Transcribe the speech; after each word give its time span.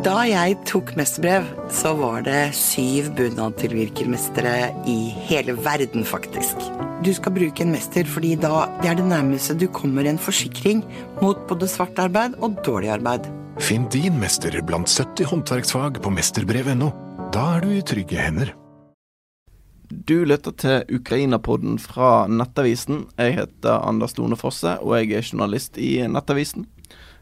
Da 0.00 0.22
jeg 0.24 0.54
tok 0.64 0.94
mesterbrev, 0.96 1.44
så 1.76 1.90
var 1.98 2.22
det 2.24 2.54
syv 2.56 3.10
bunadtilvirkermestere 3.18 4.70
i 4.88 4.94
hele 5.26 5.52
verden, 5.60 6.06
faktisk. 6.08 6.56
Du 7.04 7.10
skal 7.12 7.34
bruke 7.36 7.66
en 7.66 7.74
mester 7.74 8.08
fordi 8.08 8.30
da 8.40 8.62
det 8.80 8.88
er 8.88 8.96
det 8.96 9.04
nærmeste 9.10 9.58
du 9.60 9.66
kommer 9.68 10.08
en 10.08 10.16
forsikring 10.16 10.80
mot 11.20 11.44
både 11.50 11.68
svart 11.68 12.00
arbeid 12.00 12.38
og 12.40 12.56
dårlig 12.64 12.94
arbeid. 12.96 13.28
Finn 13.60 13.84
din 13.92 14.16
mester 14.22 14.56
blant 14.64 14.88
70 14.88 15.28
håndverksfag 15.34 16.00
på 16.00 16.16
mesterbrev.no. 16.16 16.88
Da 17.36 17.44
er 17.58 17.68
du 17.68 17.76
i 17.76 17.84
trygge 17.84 18.24
hender. 18.24 18.56
Du 19.92 20.22
lytter 20.24 20.56
til 20.56 20.96
Ukraina-podden 20.96 21.76
fra 21.76 22.24
Nettavisen. 22.24 23.04
Jeg 23.20 23.36
heter 23.42 23.84
Anders 23.84 24.16
Lone 24.16 24.40
Fosse, 24.40 24.78
og 24.80 24.96
jeg 24.96 25.12
er 25.12 25.28
journalist 25.28 25.76
i 25.76 25.98
Nettavisen. 26.08 26.70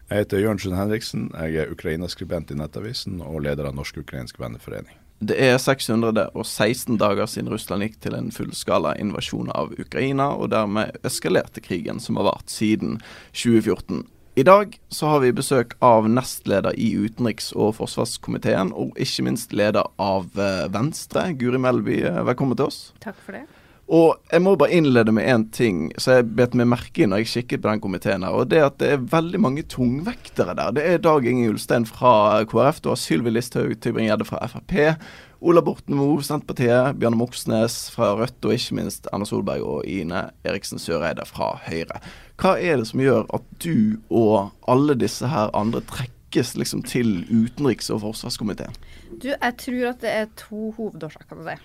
Jeg 0.09 0.25
heter 0.25 0.40
Jørnsen 0.40 0.72
Henriksen. 0.72 1.27
Jeg 1.36 1.61
er 1.61 1.72
Ukraina-skribent 1.72 2.48
i 2.54 2.57
Nettavisen 2.57 3.20
og 3.20 3.43
leder 3.45 3.68
av 3.68 3.75
Norsk-ukrainsk 3.76 4.39
venneforening. 4.40 4.96
Det 5.21 5.35
er 5.36 5.58
616 5.61 6.96
dager 6.96 7.29
siden 7.29 7.50
Russland 7.53 7.85
gikk 7.85 7.99
til 8.00 8.16
en 8.16 8.30
fullskala 8.32 8.94
invasjon 9.02 9.50
av 9.52 9.75
Ukraina, 9.76 10.30
og 10.32 10.54
dermed 10.54 10.96
eskalerte 11.04 11.61
krigen 11.61 12.00
som 12.00 12.16
har 12.16 12.30
vart 12.30 12.49
siden 12.49 13.02
2014. 13.35 14.07
I 14.39 14.46
dag 14.46 14.79
så 14.94 15.13
har 15.13 15.21
vi 15.26 15.35
besøk 15.35 15.75
av 15.85 16.08
nestleder 16.08 16.72
i 16.79 16.93
utenriks- 16.94 17.50
og 17.58 17.75
forsvarskomiteen, 17.82 18.71
og 18.72 18.96
ikke 18.96 19.27
minst 19.27 19.52
leder 19.52 19.90
av 20.00 20.30
eh, 20.38 20.68
Venstre, 20.72 21.32
Guri 21.36 21.61
Melby. 21.61 22.00
Eh, 22.07 22.22
velkommen 22.30 22.57
til 22.57 22.71
oss. 22.71 22.85
Takk 23.02 23.18
for 23.27 23.35
det. 23.35 23.44
Og 23.89 24.19
jeg 24.29 24.43
må 24.45 24.53
bare 24.61 24.77
innlede 24.77 25.13
med 25.17 25.25
én 25.25 25.47
ting 25.49 25.87
så 25.97 26.19
jeg 26.19 26.27
bet 26.37 26.53
meg 26.59 26.69
merke 26.69 27.05
i 27.05 27.07
når 27.09 27.23
jeg 27.23 27.31
kikket 27.31 27.63
på 27.65 27.71
den 27.71 27.81
komiteen. 27.81 28.23
her, 28.23 28.35
og 28.37 28.51
Det 28.51 28.59
er 28.59 28.67
at 28.67 28.79
det 28.79 28.89
er 28.93 29.07
veldig 29.17 29.41
mange 29.41 29.63
tungvektere 29.63 30.55
der. 30.55 30.75
Det 30.77 30.85
er 30.85 30.99
Dag 30.99 31.25
Inge 31.25 31.49
Ulstein 31.49 31.87
fra 31.87 32.45
KrF, 32.45 32.83
du 32.83 32.91
har 32.91 32.97
Sylvi 33.01 33.31
Listhaug 33.31 33.81
Tybring-Gjedde 33.81 34.27
fra 34.28 34.47
Frp, 34.47 35.01
Ola 35.41 35.62
Borten 35.62 35.95
Moe, 35.95 36.20
Senterpartiet, 36.20 36.98
Bjørne 36.98 37.17
Moxnes 37.17 37.91
fra 37.95 38.11
Rødt, 38.19 38.45
og 38.45 38.53
ikke 38.53 38.75
minst 38.75 39.08
Erna 39.12 39.25
Solberg 39.25 39.62
og 39.62 39.86
Ine 39.86 40.33
Eriksen 40.45 40.78
Søreide 40.78 41.25
fra 41.25 41.55
Høyre. 41.64 42.02
Hva 42.36 42.58
er 42.61 42.77
det 42.77 42.91
som 42.91 43.00
gjør 43.00 43.25
at 43.39 43.47
du 43.64 43.97
og 44.11 44.50
alle 44.69 44.98
disse 44.98 45.30
her 45.30 45.48
andre 45.56 45.80
trekkes 45.80 46.56
liksom 46.58 46.83
til 46.83 47.25
utenriks- 47.30 47.89
og 47.95 48.02
forsvarskomiteen? 48.05 48.77
Du, 49.23 49.30
jeg 49.30 49.56
tror 49.64 49.91
at 49.95 50.05
det 50.05 50.12
er 50.12 50.30
to 50.36 50.75
hovedårsaker 50.77 51.39
til 51.39 51.52
det. 51.55 51.58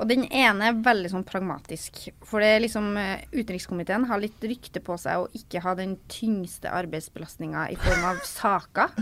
Og 0.00 0.08
den 0.08 0.24
ene 0.32 0.70
er 0.70 0.78
veldig 0.80 1.10
sånn 1.12 1.24
pragmatisk. 1.28 1.98
For 2.24 2.40
det 2.40 2.48
er 2.54 2.62
liksom 2.64 2.86
uh, 2.96 3.20
utenrikskomiteen 3.34 4.06
har 4.08 4.22
litt 4.22 4.44
rykte 4.48 4.80
på 4.84 4.96
seg 5.00 5.20
å 5.20 5.28
ikke 5.36 5.60
ha 5.64 5.74
den 5.76 5.98
tyngste 6.10 6.72
arbeidsbelastninga 6.72 7.66
i 7.74 7.76
form 7.80 8.06
av 8.08 8.22
saker. 8.24 8.94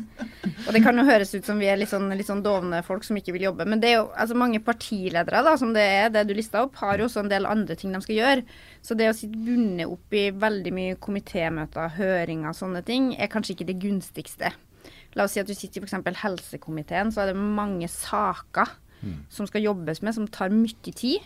Og 0.66 0.72
det 0.74 0.82
kan 0.82 0.98
jo 0.98 1.06
høres 1.06 1.32
ut 1.36 1.46
som 1.46 1.62
vi 1.62 1.68
er 1.70 1.78
litt 1.78 1.92
sånn, 1.92 2.10
litt 2.18 2.28
sånn 2.28 2.42
dovne 2.42 2.82
folk 2.86 3.06
som 3.06 3.20
ikke 3.20 3.36
vil 3.36 3.46
jobbe. 3.48 3.68
Men 3.70 3.82
det 3.82 3.92
er 3.92 3.96
jo 4.00 4.08
altså 4.10 4.38
mange 4.38 4.62
partiledere, 4.66 5.44
da, 5.46 5.54
som 5.60 5.72
det 5.76 5.86
er 5.86 6.10
det 6.14 6.26
du 6.26 6.34
lista 6.36 6.66
opp, 6.66 6.74
har 6.82 6.98
jo 6.98 7.06
også 7.06 7.22
en 7.22 7.32
del 7.32 7.46
andre 7.48 7.78
ting 7.78 7.94
de 7.94 8.02
skal 8.02 8.18
gjøre. 8.18 8.58
Så 8.82 8.98
det 8.98 9.12
å 9.12 9.16
sitte 9.16 9.38
bundet 9.46 9.86
opp 9.86 10.18
i 10.18 10.26
veldig 10.34 10.74
mye 10.74 10.98
komitémøter, 10.98 11.94
høringer, 12.00 12.56
sånne 12.56 12.82
ting, 12.86 13.12
er 13.14 13.30
kanskje 13.30 13.54
ikke 13.56 13.70
det 13.70 13.80
gunstigste. 13.86 14.52
La 15.14 15.26
oss 15.26 15.34
si 15.34 15.42
at 15.42 15.48
du 15.48 15.54
sitter 15.54 15.80
i 15.80 15.86
f.eks. 15.86 16.22
helsekomiteen, 16.22 17.14
så 17.14 17.24
er 17.24 17.32
det 17.32 17.40
mange 17.40 17.86
saker 17.90 18.78
mm. 19.02 19.18
som 19.32 19.48
skal 19.48 19.64
jobbes 19.64 20.02
med, 20.04 20.16
som 20.16 20.28
tar 20.30 20.54
mye 20.54 20.94
tid. 20.94 21.20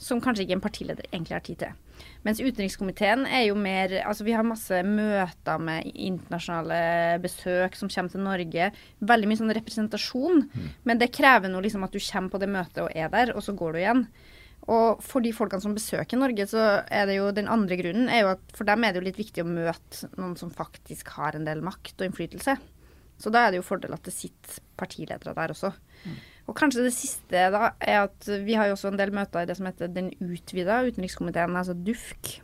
Som 0.00 0.22
kanskje 0.24 0.46
ikke 0.46 0.56
en 0.56 0.64
partileder 0.64 1.04
egentlig 1.10 1.34
har 1.36 1.42
tid 1.44 1.58
til. 1.60 2.04
Mens 2.24 2.38
utenrikskomiteen 2.40 3.26
er 3.28 3.42
jo 3.50 3.56
mer 3.58 3.92
Altså 4.08 4.24
vi 4.24 4.32
har 4.32 4.46
masse 4.46 4.78
møter 4.86 5.60
med 5.60 5.90
internasjonale 5.92 7.18
besøk 7.20 7.76
som 7.76 7.90
kommer 7.92 8.14
til 8.14 8.24
Norge. 8.24 8.70
Veldig 9.12 9.28
mye 9.28 9.40
sånn 9.42 9.54
representasjon. 9.58 10.46
Mm. 10.48 10.68
Men 10.88 11.02
det 11.02 11.12
krever 11.12 11.52
nå 11.52 11.60
liksom 11.60 11.84
at 11.84 11.92
du 11.92 12.00
kommer 12.00 12.32
på 12.32 12.40
det 12.40 12.48
møtet 12.48 12.84
og 12.86 12.96
er 12.96 13.12
der, 13.12 13.34
og 13.36 13.44
så 13.44 13.52
går 13.56 13.76
du 13.76 13.82
igjen. 13.82 14.06
Og 14.70 15.00
for 15.04 15.24
de 15.24 15.32
folkene 15.34 15.64
som 15.64 15.76
besøker 15.76 16.20
Norge, 16.20 16.44
så 16.50 16.64
er 16.84 17.08
det 17.08 17.16
jo 17.16 17.30
den 17.34 17.48
andre 17.50 17.78
grunnen 17.80 18.10
er 18.12 18.24
jo 18.24 18.34
at 18.34 18.52
for 18.56 18.68
dem 18.68 18.84
er 18.84 18.92
det 18.92 19.00
jo 19.00 19.06
litt 19.08 19.20
viktig 19.20 19.44
å 19.44 19.48
møte 19.48 20.10
noen 20.18 20.36
som 20.38 20.52
faktisk 20.52 21.14
har 21.16 21.36
en 21.36 21.48
del 21.48 21.64
makt 21.64 21.96
og 21.98 22.10
innflytelse. 22.10 22.56
Så 23.20 23.32
da 23.32 23.44
er 23.44 23.52
det 23.52 23.60
jo 23.60 23.66
fordel 23.66 23.96
at 23.96 24.04
det 24.06 24.14
sitter 24.16 24.60
partiledere 24.80 25.34
der 25.36 25.52
også. 25.52 25.72
Mm. 26.04 26.20
Og 26.50 26.56
kanskje 26.58 26.82
det 26.82 26.94
siste 26.96 27.44
da, 27.54 27.70
er 27.78 28.08
at 28.08 28.26
vi 28.42 28.56
har 28.58 28.66
jo 28.66 28.74
også 28.74 28.90
en 28.90 28.98
del 28.98 29.12
møter 29.14 29.44
i 29.44 29.48
det 29.48 29.54
som 29.58 29.68
heter 29.68 29.92
den 29.94 30.10
utvida 30.18 30.80
utenrikskomiteen, 30.88 31.54
altså 31.54 31.76
DUFK. 31.78 32.40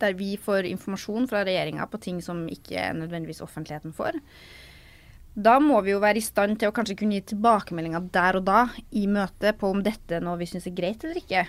Der 0.00 0.16
vi 0.16 0.32
får 0.40 0.70
informasjon 0.70 1.28
fra 1.28 1.42
regjeringa 1.44 1.84
på 1.90 2.00
ting 2.00 2.22
som 2.24 2.46
ikke 2.48 2.86
nødvendigvis 2.96 3.42
offentligheten 3.44 3.92
får. 3.92 4.16
Da 5.36 5.58
må 5.62 5.78
vi 5.84 5.92
jo 5.92 6.00
være 6.02 6.18
i 6.18 6.24
stand 6.24 6.56
til 6.58 6.70
å 6.70 6.74
kanskje 6.74 6.96
kunne 6.98 7.18
gi 7.18 7.28
tilbakemeldinger 7.34 8.08
der 8.14 8.40
og 8.40 8.46
da 8.48 8.62
i 8.96 9.04
møtet 9.06 9.60
på 9.60 9.68
om 9.70 9.82
dette 9.84 10.16
er 10.16 10.24
noe 10.24 10.40
vi 10.40 10.48
syns 10.48 10.66
er 10.66 10.74
greit 10.78 11.04
eller 11.04 11.20
ikke. 11.20 11.44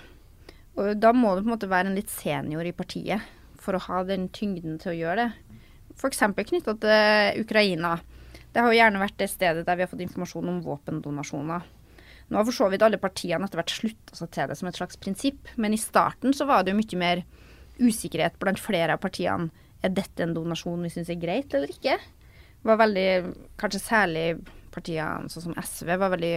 Og 0.78 1.00
da 1.00 1.14
må 1.16 1.34
du 1.34 1.42
på 1.42 1.50
en 1.50 1.56
måte 1.56 1.72
være 1.72 1.90
en 1.90 1.98
litt 1.98 2.12
senior 2.12 2.68
i 2.68 2.76
partiet 2.76 3.24
for 3.62 3.78
å 3.78 3.86
ha 3.88 4.04
den 4.06 4.28
tyngden 4.34 4.78
til 4.82 4.92
å 4.92 4.98
gjøre 5.00 5.24
det. 5.24 5.58
F.eks. 5.96 6.22
knytta 6.36 6.76
til 6.84 7.42
Ukraina. 7.46 7.96
Det 8.52 8.60
har 8.60 8.72
jo 8.72 8.80
gjerne 8.80 9.02
vært 9.02 9.20
det 9.22 9.30
stedet 9.32 9.66
der 9.68 9.78
vi 9.80 9.86
har 9.86 9.92
fått 9.92 10.04
informasjon 10.04 10.50
om 10.52 10.60
våpendonasjoner. 10.66 11.68
Nå 12.32 12.40
har 12.40 12.48
for 12.48 12.56
så 12.56 12.70
vidt 12.72 12.84
alle 12.86 13.00
partiene 13.00 13.48
etter 13.48 13.60
hvert 13.60 13.74
slutta 13.74 14.16
seg 14.16 14.32
til 14.32 14.52
det 14.52 14.58
som 14.60 14.70
et 14.70 14.78
slags 14.80 15.00
prinsipp, 15.00 15.52
men 15.60 15.76
i 15.76 15.80
starten 15.80 16.36
så 16.36 16.48
var 16.48 16.64
det 16.64 16.72
jo 16.72 16.80
mye 16.80 17.00
mer 17.00 17.24
usikkerhet 17.82 18.38
blant 18.40 18.60
flere 18.62 18.96
av 18.96 19.04
partiene. 19.04 19.50
Er 19.82 19.92
dette 19.96 20.24
en 20.24 20.36
donasjon 20.36 20.84
vi 20.86 20.92
syns 20.94 21.10
er 21.10 21.20
greit 21.20 21.54
eller 21.58 21.72
ikke? 21.72 21.98
Var 22.68 22.80
veldig, 22.80 23.08
Kanskje 23.60 23.82
særlig 23.82 24.26
partiene 24.72 25.32
sånn 25.32 25.50
som 25.50 25.58
SV 25.58 25.96
var 25.98 26.14
veldig 26.14 26.36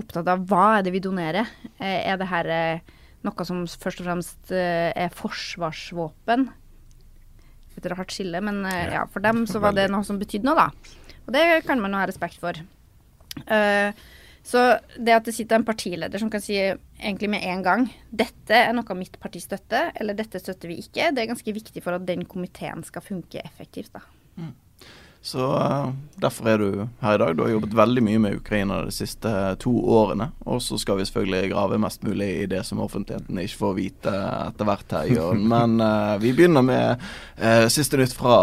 opptatt 0.00 0.28
av 0.28 0.44
hva 0.50 0.66
er 0.76 0.86
det 0.86 0.92
vi 0.94 1.02
donerer. 1.04 1.48
Eh, 1.78 2.02
er 2.10 2.20
det 2.20 2.28
her 2.28 2.50
eh, 2.52 2.94
noe 3.24 3.48
som 3.48 3.64
først 3.64 4.02
og 4.02 4.08
fremst 4.10 4.52
eh, 4.52 4.90
er 4.92 5.14
forsvarsvåpen? 5.16 6.48
Et 7.76 7.88
rart 7.92 8.12
skille, 8.12 8.40
men 8.40 8.62
ja, 8.64 9.02
for 9.12 9.20
dem 9.20 9.42
så 9.44 9.60
var 9.60 9.74
det 9.76 9.90
noe 9.92 10.04
som 10.04 10.16
betydde 10.16 10.48
noe, 10.48 10.56
da. 10.56 11.05
Og 11.26 11.34
det 11.34 11.46
kan 11.66 11.82
man 11.82 11.94
jo 11.94 12.00
ha 12.02 12.08
respekt 12.08 12.38
for. 12.42 12.58
Uh, 13.46 13.90
så 14.46 14.60
det 14.94 15.16
at 15.16 15.26
det 15.26 15.34
sitter 15.34 15.58
en 15.58 15.66
partileder 15.66 16.22
som 16.22 16.30
kan 16.30 16.42
si 16.42 16.54
egentlig 16.60 17.30
med 17.32 17.42
en 17.50 17.64
gang 17.66 17.88
dette 18.14 18.54
er 18.54 18.70
noe 18.76 18.94
mitt 18.98 19.18
parti 19.18 19.42
støtter, 19.42 19.90
eller 19.98 20.14
dette 20.14 20.38
støtter 20.38 20.70
vi 20.70 20.78
ikke, 20.84 21.10
det 21.10 21.24
er 21.24 21.32
ganske 21.32 21.56
viktig 21.56 21.82
for 21.82 21.98
at 21.98 22.06
den 22.06 22.22
komiteen 22.30 22.86
skal 22.86 23.02
funke 23.02 23.42
effektivt. 23.42 23.90
da. 23.96 24.04
Mm. 24.38 24.54
Så 25.26 25.42
uh, 25.42 25.90
derfor 26.22 26.48
er 26.52 26.62
du 26.62 26.86
her 27.00 27.16
i 27.16 27.18
dag. 27.18 27.34
Du 27.34 27.42
har 27.42 27.50
jobbet 27.56 27.74
veldig 27.74 28.02
mye 28.06 28.20
med 28.22 28.36
Ukraina 28.38 28.84
de 28.86 28.92
siste 28.94 29.32
to 29.58 29.72
årene. 29.74 30.28
Og 30.46 30.60
så 30.62 30.78
skal 30.78 31.00
vi 31.00 31.08
selvfølgelig 31.08 31.50
grave 31.50 31.80
mest 31.82 32.06
mulig 32.06 32.28
i 32.44 32.46
det 32.46 32.62
som 32.68 32.78
offentligheten 32.84 33.40
ikke 33.42 33.58
får 33.64 33.74
vite 33.80 34.12
etter 34.14 34.68
hvert 34.68 34.94
her, 34.94 35.10
Jørn. 35.10 35.42
Men 35.54 35.80
uh, 35.82 36.14
vi 36.22 36.30
begynner 36.30 36.62
med 36.62 37.02
uh, 37.42 37.66
siste 37.66 37.98
nytt 37.98 38.14
fra 38.14 38.36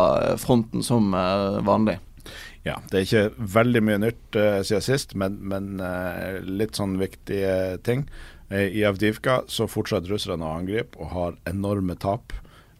fronten 0.43 0.83
som 0.83 1.15
vanlig. 1.63 2.01
Ja, 2.63 2.77
det 2.89 2.99
er 2.99 3.07
ikke 3.07 3.47
veldig 3.57 3.81
mye 3.83 3.99
nytt 4.05 4.37
uh, 4.39 4.61
siden 4.63 4.85
sist, 4.85 5.15
men, 5.19 5.35
men 5.51 5.81
uh, 5.83 6.39
litt 6.47 6.79
sånn 6.79 6.95
viktige 7.01 7.79
ting. 7.83 8.05
Uh, 8.47 8.69
I 8.71 8.85
Avdivka 8.87 9.41
så 9.51 9.67
fortsetter 9.67 10.15
russerne 10.15 10.47
å 10.47 10.59
angripe 10.61 10.99
og 11.03 11.11
har 11.11 11.39
enorme 11.49 11.97
tap. 11.99 12.31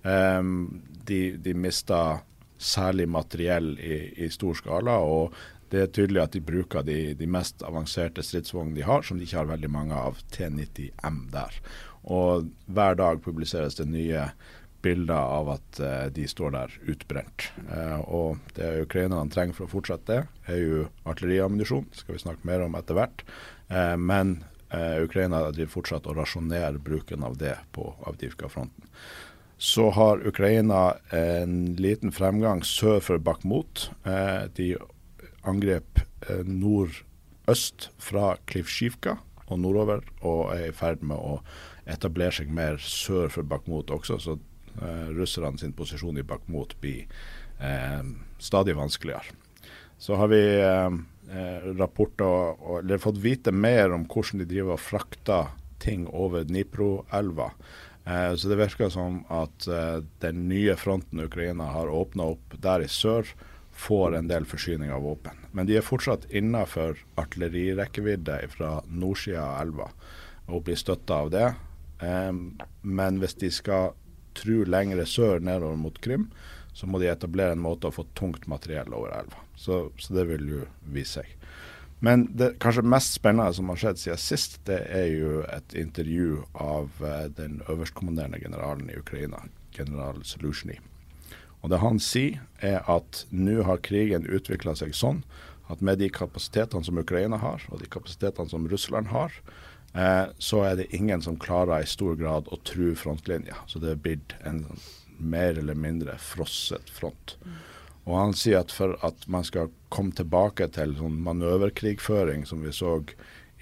Um, 0.03 0.83
de, 1.03 1.35
de 1.43 1.55
mista 1.55 2.21
særlig 2.63 3.09
materiell 3.11 3.73
i, 3.79 3.97
i, 4.23 4.29
stor 4.31 4.55
skala. 4.55 4.97
og 5.03 5.35
det 5.73 5.81
er 5.81 5.93
tydelig 5.95 6.21
at 6.21 6.35
de 6.35 6.41
bruker 6.45 6.85
de, 6.85 6.97
de 7.17 7.27
mest 7.27 7.63
avanserte 7.65 8.23
stridsvognene 8.23 8.77
de 8.77 8.85
har, 8.87 9.01
som 9.03 9.17
de 9.17 9.25
ikke 9.25 9.39
har 9.41 9.49
veldig 9.49 9.71
mange 9.73 9.97
av, 9.97 10.19
T90M 10.35 11.23
der. 11.33 11.57
Og 12.13 12.51
hver 12.71 12.99
dag 12.99 13.23
publiseres 13.25 13.79
det 13.79 13.87
nye 13.89 14.27
bilder 14.83 15.15
av 15.15 15.49
at 15.55 15.79
uh, 15.79 16.05
de 16.13 16.27
står 16.29 16.53
der 16.55 16.77
utbrent. 16.91 17.49
Uh, 17.69 17.99
og 18.03 18.55
det 18.57 18.69
ukrainerne 18.83 19.31
trenger 19.33 19.57
for 19.57 19.67
å 19.67 19.73
fortsette 19.73 20.09
det, 20.09 20.23
er 20.51 20.61
jo 20.61 20.87
artilleriammunisjon. 21.09 21.87
Det 21.91 22.01
skal 22.01 22.17
vi 22.17 22.23
snakke 22.25 22.49
mer 22.49 22.65
om 22.65 22.75
etter 22.79 22.99
hvert. 22.99 23.23
Uh, 23.71 23.95
men 23.99 24.41
Ukraina 24.73 25.51
driver 25.53 25.69
fortsatt 25.69 26.07
å 26.09 26.15
rasjonere 26.17 26.79
bruken 26.81 27.21
av 27.21 27.35
det 27.37 27.51
på 27.77 27.91
Avdivka-fronten. 28.09 28.87
Så 29.61 29.91
har 29.93 30.23
Ukraina 30.25 30.95
en 31.13 31.75
liten 31.77 32.09
fremgang 32.09 32.63
sør 32.65 32.97
for 33.05 33.21
Bakhmut. 33.21 33.91
de 34.57 34.71
angrep 35.45 36.01
nordøst 36.49 37.91
fra 38.01 38.31
Klivskivka 38.49 39.19
og 39.45 39.61
nordover, 39.61 40.01
og 40.25 40.55
er 40.55 40.71
i 40.71 40.73
ferd 40.73 41.05
med 41.05 41.21
å 41.21 41.37
etablere 41.85 42.33
seg 42.39 42.49
mer 42.49 42.81
sør 42.81 43.29
for 43.29 43.45
Bakhmut 43.45 43.93
også. 43.93 44.17
så 44.17 44.39
eh, 44.81 45.07
russerne 45.15 45.59
sin 45.61 45.75
posisjon 45.77 46.17
i 46.17 46.25
Bakhmut 46.27 46.75
blir 46.81 47.05
eh, 47.59 48.03
stadig 48.39 48.75
vanskeligere. 48.77 49.35
Så 49.97 50.17
har 50.19 50.27
vi 50.33 50.41
eh, 50.59 50.89
eh, 51.31 51.69
rapporter 51.77 52.27
og, 52.27 52.79
eller 52.81 53.01
fått 53.01 53.21
vite 53.23 53.53
mer 53.55 53.93
om 53.95 54.07
hvordan 54.09 54.43
de 54.43 54.49
driver 54.49 54.77
og 54.77 54.83
frakter 54.83 55.53
ting 55.83 56.07
over 56.07 56.45
Dnipro-elva. 56.47 57.51
Eh, 58.05 58.35
så 58.35 58.51
det 58.51 58.59
virker 58.59 58.91
som 58.91 59.21
at 59.31 59.67
eh, 59.67 60.03
den 60.23 60.47
nye 60.49 60.75
fronten 60.79 61.23
Ukraina 61.23 61.71
har 61.75 61.91
åpna 61.91 62.33
opp 62.35 62.55
der 62.63 62.83
i 62.83 62.91
sør 62.91 63.27
får 63.73 64.17
en 64.17 64.29
del 64.29 64.45
forsyning 64.45 64.91
av 64.93 65.05
våpen. 65.07 65.39
Men 65.51 65.67
de 65.67 65.77
er 65.79 65.85
fortsatt 65.85 66.27
innafor 66.29 66.99
artillerirekkevidde 67.19 68.37
fra 68.53 68.75
nordsida 68.87 69.43
av 69.43 69.61
elva 69.63 69.89
og 70.51 70.65
blir 70.67 70.77
støtta 70.77 71.23
av 71.23 71.31
det. 71.33 71.47
Um, 72.03 72.59
men 72.81 73.19
hvis 73.21 73.37
de 73.39 73.49
skal 73.53 73.93
true 74.37 74.67
lengre 74.69 75.05
sør 75.09 75.43
nedover 75.43 75.79
mot 75.79 75.99
Krim, 76.03 76.29
så 76.73 76.89
må 76.89 76.99
de 76.99 77.09
etablere 77.11 77.53
en 77.53 77.61
måte 77.61 77.89
å 77.89 77.93
få 77.93 78.05
tungt 78.17 78.47
materiell 78.49 78.93
over 78.93 79.13
elva. 79.13 79.43
Så, 79.55 79.87
så 80.01 80.15
det 80.17 80.25
vil 80.31 80.47
jo 80.49 80.63
vise 80.93 81.21
seg. 81.21 81.35
Men 82.03 82.25
det 82.35 82.57
kanskje 82.59 82.83
mest 82.83 83.13
spennende 83.15 83.53
som 83.55 83.69
har 83.71 83.79
skjedd 83.79 83.99
siden 84.01 84.19
sist, 84.19 84.57
det 84.67 84.81
er 84.91 85.05
jo 85.13 85.43
et 85.47 85.75
intervju 85.79 86.41
av 86.59 86.89
uh, 86.99 87.29
den 87.37 87.61
øverstkommanderende 87.71 88.41
generalen 88.43 88.89
i 88.91 88.97
Ukraina, 88.99 89.45
general 89.71 90.19
Solutiony. 90.27 90.81
Og 91.63 91.71
Det 91.71 91.79
han 91.79 92.01
sier, 92.03 92.41
er 92.59 92.83
at 92.91 93.23
nå 93.31 93.61
har 93.63 93.79
krigen 93.87 94.27
utvikla 94.27 94.75
seg 94.75 94.91
sånn 94.99 95.21
at 95.71 95.79
med 95.79 96.01
de 96.03 96.09
kapasitetene 96.11 96.83
som 96.83 96.99
Ukraina 96.99 97.39
har, 97.39 97.63
og 97.71 97.79
de 97.79 97.87
kapasitetene 97.87 98.51
som 98.51 98.67
Russland 98.67 99.07
har, 99.13 99.31
eh, 99.93 100.25
så 100.37 100.63
er 100.67 100.79
det 100.79 100.91
ingen 100.95 101.21
som 101.21 101.39
klarer 101.39 101.83
i 101.83 101.89
stor 101.89 102.17
grad 102.19 102.49
å 102.51 102.59
true 102.67 102.95
frontlinja. 102.99 103.55
Så 103.67 103.79
det 103.83 103.99
blitt 104.03 104.35
en 104.43 104.65
mer 105.17 105.59
eller 105.59 105.77
mindre 105.77 106.17
frosset 106.19 106.89
front. 106.89 107.37
Mm. 107.45 107.61
Og 108.03 108.17
han 108.19 108.33
sier 108.35 108.59
at 108.59 108.73
for 108.75 108.97
at 109.05 109.27
man 109.31 109.45
skal 109.47 109.71
komme 109.93 110.15
tilbake 110.15 110.67
til 110.75 110.97
sånn 110.99 111.21
manøverkrigføring 111.23 112.43
som 112.49 112.63
vi 112.65 112.73
så 112.75 112.97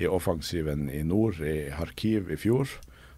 i 0.02 0.08
offensiven 0.10 0.88
i 0.90 1.04
nord, 1.06 1.42
i 1.46 1.70
Kharkiv 1.76 2.32
i 2.34 2.40
fjor, 2.40 2.70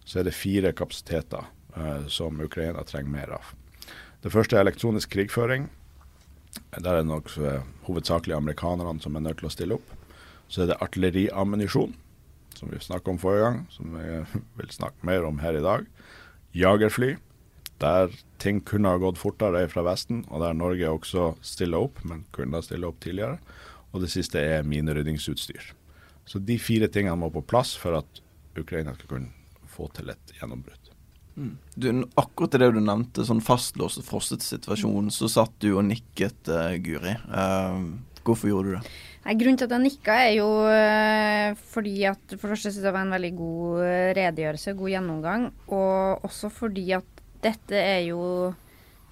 så 0.04 0.20
er 0.20 0.28
det 0.28 0.36
fire 0.36 0.74
kapasiteter 0.76 1.48
eh, 1.78 2.10
som 2.12 2.42
Ukraina 2.44 2.84
trenger 2.88 3.14
mer 3.14 3.38
av. 3.38 3.54
Det 4.24 4.32
første 4.34 4.58
er 4.58 4.66
elektronisk 4.66 5.14
krigføring. 5.16 5.70
Der 6.76 6.90
er 6.92 7.02
det 7.02 7.08
nok 7.08 7.32
eh, 7.40 7.64
hovedsakelig 7.88 8.36
amerikanerne 8.36 9.00
som 9.04 9.16
er 9.16 9.24
nødt 9.24 9.40
til 9.40 9.48
å 9.48 9.54
stille 9.54 9.80
opp. 9.80 9.96
Så 10.52 10.64
er 10.64 10.74
det 10.74 10.82
artilleriammunisjon, 10.84 11.96
som 12.60 12.72
vi 12.72 12.82
snakket 12.82 13.14
om 13.14 13.20
forrige 13.22 13.46
gang, 13.48 13.62
som 13.74 13.94
vi 13.98 14.24
vil 14.62 14.74
snakke 14.74 15.08
mer 15.08 15.28
om 15.28 15.40
her 15.44 15.60
i 15.60 15.64
dag. 15.66 15.86
Jagerfly, 16.54 17.16
der 17.82 18.14
ting 18.42 18.62
kunne 18.62 18.92
ha 18.94 19.02
gått 19.02 19.20
fortere 19.22 19.66
fra 19.72 19.84
Vesten, 19.88 20.24
og 20.30 20.44
der 20.44 20.58
Norge 20.58 20.92
også 20.92 21.34
stiller 21.46 21.88
opp, 21.88 22.04
men 22.08 22.26
kunne 22.36 22.60
ha 22.60 22.66
stille 22.66 22.88
opp 22.88 23.02
tidligere. 23.04 23.40
Og 23.94 24.04
det 24.04 24.12
siste 24.14 24.42
er 24.42 24.68
mineryddingsutstyr. 24.68 25.74
Så 26.26 26.40
de 26.40 26.58
fire 26.62 26.88
tingene 26.88 27.20
må 27.20 27.30
på 27.34 27.44
plass 27.46 27.74
for 27.78 28.00
at 28.00 28.24
Ukraina 28.58 28.94
skal 28.96 29.10
kunne 29.10 29.68
få 29.74 29.90
til 29.98 30.14
et 30.14 30.34
gjennombrudd. 30.38 30.92
Mm. 31.36 31.54
Du, 31.76 31.88
akkurat 32.20 32.56
det 32.62 32.70
du 32.76 32.80
nevnte, 32.84 33.26
sånn 33.26 33.42
fastlåst 33.44 34.04
frosset 34.06 34.46
situasjon, 34.46 35.10
så 35.14 35.30
satt 35.32 35.56
du 35.64 35.72
og 35.74 35.86
nikket, 35.88 36.46
uh, 36.50 36.76
Guri. 36.84 37.16
Uh, 37.26 37.98
hvorfor 38.26 38.52
gjorde 38.52 38.72
du 38.72 38.76
det? 38.78 38.94
Nei, 39.24 39.38
grunnen 39.40 39.60
til 39.60 39.70
at 39.70 39.76
jeg 39.78 39.84
nikka, 39.86 40.16
er 40.20 40.34
jo 40.36 40.48
uh, 40.68 41.62
fordi 41.72 41.96
at 42.10 42.34
for 42.34 42.48
det 42.48 42.56
første 42.56 42.72
syns 42.72 42.82
jeg 42.82 42.88
det 42.90 42.96
var 42.96 43.06
en 43.06 43.16
veldig 43.16 43.32
god 43.38 43.86
redegjørelse, 44.20 44.76
god 44.80 44.94
gjennomgang. 44.96 45.48
Og 45.72 46.28
også 46.28 46.52
fordi 46.52 46.90
at 46.98 47.24
dette 47.44 47.80
er 47.80 48.02
jo 48.10 48.24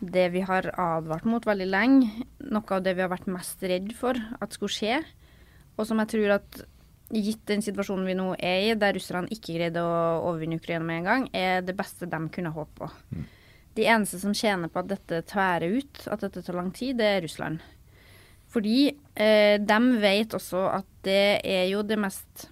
det 0.01 0.27
vi 0.33 0.41
har 0.45 0.67
advart 0.73 1.27
mot 1.29 1.45
veldig 1.45 1.69
lenge. 1.69 2.27
Noe 2.51 2.75
av 2.75 2.83
det 2.83 2.95
vi 2.97 3.05
har 3.05 3.11
vært 3.11 3.29
mest 3.31 3.63
redd 3.63 3.91
for 3.97 4.17
at 4.41 4.57
skulle 4.57 4.73
skje. 4.73 5.01
Og 5.77 5.87
som 5.87 6.01
jeg 6.01 6.11
tror 6.15 6.37
at 6.39 6.63
gitt 7.11 7.43
den 7.49 7.63
situasjonen 7.63 8.07
vi 8.07 8.15
nå 8.17 8.31
er 8.39 8.71
i, 8.71 8.79
der 8.79 8.95
russerne 8.95 9.31
ikke 9.33 9.57
greide 9.57 9.83
å 9.83 10.21
overvinne 10.29 10.59
Ukraina 10.61 10.85
med 10.87 11.01
en 11.01 11.09
gang, 11.09 11.27
er 11.35 11.61
det 11.65 11.75
beste 11.77 12.09
de 12.09 12.21
kunne 12.33 12.53
håpe 12.55 12.73
på. 12.79 12.89
Mm. 13.11 13.27
De 13.75 13.87
eneste 13.87 14.19
som 14.19 14.35
tjener 14.35 14.71
på 14.71 14.81
at 14.81 14.89
dette 14.91 15.21
tværer 15.31 15.77
ut, 15.79 16.01
at 16.11 16.23
dette 16.23 16.43
tar 16.43 16.57
lang 16.57 16.71
tid, 16.75 16.97
det 16.99 17.07
er 17.07 17.23
Russland. 17.23 17.61
Fordi 18.51 18.91
eh, 19.15 19.57
de 19.59 19.79
vet 20.01 20.33
også 20.35 20.65
at 20.73 20.87
det 21.05 21.41
er 21.47 21.69
jo 21.71 21.85
det 21.87 21.99
mest 21.99 22.49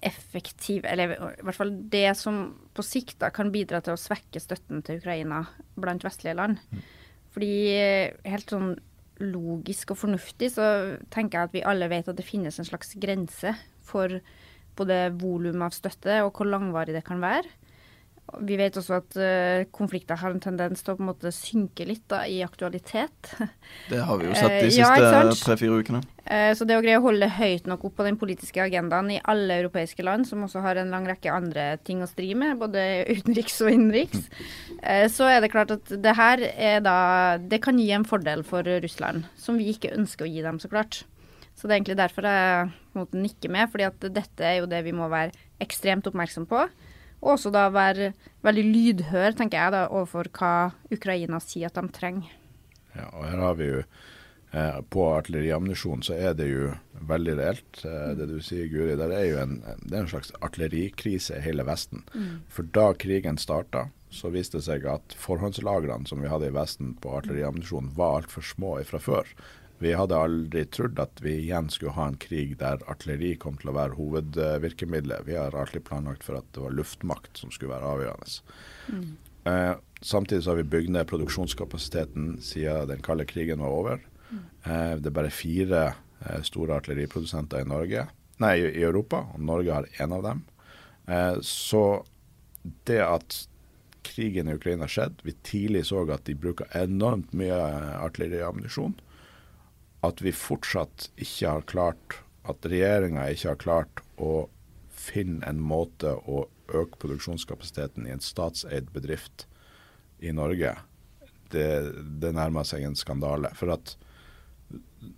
effektive 0.00 0.88
Eller 0.88 1.10
i 1.12 1.42
hvert 1.44 1.56
fall 1.58 1.74
det 1.92 2.14
som 2.16 2.38
på 2.72 2.84
sikt 2.84 3.18
da 3.20 3.28
kan 3.34 3.50
bidra 3.52 3.82
til 3.84 3.92
å 3.92 4.00
svekke 4.00 4.40
støtten 4.40 4.80
til 4.86 5.00
Ukraina 5.00 5.42
blant 5.76 6.06
vestlige 6.06 6.38
land. 6.38 6.60
Mm. 6.70 6.84
Fordi 7.34 7.50
eh, 7.74 8.14
helt 8.24 8.54
sånn 8.54 8.70
logisk 9.20 9.92
og 9.92 10.00
fornuftig, 10.00 10.48
så 10.54 10.96
tenker 11.12 11.36
jeg 11.36 11.48
at 11.50 11.56
vi 11.58 11.66
alle 11.68 11.90
vet 11.92 12.08
at 12.08 12.16
det 12.16 12.24
finnes 12.24 12.56
en 12.56 12.68
slags 12.68 12.94
grense 12.96 13.52
for 13.84 14.20
både 14.78 15.10
volum 15.20 15.66
av 15.66 15.74
støtte 15.76 16.22
og 16.24 16.32
hvor 16.38 16.48
langvarig 16.48 16.94
det 16.96 17.04
kan 17.04 17.20
være. 17.20 17.50
Vi 18.46 18.56
vet 18.58 18.76
også 18.78 18.98
at 19.00 19.16
uh, 19.18 19.64
konflikter 19.74 20.18
har 20.20 20.34
en 20.34 20.42
tendens 20.42 20.84
til 20.84 20.92
å 20.92 20.96
på 20.98 21.04
en 21.04 21.10
måte 21.10 21.32
synke 21.34 21.86
litt 21.88 22.04
da, 22.10 22.22
i 22.30 22.40
aktualitet. 22.46 23.32
Det 23.90 24.00
har 24.06 24.20
vi 24.20 24.28
jo 24.28 24.36
sett 24.36 24.54
de 24.54 24.68
uh, 24.68 24.74
siste 24.76 25.10
ja, 25.10 25.22
tre-fire 25.42 25.80
ukene. 25.82 26.02
Uh, 26.24 26.52
så 26.54 26.66
det 26.68 26.78
å 26.78 26.84
greie 26.84 27.00
å 27.00 27.04
holde 27.04 27.30
høyt 27.40 27.66
nok 27.70 27.88
opp 27.88 27.96
på 27.98 28.06
den 28.06 28.18
politiske 28.20 28.62
agendaen 28.62 29.10
i 29.14 29.20
alle 29.32 29.60
europeiske 29.64 30.06
land, 30.06 30.28
som 30.28 30.46
også 30.46 30.62
har 30.64 30.80
en 30.80 30.92
lang 30.94 31.08
rekke 31.10 31.32
andre 31.34 31.72
ting 31.86 32.04
å 32.04 32.10
stri 32.10 32.30
med, 32.38 32.58
både 32.60 32.84
utenriks 33.10 33.60
og 33.64 33.72
innenriks, 33.74 34.28
så 35.16 35.30
er 35.30 35.40
det 35.42 35.52
klart 35.52 35.74
at 35.74 35.90
det 35.90 36.14
her 36.16 36.42
er 36.50 36.78
da 36.84 36.98
Det 37.40 37.60
kan 37.64 37.78
gi 37.78 37.90
en 37.92 38.06
fordel 38.06 38.44
for 38.46 38.64
Russland, 38.84 39.26
som 39.40 39.58
vi 39.60 39.72
ikke 39.74 39.92
ønsker 39.96 40.26
å 40.26 40.30
gi 40.30 40.44
dem, 40.46 40.60
så 40.62 40.70
klart. 40.72 41.02
Så 41.60 41.68
det 41.68 41.74
er 41.74 41.80
egentlig 41.82 41.98
derfor 41.98 42.24
jeg 42.24 42.70
på 42.70 42.96
en 42.96 43.02
måte 43.02 43.20
nikker 43.20 43.52
med, 43.52 43.68
fordi 43.72 43.84
at 43.84 44.06
dette 44.14 44.46
er 44.46 44.62
jo 44.62 44.70
det 44.70 44.80
vi 44.86 44.94
må 44.96 45.10
være 45.12 45.34
ekstremt 45.60 46.06
oppmerksom 46.08 46.46
på. 46.48 46.62
Og 47.20 47.34
også 47.36 47.52
da 47.52 47.66
være 47.72 48.12
veldig 48.46 48.64
lydhør, 48.66 49.34
tenker 49.36 49.60
jeg, 49.60 49.74
da, 49.76 49.82
overfor 49.92 50.30
hva 50.36 50.54
Ukraina 50.92 51.40
sier 51.44 51.68
at 51.68 51.76
de 51.76 51.92
trenger. 51.94 52.32
Ja, 52.96 53.10
og 53.12 53.26
her 53.28 53.38
har 53.44 53.54
vi 53.54 53.68
jo 53.68 53.82
eh, 53.82 54.78
På 54.90 55.04
artilleriammunisjon 55.14 56.02
så 56.02 56.16
er 56.18 56.32
det 56.34 56.48
jo 56.50 56.72
veldig 57.06 57.36
reelt, 57.38 57.84
eh, 57.86 58.10
det 58.18 58.26
du 58.32 58.40
sier, 58.42 58.66
Guri. 58.72 58.96
Det 58.98 59.08
er 59.14 59.28
jo 59.28 59.38
en, 59.44 59.56
det 59.84 59.94
er 59.94 60.02
en 60.02 60.10
slags 60.10 60.32
artillerikrise 60.40 61.38
i 61.38 61.44
hele 61.44 61.66
Vesten. 61.68 62.02
Mm. 62.14 62.42
For 62.50 62.66
da 62.74 62.90
krigen 62.98 63.38
starta, 63.40 63.88
så 64.10 64.32
viste 64.34 64.58
det 64.58 64.66
seg 64.66 64.88
at 64.90 65.14
forhåndslagrene 65.20 66.08
som 66.10 66.24
vi 66.24 66.30
hadde 66.32 66.50
i 66.50 66.56
Vesten 66.56 66.96
på 67.02 67.14
artilleriammunisjon, 67.20 67.92
var 67.94 68.22
altfor 68.22 68.42
små 68.42 68.74
fra 68.88 68.98
før. 69.02 69.28
Vi 69.80 69.94
hadde 69.96 70.18
aldri 70.20 70.66
trodd 70.68 70.98
at 71.00 71.22
vi 71.24 71.38
igjen 71.46 71.70
skulle 71.72 71.94
ha 71.96 72.10
en 72.10 72.18
krig 72.20 72.58
der 72.60 72.82
artilleri 72.92 73.32
kom 73.40 73.56
til 73.60 73.72
å 73.72 73.76
være 73.78 73.96
hovedvirkemidlet. 73.96 75.24
Vi 75.24 75.38
har 75.38 75.56
alltid 75.56 75.86
planlagt 75.86 76.26
for 76.26 76.36
at 76.36 76.50
det 76.52 76.60
var 76.60 76.76
luftmakt 76.76 77.40
som 77.40 77.52
skulle 77.54 77.72
være 77.72 77.94
avgjørende. 77.94 78.34
Mm. 78.92 79.08
Eh, 79.48 79.72
samtidig 80.04 80.44
så 80.44 80.52
har 80.52 80.60
vi 80.60 80.68
bygd 80.76 80.92
ned 80.92 81.08
produksjonskapasiteten 81.08 82.34
siden 82.44 82.92
den 82.92 83.02
kalde 83.06 83.24
krigen 83.24 83.64
var 83.64 83.78
over. 83.78 84.04
Mm. 84.28 84.44
Eh, 84.44 84.94
det 85.00 85.08
er 85.08 85.18
bare 85.22 85.32
fire 85.32 85.82
eh, 85.88 86.40
store 86.44 86.76
artilleriprodusenter 86.76 87.64
i 87.64 87.72
Norge, 87.72 88.06
nei, 88.44 88.54
i 88.60 88.84
Europa, 88.84 89.24
og 89.32 89.44
Norge 89.48 89.80
har 89.80 89.88
én 89.96 90.12
av 90.12 90.28
dem. 90.28 90.44
Eh, 91.08 91.36
så 91.40 91.84
det 92.84 93.00
at 93.00 93.44
krigen 94.04 94.48
i 94.48 94.60
Ukraina 94.60 94.84
skjedde, 94.88 95.24
vi 95.24 95.40
tidlig 95.44 95.86
så 95.88 96.04
at 96.12 96.28
de 96.28 96.36
bruker 96.36 96.68
enormt 96.76 97.32
mye 97.36 97.56
artilleriammunisjon 98.00 99.00
at 100.06 100.22
vi 100.24 100.32
fortsatt 100.32 101.10
ikke 101.20 101.54
har 101.54 101.66
klart, 101.68 102.20
at 102.48 102.66
regjeringa 102.66 103.26
ikke 103.30 103.52
har 103.52 103.60
klart 103.60 104.02
å 104.16 104.48
finne 104.90 105.44
en 105.48 105.60
måte 105.60 106.14
å 106.28 106.46
øke 106.70 107.00
produksjonskapasiteten 107.02 108.06
i 108.06 108.14
en 108.14 108.22
statseid 108.24 108.90
bedrift 108.94 109.46
i 110.20 110.32
Norge, 110.36 110.76
det, 111.50 111.66
det 112.22 112.32
nærmer 112.36 112.66
seg 112.68 112.84
en 112.86 112.96
skandale. 112.98 113.50
For 113.58 113.72
at 113.74 113.96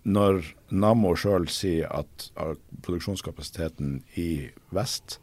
når 0.07 0.41
Nammo 0.73 1.13
sjøl 1.19 1.45
sier 1.51 1.91
at 1.91 2.29
produksjonskapasiteten 2.85 3.99
i 4.19 4.49
vest 4.73 5.19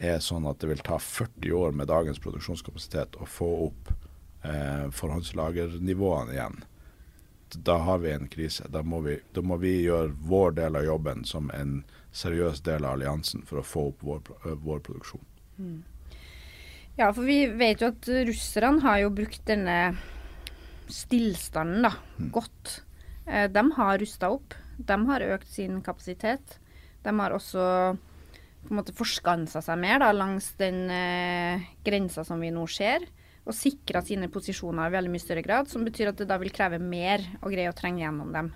er 0.00 0.20
sånn 0.24 0.48
at 0.48 0.60
det 0.62 0.70
vil 0.72 0.82
ta 0.84 0.98
40 1.00 1.54
år 1.56 1.76
med 1.76 1.90
dagens 1.90 2.20
produksjonskapasitet 2.22 3.18
å 3.20 3.28
få 3.28 3.50
opp 3.68 3.92
eh, 4.44 4.86
forhåndslagernivåene 4.96 6.34
igjen, 6.34 6.60
da 7.56 7.78
har 7.86 7.98
vi 7.98 8.12
en 8.12 8.28
krise. 8.28 8.68
Da 8.68 8.82
må 8.82 9.00
vi, 9.00 9.18
da 9.34 9.42
må 9.42 9.56
vi, 9.60 9.80
gjøre 9.86 10.12
vår 10.28 10.56
del 10.58 10.76
av 10.76 10.86
jobben 10.86 11.24
som 11.28 11.50
en 11.54 11.80
seriøs 12.12 12.62
del 12.66 12.84
av 12.84 12.98
alliansen 12.98 13.44
for 13.46 13.60
å 13.60 13.66
få 13.66 13.86
opp 13.92 14.04
vår, 14.06 14.22
vår 14.64 14.82
produksjon. 14.86 15.24
Mm. 15.58 15.80
Ja, 16.98 17.10
for 17.14 17.24
vi 17.24 17.44
vet 17.46 17.82
jo 17.82 17.92
at 17.92 18.08
russerne 18.28 18.82
har 18.84 19.02
jo 19.04 19.12
brukt 19.14 19.44
denne 19.48 19.94
stillstanden 20.90 21.86
da, 21.86 21.94
mm. 22.18 22.30
godt. 22.34 22.80
Eh, 23.26 23.46
de 23.50 23.64
har 23.76 24.00
rusta 24.02 24.32
opp. 24.34 24.56
De 24.76 24.96
har 25.10 25.26
økt 25.36 25.48
sin 25.52 25.80
kapasitet. 25.86 26.58
De 27.04 27.14
har 27.20 27.36
også 27.36 27.64
på 28.60 28.74
en 28.74 28.80
måte 28.80 28.92
forskansa 28.96 29.62
seg 29.64 29.78
mer 29.80 30.02
da, 30.02 30.10
langs 30.12 30.50
den 30.60 30.82
eh, 30.92 31.70
grensa 31.86 32.26
som 32.26 32.42
vi 32.42 32.50
nå 32.52 32.66
ser 32.68 33.06
og 33.50 33.56
sikra 33.56 34.02
sine 34.06 34.30
posisjoner 34.32 34.88
i 34.88 34.94
veldig 34.94 35.12
mye 35.12 35.22
større 35.22 35.44
grad, 35.44 35.70
som 35.70 35.84
betyr 35.86 36.12
at 36.12 36.20
det 36.20 36.28
da 36.30 36.38
vil 36.40 36.52
kreve 36.54 36.80
mer 36.82 37.24
å 37.42 37.52
greie 37.52 37.70
å 37.70 37.76
trenge 37.76 38.04
gjennom 38.04 38.32
dem. 38.34 38.52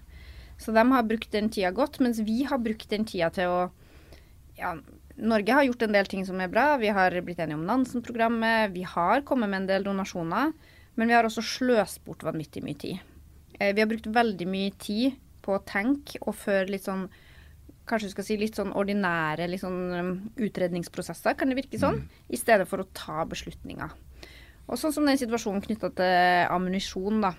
Så 0.61 0.75
de 0.75 0.85
har 0.87 1.07
brukt 1.07 1.33
den 1.35 1.51
tida 1.51 1.73
godt, 1.75 1.99
mens 2.05 2.21
vi 2.23 2.45
har 2.47 2.63
brukt 2.63 2.87
den 2.91 3.07
tida 3.09 3.31
til 3.35 3.51
å 3.51 3.59
ja, 4.59 4.77
Norge 5.15 5.55
har 5.55 5.67
gjort 5.67 5.83
en 5.87 5.95
del 5.95 6.09
ting 6.11 6.23
som 6.27 6.41
er 6.43 6.51
bra. 6.51 6.75
Vi 6.79 6.91
har 6.95 7.15
blitt 7.27 7.43
enige 7.43 7.59
om 7.59 7.67
Nansen-programmet. 7.67 8.73
Vi 8.75 8.83
har 8.87 9.23
kommet 9.27 9.51
med 9.51 9.63
en 9.63 9.69
del 9.71 9.87
donasjoner. 9.87 10.55
Men 10.95 11.11
vi 11.11 11.15
har 11.15 11.27
også 11.27 11.43
sløst 11.43 12.03
bort 12.07 12.23
vanvittig 12.27 12.63
mye 12.67 12.79
tid. 12.79 13.03
Eh, 13.59 13.75
vi 13.75 13.83
har 13.83 13.91
brukt 13.91 14.07
veldig 14.11 14.47
mye 14.51 14.75
tid 14.79 15.19
på 15.45 15.57
å 15.57 15.63
tenke 15.67 16.19
og 16.23 16.37
føre 16.39 16.71
litt 16.71 16.87
sånn 16.87 17.09
kanskje 17.85 18.09
du 18.09 18.15
skal 18.15 18.27
si 18.27 18.37
litt 18.41 18.57
sånn 18.57 18.73
ordinære 18.73 19.45
litt 19.51 19.61
sånn 19.61 19.81
um, 19.93 20.13
utredningsprosesser, 20.41 21.35
kan 21.37 21.51
det 21.53 21.59
virke 21.59 21.77
sånn, 21.77 21.99
mm. 22.01 22.23
i 22.33 22.41
stedet 22.41 22.65
for 22.71 22.81
å 22.81 22.87
ta 22.97 23.27
beslutninger. 23.29 23.93
Og 24.65 24.81
sånn 24.81 24.95
som 24.95 25.07
den 25.09 25.21
situasjonen 25.21 25.65
knytta 25.65 25.91
til 25.99 26.53
ammunisjon, 26.55 27.21
da. 27.25 27.35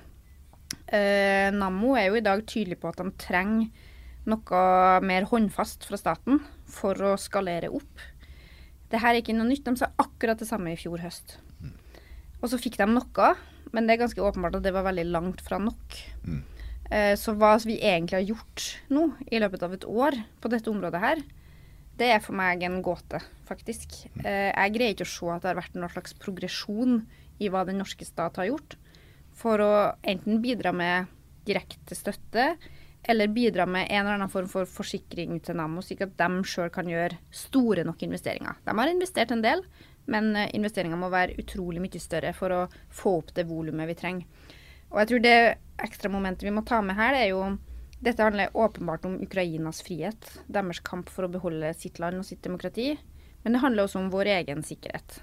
Eh, 0.94 1.50
Nammo 1.53 1.96
er 1.98 2.10
jo 2.10 2.20
i 2.20 2.25
dag 2.25 2.44
tydelig 2.46 2.77
på 2.82 2.91
at 2.91 3.01
de 3.01 3.10
trenger 3.22 3.94
noe 4.29 4.62
mer 5.05 5.27
håndfast 5.29 5.86
fra 5.86 5.98
staten 6.01 6.39
for 6.70 6.98
å 7.05 7.15
skalere 7.22 7.72
opp. 7.74 8.03
Det 8.89 9.01
her 9.01 9.13
er 9.13 9.22
ikke 9.22 9.36
noe 9.38 9.50
nytt. 9.50 9.65
De 9.65 9.77
sa 9.79 9.91
akkurat 10.01 10.39
det 10.39 10.50
samme 10.50 10.74
i 10.74 10.79
fjor 10.79 11.01
høst. 11.01 11.38
Mm. 11.62 11.74
Og 12.41 12.50
så 12.51 12.60
fikk 12.62 12.77
de 12.82 12.88
noe, 12.89 13.29
men 13.74 13.86
det 13.86 13.96
er 13.96 14.03
ganske 14.05 14.22
åpenbart 14.22 14.60
at 14.60 14.65
det 14.65 14.74
var 14.75 14.86
veldig 14.88 15.08
langt 15.10 15.41
fra 15.46 15.60
nok. 15.62 15.98
Mm. 16.25 16.44
Eh, 16.94 17.13
så 17.17 17.34
hva 17.38 17.55
vi 17.65 17.79
egentlig 17.82 18.20
har 18.20 18.29
gjort 18.29 18.67
nå 18.94 19.08
i 19.34 19.41
løpet 19.41 19.65
av 19.65 19.74
et 19.74 19.88
år 19.89 20.20
på 20.41 20.51
dette 20.53 20.70
området 20.70 21.01
her, 21.01 21.24
det 22.00 22.10
er 22.12 22.24
for 22.24 22.36
meg 22.36 22.64
en 22.68 22.82
gåte, 22.84 23.22
faktisk. 23.48 24.02
Eh, 24.24 24.52
jeg 24.52 24.74
greier 24.75 24.96
ikke 24.96 25.08
å 25.08 25.14
se 25.14 25.30
at 25.32 25.44
det 25.44 25.52
har 25.52 25.60
vært 25.62 25.78
noen 25.78 25.94
slags 25.94 26.16
progresjon 26.20 26.98
i 27.40 27.52
hva 27.52 27.66
den 27.68 27.80
norske 27.80 28.08
stat 28.08 28.40
har 28.42 28.50
gjort, 28.50 28.75
for 29.36 29.62
å 29.64 29.74
enten 30.08 30.42
bidra 30.44 30.72
med 30.75 31.12
direkte 31.48 31.96
støtte, 31.96 32.56
eller 33.08 33.30
bidra 33.30 33.68
med 33.70 33.88
en 33.92 34.02
eller 34.02 34.18
annen 34.18 34.32
form 34.34 34.48
for 34.50 34.66
forsikring 34.66 35.38
til 35.46 35.60
Nammo, 35.60 35.84
slik 35.86 36.02
at 36.02 36.16
de 36.18 36.46
sjøl 36.50 36.72
kan 36.74 36.88
gjøre 36.90 37.20
store 37.30 37.84
nok 37.86 38.02
investeringer. 38.08 38.58
De 38.66 38.74
har 38.80 38.92
investert 38.92 39.32
en 39.36 39.44
del, 39.46 39.62
men 40.12 40.34
eh, 40.36 40.50
investeringa 40.58 40.98
må 41.00 41.12
være 41.14 41.38
utrolig 41.42 41.84
mye 41.84 42.02
større 42.02 42.34
for 42.38 42.54
å 42.54 42.66
få 42.94 43.20
opp 43.22 43.32
det 43.38 43.48
volumet 43.50 43.92
vi 43.92 43.98
trenger. 44.00 44.52
Og 44.92 45.00
jeg 45.02 45.12
tror 45.12 45.24
det 45.24 45.38
ekstra 45.86 46.12
momentet 46.12 46.48
vi 46.48 46.54
må 46.56 46.64
ta 46.68 46.82
med 46.86 46.98
her, 46.98 47.16
det 47.16 47.24
er 47.25 47.32
jo 47.34 47.46
Dette 48.04 48.24
handler 48.24 48.54
åpenbart 48.54 49.06
om 49.08 49.16
Ukrainas 49.24 49.82
frihet, 49.86 50.28
deres 50.48 50.82
kamp 50.86 51.10
for 51.10 51.25
å 51.25 51.32
beholde 51.32 51.72
sitt 51.78 52.00
land 52.00 52.20
og 52.20 52.28
sitt 52.28 52.44
demokrati. 52.46 52.94
Men 53.44 53.56
det 53.56 53.62
handler 53.64 53.86
også 53.86 54.02
om 54.02 54.12
vår 54.14 54.32
egen 54.40 54.64
sikkerhet. 54.66 55.20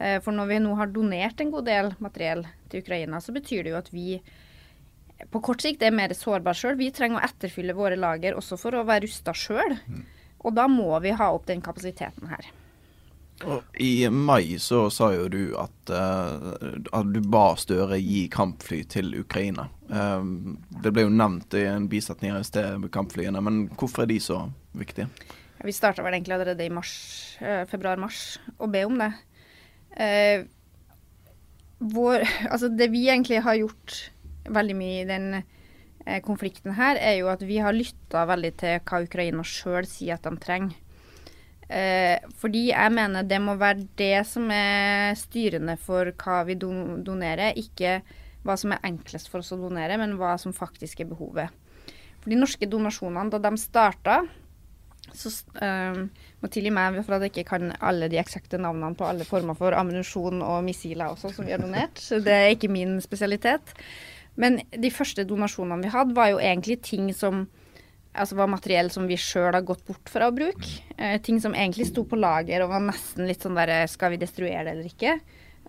Eh, 0.00 0.18
for 0.24 0.34
når 0.34 0.50
vi 0.50 0.60
nå 0.64 0.74
har 0.78 0.92
donert 0.92 1.40
en 1.40 1.52
god 1.52 1.68
del 1.68 1.90
materiell 2.00 2.46
til 2.72 2.84
Ukraina, 2.84 3.20
så 3.20 3.34
betyr 3.36 3.64
det 3.64 3.74
jo 3.74 3.80
at 3.80 3.90
vi 3.92 4.06
på 5.30 5.42
kort 5.44 5.60
sikt 5.60 5.82
er 5.84 5.92
mer 5.92 6.12
sårbare 6.16 6.56
sjøl. 6.56 6.78
Vi 6.80 6.88
trenger 6.96 7.20
å 7.20 7.26
etterfylle 7.28 7.76
våre 7.76 7.98
lager 8.00 8.38
også 8.38 8.56
for 8.60 8.76
å 8.76 8.86
være 8.88 9.04
rusta 9.04 9.34
sjøl. 9.36 9.76
Mm. 9.86 10.06
Og 10.40 10.56
da 10.56 10.64
må 10.72 10.88
vi 11.04 11.12
ha 11.12 11.28
opp 11.34 11.44
den 11.50 11.60
kapasiteten 11.64 12.30
her. 12.32 12.48
I 13.74 14.08
mai 14.10 14.58
så 14.58 14.90
sa 14.90 15.10
jo 15.14 15.28
du 15.32 15.54
at, 15.56 15.90
uh, 15.90 16.52
at 16.92 17.12
du 17.12 17.20
ba 17.24 17.54
Støre 17.56 17.96
gi 18.00 18.26
kampfly 18.32 18.82
til 18.92 19.14
Ukraina. 19.20 19.68
Um, 19.88 20.58
det 20.82 20.92
ble 20.92 21.06
jo 21.06 21.12
nevnt 21.14 21.56
i 21.56 21.64
en 21.70 21.88
bisetning 21.90 22.34
her 22.34 22.44
i 22.44 22.48
sted 22.48 22.76
med 22.82 22.92
kampflyene, 22.92 23.40
men 23.44 23.62
hvorfor 23.80 24.04
er 24.04 24.10
de 24.12 24.18
så 24.20 24.42
viktige? 24.76 25.08
Vi 25.64 25.76
starta 25.76 26.04
vel 26.04 26.16
egentlig 26.16 26.36
allerede 26.36 26.66
i 26.66 26.72
uh, 26.72 27.64
februar-mars 27.70 28.38
å 28.60 28.68
be 28.70 28.84
om 28.88 29.00
det. 29.00 29.12
Vår, 31.80 32.26
altså 32.52 32.68
det 32.68 32.90
vi 32.92 33.06
egentlig 33.08 33.40
har 33.44 33.56
gjort 33.58 34.02
veldig 34.50 34.76
mye 34.76 35.00
i 35.00 35.08
den 35.08 35.32
konflikten 36.24 36.74
her, 36.76 36.96
er 36.96 37.18
jo 37.20 37.28
at 37.32 37.42
vi 37.44 37.58
har 37.60 37.76
lytta 37.76 38.22
veldig 38.28 38.52
til 38.60 38.78
hva 38.88 39.02
Ukraina 39.04 39.44
sjøl 39.46 39.88
sier 39.88 40.16
at 40.16 40.24
de 40.28 40.36
trenger. 40.40 40.76
Eh, 41.70 42.18
fordi 42.40 42.64
jeg 42.72 42.92
mener 42.96 43.26
det 43.30 43.38
må 43.42 43.54
være 43.58 43.86
det 43.98 44.24
som 44.26 44.48
er 44.50 45.14
styrende 45.18 45.76
for 45.78 46.10
hva 46.18 46.40
vi 46.48 46.56
donerer, 46.58 47.54
ikke 47.54 48.00
hva 48.42 48.56
som 48.58 48.74
er 48.74 48.82
enklest 48.88 49.30
for 49.30 49.44
oss 49.44 49.52
å 49.54 49.60
donere, 49.60 49.98
men 50.00 50.16
hva 50.18 50.34
som 50.40 50.54
faktisk 50.56 51.04
er 51.04 51.10
behovet. 51.12 51.52
For 52.20 52.32
de 52.32 52.38
norske 52.40 52.66
donasjonene, 52.68 53.30
da 53.32 53.38
de 53.44 53.60
starta, 53.60 54.20
så 55.16 55.30
uh, 55.58 56.02
må 56.40 56.50
tilgi 56.52 56.70
meg 56.74 57.00
for 57.02 57.16
at 57.16 57.24
jeg 57.24 57.32
ikke 57.32 57.48
kan 57.48 57.72
alle 57.82 58.08
de 58.12 58.18
eksakte 58.20 58.60
navnene 58.60 58.94
på 58.98 59.06
alle 59.08 59.26
former 59.26 59.56
for 59.58 59.74
ammunisjon 59.74 60.42
og 60.44 60.60
missiler 60.66 61.10
også, 61.10 61.32
som 61.34 61.48
vi 61.48 61.54
har 61.54 61.62
donert. 61.62 61.98
Det 61.98 62.34
er 62.34 62.52
ikke 62.54 62.70
min 62.70 62.98
spesialitet. 63.02 63.74
Men 64.40 64.60
de 64.70 64.92
første 64.94 65.26
donasjonene 65.26 65.82
vi 65.84 65.92
hadde, 65.92 66.16
var 66.16 66.30
jo 66.32 66.42
egentlig 66.42 66.80
ting 66.86 67.10
som 67.16 67.46
altså 68.12 68.36
var 68.38 68.50
materiell 68.50 68.90
som 68.92 69.06
vi 69.08 69.18
sjøl 69.20 69.54
har 69.54 69.64
gått 69.66 69.84
bort 69.86 70.10
fra 70.10 70.28
å 70.28 70.34
bruke. 70.34 70.70
Eh, 70.96 71.18
ting 71.22 71.40
som 71.42 71.54
egentlig 71.54 71.90
sto 71.90 72.04
på 72.08 72.18
lager 72.18 72.64
og 72.64 72.72
var 72.72 72.82
nesten 72.84 73.28
litt 73.28 73.44
sånn 73.44 73.58
derre 73.58 73.84
Skal 73.90 74.14
vi 74.14 74.22
destruere 74.22 74.64
det 74.66 74.74
eller 74.74 74.90
ikke? 74.90 75.18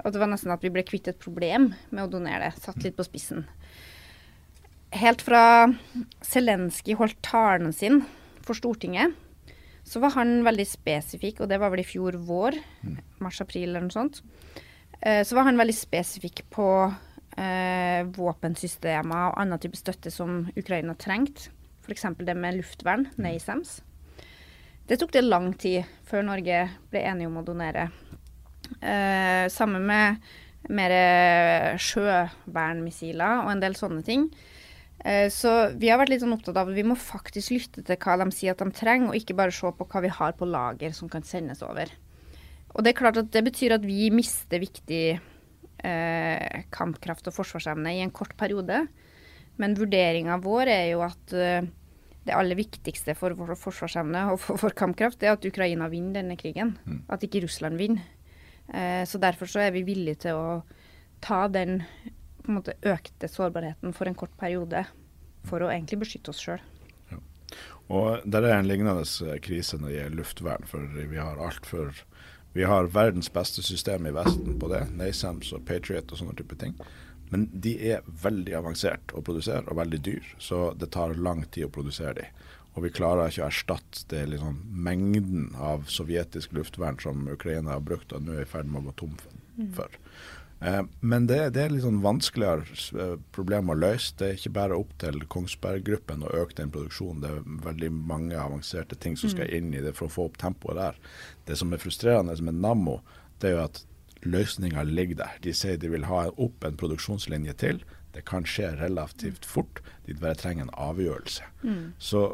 Og 0.02 0.14
det 0.14 0.22
var 0.22 0.32
nesten 0.32 0.54
at 0.54 0.64
vi 0.64 0.72
ble 0.74 0.84
kvitt 0.88 1.12
et 1.12 1.20
problem 1.22 1.72
med 1.92 2.04
å 2.04 2.10
donere 2.10 2.50
det. 2.50 2.64
Satt 2.64 2.82
litt 2.86 2.98
på 2.98 3.06
spissen. 3.06 3.46
Helt 4.98 5.22
fra 5.24 5.70
Zelenskyj 6.26 6.98
holdt 7.00 7.22
talen 7.24 7.72
sin 7.76 8.02
for 8.44 8.58
Stortinget, 8.58 9.14
så 9.88 10.02
var 10.04 10.16
han 10.18 10.42
veldig 10.46 10.66
spesifikk, 10.68 11.42
og 11.42 11.52
det 11.52 11.60
var 11.62 11.72
vel 11.72 11.84
i 11.84 11.88
fjor 11.88 12.18
vår, 12.26 12.58
mars-april 13.24 13.70
eller 13.70 13.86
noe 13.86 13.94
sånt. 13.94 14.20
Eh, 15.00 15.22
så 15.28 15.38
var 15.38 15.48
han 15.48 15.60
veldig 15.62 15.78
spesifikk 15.78 16.44
på 16.52 16.68
eh, 17.38 18.02
våpensystemer 18.18 19.30
og 19.30 19.40
annen 19.42 19.62
type 19.62 19.80
støtte 19.80 20.12
som 20.14 20.44
Ukraina 20.58 20.98
trengte 21.00 21.54
f.eks. 21.92 22.08
det 22.24 22.36
med 22.38 22.60
luftvern. 22.60 23.10
NASAMS. 23.22 23.82
Det 24.88 24.98
tok 25.00 25.12
det 25.14 25.26
lang 25.26 25.52
tid 25.60 25.88
før 26.08 26.26
Norge 26.28 26.64
ble 26.92 27.04
enige 27.04 27.30
om 27.30 27.40
å 27.42 27.46
donere. 27.46 27.90
Eh, 28.80 29.46
sammen 29.52 29.86
med 29.88 30.24
mer 30.72 30.94
sjøvernmissiler 31.82 33.46
og 33.46 33.52
en 33.54 33.64
del 33.64 33.76
sånne 33.76 34.04
ting. 34.08 34.30
Eh, 35.04 35.28
så 35.34 35.72
vi 35.80 35.90
har 35.90 36.00
vært 36.02 36.14
litt 36.14 36.24
sånn 36.24 36.36
opptatt 36.36 36.60
av 36.60 36.70
at 36.70 36.78
vi 36.78 36.86
må 36.86 36.96
faktisk 37.00 37.56
lytte 37.56 37.84
til 37.88 38.00
hva 38.04 38.20
de 38.22 38.30
sier 38.36 38.54
at 38.54 38.62
de 38.62 38.70
trenger, 38.76 39.10
og 39.10 39.18
ikke 39.18 39.38
bare 39.38 39.56
se 39.56 39.72
på 39.76 39.88
hva 39.90 40.04
vi 40.06 40.14
har 40.14 40.36
på 40.38 40.48
lager 40.50 40.96
som 40.96 41.10
kan 41.12 41.26
sendes 41.26 41.64
over. 41.66 41.92
Og 42.72 42.84
det 42.84 42.94
er 42.94 43.00
klart 43.02 43.20
at 43.20 43.32
det 43.34 43.44
betyr 43.44 43.76
at 43.76 43.86
vi 43.86 44.12
mister 44.14 44.62
viktig 44.62 45.06
eh, 45.18 46.62
kampkraft 46.72 47.28
og 47.28 47.36
forsvarsevne 47.36 47.98
i 47.98 48.04
en 48.06 48.14
kort 48.16 48.38
periode. 48.40 48.86
Men 49.60 49.76
vurderinga 49.78 50.38
vår 50.42 50.72
er 50.72 50.86
jo 50.94 51.02
at 51.06 51.34
uh, 51.36 51.66
det 52.28 52.36
aller 52.38 52.58
viktigste 52.58 53.16
for 53.18 53.34
vår 53.38 53.56
forsvarsevne 53.58 54.28
og 54.32 54.40
for 54.44 54.62
vår 54.62 54.76
kampkraft, 54.78 55.24
er 55.24 55.34
at 55.36 55.46
Ukraina 55.48 55.90
vinner 55.90 56.22
denne 56.22 56.38
krigen. 56.38 56.76
Mm. 56.86 57.04
At 57.10 57.26
ikke 57.26 57.44
Russland 57.46 57.82
vinner. 57.82 58.06
Uh, 58.72 59.04
så 59.10 59.20
derfor 59.20 59.50
så 59.50 59.66
er 59.66 59.74
vi 59.76 59.86
villige 59.88 60.28
til 60.28 60.38
å 60.38 60.62
ta 61.22 61.48
den 61.52 61.82
måte 62.50 62.78
økte 62.88 63.30
sårbarheten 63.30 63.94
for 63.94 64.10
en 64.10 64.18
kort 64.18 64.34
periode 64.40 64.86
for 65.48 65.64
å 65.64 65.72
egentlig 65.72 66.02
beskytte 66.04 66.34
oss 66.34 66.42
sjøl. 66.42 66.62
Ja. 67.12 67.20
Og 67.94 68.26
Der 68.26 68.48
er 68.48 68.58
en 68.60 68.70
lignende 68.70 69.04
eh, 69.04 69.38
krise 69.44 69.78
når 69.78 69.90
det 69.90 69.98
gjelder 69.98 70.20
luftvern. 70.22 70.68
For 70.70 70.88
vi 70.98 71.20
har 71.20 71.42
alt 71.42 71.68
for 71.68 72.06
Vi 72.52 72.66
har 72.68 72.90
verdens 72.92 73.30
beste 73.32 73.64
system 73.64 74.06
i 74.10 74.12
Vesten 74.12 74.58
på 74.60 74.68
det. 74.68 74.82
NASAMS 74.92 75.54
og 75.56 75.64
Patriot 75.66 76.12
og 76.12 76.20
sånne 76.20 76.36
type 76.36 76.58
ting. 76.60 76.74
Men 77.32 77.48
de 77.64 77.78
er 77.94 78.08
veldig 78.24 78.58
avansert 78.60 79.14
å 79.16 79.24
produsere 79.24 79.64
og 79.72 79.80
veldig 79.80 80.02
dyr, 80.04 80.34
så 80.40 80.72
det 80.76 80.92
tar 80.92 81.16
lang 81.16 81.46
tid 81.48 81.70
å 81.70 81.74
produsere 81.74 82.18
de. 82.20 82.28
Og 82.76 82.86
vi 82.86 82.92
klarer 82.96 83.32
ikke 83.32 83.44
å 83.44 83.50
erstatte 83.50 84.06
det 84.12 84.26
liksom, 84.34 84.60
mengden 84.72 85.50
av 85.60 85.88
sovjetisk 85.92 86.54
luftvern 86.56 87.00
som 87.04 87.26
Ukraina 87.32 87.76
har 87.76 87.84
brukt 87.84 88.14
og 88.16 88.24
nå 88.24 88.38
er 88.38 88.46
i 88.46 88.52
ferd 88.52 88.70
med 88.72 88.84
å 88.84 88.90
gå 88.90 88.98
tom 89.02 89.18
for. 89.76 89.98
Eh, 90.62 90.84
men 91.00 91.28
det, 91.28 91.40
det, 91.56 91.64
er 91.64 91.74
litt 91.74 91.84
sånn 91.84 92.04
vanskeligere 92.04 92.80
eh, 93.02 93.14
problem 93.36 93.74
å 93.74 93.78
løse. 93.80 94.14
Det 94.20 94.28
er 94.28 94.40
ikke 94.40 94.54
bare 94.60 94.78
opp 94.78 94.92
til 95.02 95.24
Kongsberg 95.32 95.84
Gruppen 95.88 96.24
å 96.24 96.34
øke 96.44 96.60
den 96.62 96.72
produksjonen. 96.74 97.24
Det 97.24 97.32
er 97.32 97.62
veldig 97.68 97.92
mange 97.96 98.40
avanserte 98.40 99.00
ting 99.00 99.18
som 99.20 99.34
skal 99.34 99.50
mm. 99.50 99.56
inn 99.58 99.72
i 99.76 99.84
det 99.84 99.96
for 99.98 100.08
å 100.08 100.16
få 100.16 100.28
opp 100.30 100.38
tempoet 100.42 100.80
der. 100.80 101.00
Det 101.50 101.58
som 101.60 101.74
er 101.74 101.82
frustrerende 101.82 102.38
med 102.46 102.62
Nammo, 102.62 103.00
det 103.42 103.52
er 103.52 103.58
jo 103.58 103.64
at 103.66 103.82
løsninga 104.26 104.84
ligger 104.88 105.22
der. 105.24 105.40
De 105.44 105.54
sier 105.56 105.80
de 105.82 105.90
vil 105.92 106.08
ha 106.10 106.28
opp 106.32 106.66
en 106.66 106.78
produksjonslinje 106.78 107.56
til. 107.62 107.82
Det 108.16 108.26
kan 108.28 108.46
skje 108.48 108.74
relativt 108.80 109.48
fort. 109.48 109.82
De 110.06 110.16
bare 110.18 110.38
trenger 110.40 110.68
en 110.68 110.76
avgjørelse. 110.76 111.48
Mm. 111.64 111.94
Så, 112.00 112.26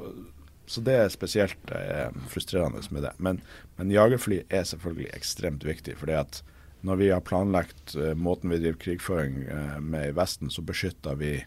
så, 0.66 0.84
det 0.84 0.98
er 0.98 1.14
spesielt 1.14 1.74
eh, 1.76 2.10
frustrerende 2.32 2.82
med 2.92 3.06
det. 3.06 3.14
Men, 3.18 3.42
men, 3.78 3.94
jagerfly 3.94 4.44
er 4.50 4.68
selvfølgelig 4.68 5.12
ekstremt 5.14 5.66
viktig. 5.66 5.98
fordi 5.98 6.18
at 6.18 6.42
når 6.82 6.96
vi 6.96 7.10
har 7.10 7.22
planlagt 7.26 7.96
eh, 7.96 8.14
måten 8.14 8.50
vi 8.50 8.60
driver 8.62 8.82
krigføring 8.84 9.42
eh, 9.44 9.80
med 9.82 10.10
i 10.10 10.16
Vesten, 10.18 10.50
så 10.50 10.62
beskytter 10.62 11.16
vi 11.16 11.40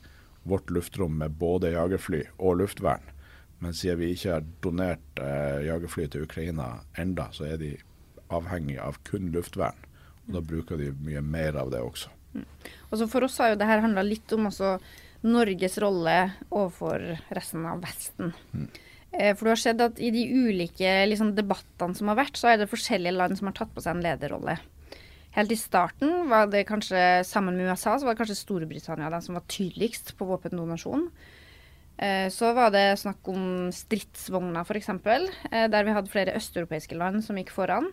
vårt 0.42 0.70
luftrom 0.70 1.18
med 1.18 1.37
både 1.38 1.75
jagerfly 1.75 2.23
og 2.38 2.62
luftvern. 2.62 3.04
Men 3.61 3.75
siden 3.76 4.00
vi 4.00 4.14
ikke 4.14 4.38
har 4.38 4.47
donert 4.64 5.20
eh, 5.20 5.66
jagerfly 5.66 6.06
til 6.09 6.25
Ukraina 6.25 6.73
enda, 6.99 7.28
så 7.32 7.44
er 7.50 7.61
de 7.61 7.75
avhengig 8.32 8.78
av 8.80 8.97
kun 9.04 9.28
luftvern. 9.35 9.76
Og 10.31 10.39
da 10.39 10.45
bruker 10.53 10.81
de 10.81 10.93
mye 11.05 11.23
mer 11.25 11.59
av 11.61 11.73
det 11.75 11.83
også. 11.83 12.13
Mm. 12.35 12.47
Og 12.91 12.99
så 13.01 13.09
For 13.11 13.27
oss 13.27 13.39
har 13.43 13.53
jo 13.53 13.61
det 13.61 13.67
her 13.69 13.83
handla 13.83 14.07
litt 14.07 14.33
om 14.37 14.47
Norges 15.27 15.77
rolle 15.83 16.17
overfor 16.49 17.03
resten 17.37 17.67
av 17.69 17.83
Vesten. 17.83 18.33
Mm. 18.55 18.69
Eh, 19.11 19.33
for 19.35 19.47
du 19.47 19.53
har 19.53 19.61
sett 19.61 19.83
at 19.83 19.99
i 19.99 20.13
de 20.15 20.23
ulike 20.31 20.93
liksom, 21.11 21.35
debattene 21.37 21.99
som 21.99 22.13
har 22.13 22.21
vært, 22.23 22.39
så 22.39 22.53
er 22.53 22.61
det 22.61 22.71
forskjellige 22.71 23.17
land 23.17 23.39
som 23.39 23.51
har 23.51 23.59
tatt 23.59 23.75
på 23.75 23.83
seg 23.85 23.99
en 23.99 24.05
lederrolle. 24.07 24.57
Helt 25.35 25.53
i 25.55 25.59
starten 25.59 26.31
var 26.31 26.49
det 26.51 26.65
kanskje, 26.67 27.23
sammen 27.27 27.59
med 27.59 27.71
USA, 27.71 27.95
så 27.99 28.07
var 28.07 28.15
det 28.15 28.23
kanskje 28.23 28.41
Storbritannia 28.41 29.11
den 29.13 29.23
som 29.23 29.37
var 29.39 29.47
tydeligst 29.51 30.17
på 30.19 30.27
våpendonasjon. 30.27 31.07
Eh, 32.01 32.27
så 32.33 32.55
var 32.57 32.73
det 32.75 32.99
snakk 33.03 33.29
om 33.31 33.45
stridsvogner, 33.75 34.65
f.eks., 34.65 34.89
eh, 35.51 35.67
der 35.71 35.87
vi 35.87 35.95
hadde 35.95 36.11
flere 36.11 36.35
østeuropeiske 36.39 36.99
land 36.99 37.23
som 37.27 37.39
gikk 37.39 37.53
foran. 37.55 37.91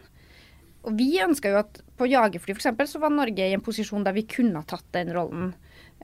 Og 0.87 0.95
vi 0.95 1.17
ønska 1.19 1.51
jo 1.51 1.59
at 1.59 1.81
på 1.99 2.07
jagerfly 2.07 2.55
f.eks. 2.55 2.91
så 2.93 3.01
var 3.03 3.11
Norge 3.11 3.43
i 3.43 3.55
en 3.55 3.63
posisjon 3.63 4.05
der 4.05 4.15
vi 4.15 4.27
kunne 4.29 4.61
ha 4.61 4.67
tatt 4.67 4.87
den 4.95 5.11
rollen. 5.15 5.51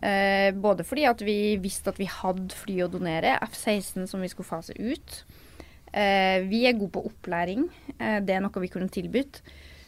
Eh, 0.04 0.50
både 0.52 0.84
fordi 0.84 1.06
at 1.08 1.22
vi 1.24 1.56
visste 1.64 1.94
at 1.94 2.02
vi 2.02 2.10
hadde 2.10 2.52
fly 2.58 2.82
å 2.84 2.90
donere, 2.92 3.38
F-16 3.48 4.10
som 4.12 4.24
vi 4.24 4.32
skulle 4.32 4.50
fase 4.50 4.76
ut. 4.76 5.22
Eh, 5.94 6.44
vi 6.50 6.66
er 6.68 6.76
gode 6.76 6.98
på 6.98 7.06
opplæring. 7.08 7.70
Eh, 7.96 8.20
det 8.26 8.36
er 8.36 8.44
noe 8.44 8.66
vi 8.66 8.72
kunne 8.74 8.92
tilbudt. 8.92 9.40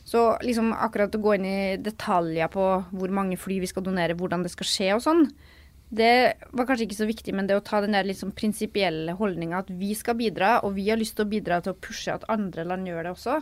Så 0.05 0.21
liksom 0.45 0.69
akkurat 0.71 1.17
å 1.17 1.21
gå 1.21 1.33
inn 1.35 1.49
i 1.49 1.59
detaljer 1.81 2.51
på 2.53 2.65
hvor 2.93 3.13
mange 3.13 3.39
fly 3.41 3.57
vi 3.63 3.69
skal 3.71 3.83
donere, 3.83 4.15
hvordan 4.15 4.45
det 4.45 4.53
skal 4.53 4.69
skje 4.69 4.89
og 4.93 5.01
sånn, 5.01 5.25
det 5.95 6.37
var 6.53 6.67
kanskje 6.67 6.87
ikke 6.87 6.97
så 6.97 7.07
viktig, 7.09 7.33
men 7.35 7.47
det 7.49 7.57
å 7.57 7.63
ta 7.65 7.79
den 7.83 7.95
der 7.95 8.07
liksom 8.07 8.33
prinsipielle 8.37 9.15
holdninga 9.17 9.61
at 9.63 9.69
vi 9.69 9.93
skal 9.97 10.17
bidra, 10.17 10.59
og 10.65 10.75
vi 10.77 10.87
har 10.89 10.99
lyst 10.99 11.17
til 11.17 11.25
å 11.25 11.31
bidra 11.31 11.59
til 11.63 11.73
å 11.73 11.79
pushe 11.79 12.13
at 12.13 12.25
andre 12.31 12.65
land 12.67 12.89
gjør 12.89 13.05
det 13.05 13.13
også, 13.13 13.37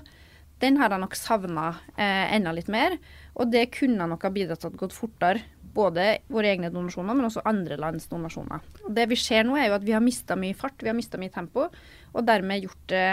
den 0.64 0.80
har 0.80 0.94
jeg 0.94 1.04
nok 1.04 1.18
savna 1.20 1.70
eh, 1.98 2.36
enda 2.38 2.54
litt 2.56 2.72
mer. 2.72 2.96
Og 3.36 3.52
det 3.52 3.68
kunne 3.76 4.08
nok 4.10 4.24
ha 4.24 4.32
bidratt 4.34 4.64
til 4.64 4.72
at 4.72 4.78
det 4.78 4.84
gått 4.86 4.96
fortere. 4.96 5.44
Både 5.74 6.20
våre 6.30 6.52
egne 6.54 6.70
donasjoner, 6.70 7.18
men 7.18 7.26
også 7.28 7.42
andre 7.50 7.80
lands 7.82 8.06
donasjoner. 8.12 8.62
Og 8.86 8.92
det 8.94 9.08
vi 9.10 9.18
ser 9.18 9.48
nå, 9.48 9.58
er 9.58 9.72
jo 9.72 9.80
at 9.80 9.88
vi 9.88 9.96
har 9.96 10.04
mista 10.06 10.38
mye 10.38 10.54
fart, 10.58 10.78
vi 10.86 10.92
har 10.92 10.98
mista 10.98 11.18
mye 11.18 11.34
tempo, 11.34 11.66
og 12.14 12.28
dermed 12.28 12.62
gjort 12.62 12.84
det 12.94 13.08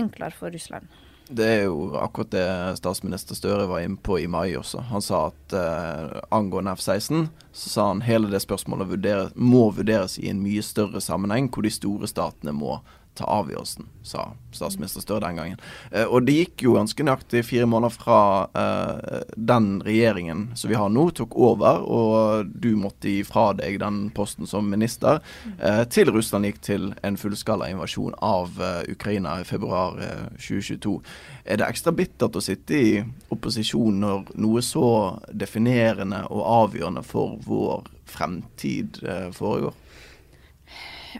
enklere 0.00 0.32
for 0.32 0.54
Russland. 0.54 0.88
Det 1.30 1.46
er 1.46 1.60
jo 1.68 1.92
akkurat 2.00 2.32
det 2.32 2.46
statsminister 2.80 3.38
Støre 3.38 3.68
var 3.70 3.84
inne 3.84 4.00
på 4.02 4.16
i 4.18 4.26
mai 4.26 4.56
også. 4.58 4.80
Han 4.88 5.04
sa 5.04 5.28
at 5.28 5.54
eh, 5.54 6.16
angående 6.34 6.72
F-16, 6.74 7.28
så 7.52 7.70
sa 7.70 7.86
han 7.92 8.02
hele 8.02 8.32
det 8.32 8.40
spørsmålet 8.42 8.90
vurderes, 8.90 9.36
må 9.36 9.68
vurderes 9.76 10.16
i 10.18 10.26
en 10.32 10.40
mye 10.42 10.64
større 10.66 11.04
sammenheng, 11.04 11.46
hvor 11.52 11.68
de 11.68 11.70
store 11.70 12.10
statene 12.10 12.56
må 12.56 12.80
ta 13.18 13.26
avgjørelsen, 13.26 13.88
sa 14.06 14.30
statsminister 14.54 15.02
Støre 15.02 15.24
den 15.26 15.38
gangen. 15.38 15.60
Eh, 15.90 16.06
og 16.06 16.24
det 16.26 16.36
gikk 16.36 16.64
jo 16.64 16.74
ganske 16.76 17.04
nøyaktig 17.04 17.42
fire 17.46 17.66
måneder 17.68 17.94
fra 17.94 18.20
eh, 18.56 19.24
den 19.36 19.68
regjeringen 19.86 20.48
som 20.58 20.70
vi 20.70 20.78
har 20.78 20.92
nå, 20.92 21.08
tok 21.16 21.34
over, 21.38 21.82
og 21.84 22.50
du 22.50 22.72
måtte 22.78 23.10
gi 23.10 23.24
fra 23.26 23.50
deg 23.58 23.80
den 23.82 24.02
posten 24.16 24.48
som 24.50 24.70
minister, 24.70 25.20
eh, 25.58 25.82
til 25.92 26.12
Russland 26.14 26.48
gikk 26.48 26.62
til 26.66 26.88
en 27.06 27.18
fullskala 27.20 27.70
invasjon 27.72 28.16
av 28.24 28.60
Ukraina 28.90 29.40
i 29.40 29.48
februar 29.48 29.98
2022. 30.38 30.96
Eh, 31.00 31.52
er 31.52 31.60
det 31.60 31.68
ekstra 31.68 31.94
bittert 31.96 32.36
å 32.38 32.44
sitte 32.44 32.76
i 32.76 32.90
opposisjon 33.32 34.00
når 34.02 34.34
noe 34.40 34.62
så 34.64 34.86
definerende 35.32 36.22
og 36.30 36.44
avgjørende 36.64 37.04
for 37.06 37.38
vår 37.46 37.88
fremtid 38.10 39.00
foregår? 39.34 39.74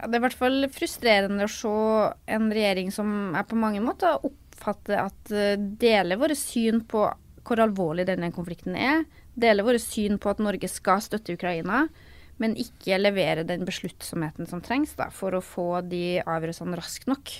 Det 0.00 0.16
er 0.16 0.20
i 0.20 0.24
hvert 0.24 0.38
fall 0.38 0.68
frustrerende 0.72 1.44
å 1.44 1.52
se 1.52 1.72
en 2.32 2.46
regjering 2.52 2.92
som 2.94 3.34
er 3.36 3.44
på 3.48 3.58
mange 3.60 3.82
måter 3.84 4.22
oppfatter 4.24 5.02
at 5.02 5.32
uh, 5.34 5.56
deler 5.58 6.20
våre 6.20 6.36
syn 6.38 6.80
på 6.88 7.04
hvor 7.44 7.60
alvorlig 7.64 8.06
denne 8.08 8.30
konflikten 8.32 8.76
er, 8.78 9.04
deler 9.34 9.66
våre 9.66 9.80
syn 9.82 10.18
på 10.20 10.30
at 10.32 10.40
Norge 10.42 10.68
skal 10.70 11.02
støtte 11.02 11.34
Ukraina, 11.34 11.86
men 12.40 12.56
ikke 12.56 13.00
levere 13.00 13.44
den 13.48 13.66
besluttsomheten 13.68 14.48
som 14.48 14.62
trengs 14.64 14.94
da, 14.96 15.10
for 15.12 15.36
å 15.36 15.44
få 15.44 15.82
de 15.84 16.20
avgjørelsene 16.22 16.78
raskt 16.78 17.08
nok. 17.10 17.32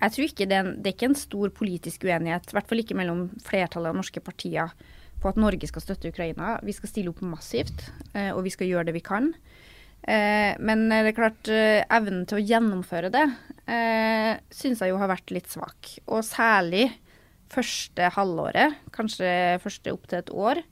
Jeg 0.00 0.14
tror 0.14 0.26
ikke 0.26 0.46
det 0.48 0.56
er, 0.56 0.64
en, 0.64 0.76
det 0.80 0.90
er 0.92 0.96
ikke 0.96 1.10
en 1.10 1.18
stor 1.18 1.52
politisk 1.56 2.06
uenighet, 2.08 2.48
i 2.48 2.56
hvert 2.56 2.70
fall 2.70 2.80
ikke 2.80 2.96
mellom 2.96 3.26
flertallet 3.44 3.92
av 3.92 3.98
norske 3.98 4.22
partier, 4.24 4.72
på 5.20 5.28
at 5.28 5.40
Norge 5.40 5.68
skal 5.68 5.84
støtte 5.84 6.08
Ukraina. 6.08 6.54
Vi 6.64 6.72
skal 6.72 6.88
stille 6.88 7.12
opp 7.12 7.20
massivt, 7.24 7.90
uh, 8.14 8.30
og 8.32 8.44
vi 8.46 8.54
skal 8.54 8.70
gjøre 8.70 8.88
det 8.88 8.96
vi 8.96 9.04
kan. 9.04 9.34
Eh, 10.08 10.56
men 10.58 10.86
det 10.88 11.12
er 11.12 11.16
klart, 11.16 11.48
eh, 11.52 11.84
evnen 11.92 12.24
til 12.28 12.40
å 12.40 12.44
gjennomføre 12.44 13.10
det 13.12 13.26
eh, 13.68 14.38
syns 14.48 14.80
jeg 14.80 14.94
jo 14.94 15.00
har 15.00 15.10
vært 15.12 15.32
litt 15.34 15.50
svak. 15.52 15.92
Og 16.08 16.24
særlig 16.26 16.88
første 17.50 18.08
halvåret, 18.14 18.78
kanskje 18.94 19.58
første 19.62 19.92
opp 19.92 20.08
til 20.08 20.22
et 20.22 20.32
år. 20.32 20.62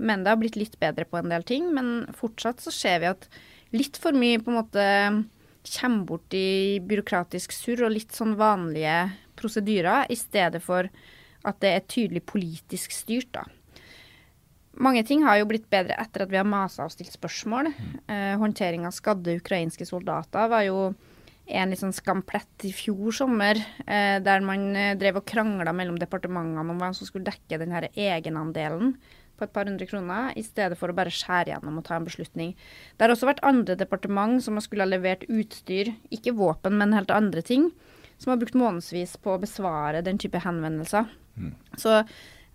Men 0.00 0.24
det 0.24 0.32
har 0.32 0.40
blitt 0.40 0.56
litt 0.56 0.78
bedre 0.80 1.04
på 1.04 1.20
en 1.20 1.32
del 1.32 1.44
ting. 1.44 1.68
Men 1.76 2.08
fortsatt 2.16 2.62
så 2.64 2.72
ser 2.72 3.02
vi 3.02 3.10
at 3.10 3.28
litt 3.76 4.00
for 4.00 4.16
mye 4.16 4.40
på 4.40 4.52
en 4.52 4.60
måte 4.62 4.86
kommer 5.70 6.06
bort 6.08 6.34
i 6.34 6.80
byråkratisk 6.80 7.52
surr 7.52 7.84
og 7.84 7.92
litt 7.92 8.14
sånn 8.16 8.38
vanlige 8.40 9.10
prosedyrer, 9.36 10.08
i 10.08 10.16
stedet 10.16 10.62
for 10.64 10.88
at 11.48 11.60
det 11.60 11.70
er 11.72 11.88
tydelig 11.88 12.22
politisk 12.28 12.92
styrt, 12.92 13.28
da 13.36 13.44
mange 14.80 15.04
ting 15.06 15.22
har 15.26 15.38
jo 15.40 15.48
blitt 15.50 15.68
bedre 15.72 15.96
etter 16.00 16.24
at 16.24 16.32
vi 16.32 16.40
har 16.40 16.48
masa 16.48 16.86
og 16.86 16.94
stilt 16.94 17.12
spørsmål. 17.14 17.70
Eh, 18.08 18.34
håndtering 18.40 18.86
av 18.88 18.96
skadde 18.96 19.38
ukrainske 19.40 19.86
soldater 19.88 20.50
var 20.50 20.64
jo 20.66 20.90
en 21.50 21.72
litt 21.72 21.80
sånn 21.80 21.94
skamplett 21.94 22.66
i 22.68 22.72
fjor 22.74 23.14
sommer, 23.14 23.58
eh, 23.86 24.18
der 24.22 24.44
man 24.46 24.70
eh, 24.76 24.94
drev 24.98 25.20
og 25.20 25.26
krangla 25.26 25.74
mellom 25.74 25.98
departementene 25.98 26.62
om 26.62 26.78
hvem 26.78 26.94
som 26.96 27.08
skulle 27.08 27.28
dekke 27.28 27.58
den 27.60 27.74
her 27.74 27.88
egenandelen 27.90 28.94
på 29.40 29.46
et 29.46 29.54
par 29.56 29.66
hundre 29.66 29.88
kroner, 29.88 30.34
i 30.36 30.44
stedet 30.44 30.76
for 30.78 30.92
å 30.92 30.96
bare 30.96 31.12
skjære 31.12 31.54
gjennom 31.54 31.80
og 31.80 31.86
ta 31.88 31.96
en 31.96 32.06
beslutning. 32.06 32.52
Det 32.96 33.06
har 33.06 33.14
også 33.14 33.30
vært 33.30 33.44
andre 33.46 33.76
departement 33.80 34.42
som 34.44 34.58
har 34.58 34.66
skulle 34.66 34.84
ha 34.84 34.90
levert 34.90 35.24
utstyr, 35.32 35.94
ikke 36.12 36.36
våpen, 36.36 36.76
men 36.76 36.92
helt 36.96 37.12
andre 37.14 37.42
ting, 37.42 37.70
som 38.20 38.34
har 38.34 38.40
brukt 38.42 38.58
månedsvis 38.58 39.16
på 39.24 39.34
å 39.34 39.40
besvare 39.40 40.04
den 40.04 40.20
type 40.20 40.42
henvendelser. 40.44 41.08
Mm. 41.40 41.54
Så 41.80 42.02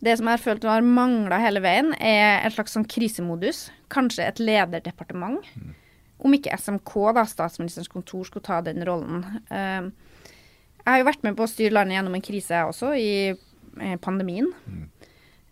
det 0.03 0.17
som 0.17 0.27
jeg 0.27 0.37
har 0.37 0.43
følt 0.43 0.67
har 0.67 0.85
mangla 0.85 1.39
hele 1.41 1.61
veien, 1.63 1.93
er 1.97 2.43
en 2.43 2.53
slags 2.53 2.75
sånn 2.75 2.87
krisemodus. 2.89 3.69
Kanskje 3.93 4.27
et 4.27 4.41
lederdepartement. 4.43 5.45
Mm. 5.55 5.73
Om 6.25 6.35
ikke 6.37 6.57
SMK, 6.59 6.93
da, 7.15 7.25
statsministerens 7.29 7.91
kontor, 7.91 8.25
skulle 8.27 8.45
ta 8.45 8.59
den 8.65 8.83
rollen. 8.87 9.23
Uh, 9.49 9.91
jeg 10.85 10.91
har 10.91 11.01
jo 11.01 11.07
vært 11.07 11.25
med 11.25 11.37
på 11.37 11.45
å 11.47 11.49
styre 11.49 11.73
landet 11.73 11.97
gjennom 11.97 12.17
en 12.17 12.25
krise, 12.25 12.53
jeg 12.53 12.69
også, 12.69 12.91
i 12.93 13.13
eh, 13.33 13.95
pandemien. 13.97 14.51
Mm. 14.69 14.83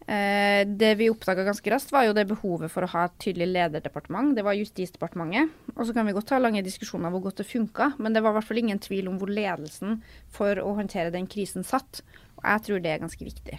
Det 0.03 0.89
vi 0.99 1.07
oppdaga 1.09 1.45
ganske 1.47 1.71
raskt, 1.71 1.93
var 1.95 2.03
jo 2.05 2.13
det 2.13 2.27
behovet 2.29 2.69
for 2.69 2.85
å 2.85 2.89
ha 2.91 3.05
et 3.07 3.15
tydelig 3.23 3.47
lederdepartement. 3.49 4.35
Det 4.35 4.43
var 4.45 4.57
Justisdepartementet. 4.59 5.49
Og 5.73 5.87
så 5.87 5.95
kan 5.95 6.05
vi 6.05 6.13
godt 6.13 6.35
ha 6.35 6.41
lange 6.43 6.61
diskusjoner 6.61 7.07
om 7.07 7.15
hvor 7.15 7.29
godt 7.29 7.39
det 7.39 7.47
funka, 7.49 7.93
men 7.97 8.13
det 8.13 8.21
var 8.21 8.35
i 8.35 8.37
hvert 8.37 8.49
fall 8.51 8.61
ingen 8.61 8.83
tvil 8.83 9.09
om 9.09 9.17
hvor 9.17 9.31
ledelsen 9.31 10.01
for 10.35 10.59
å 10.59 10.75
håndtere 10.77 11.15
den 11.15 11.25
krisen 11.31 11.65
satt. 11.65 12.03
Og 12.37 12.43
jeg 12.45 12.67
tror 12.67 12.83
det 12.83 12.93
er 12.93 13.01
ganske 13.07 13.31
viktig. 13.31 13.57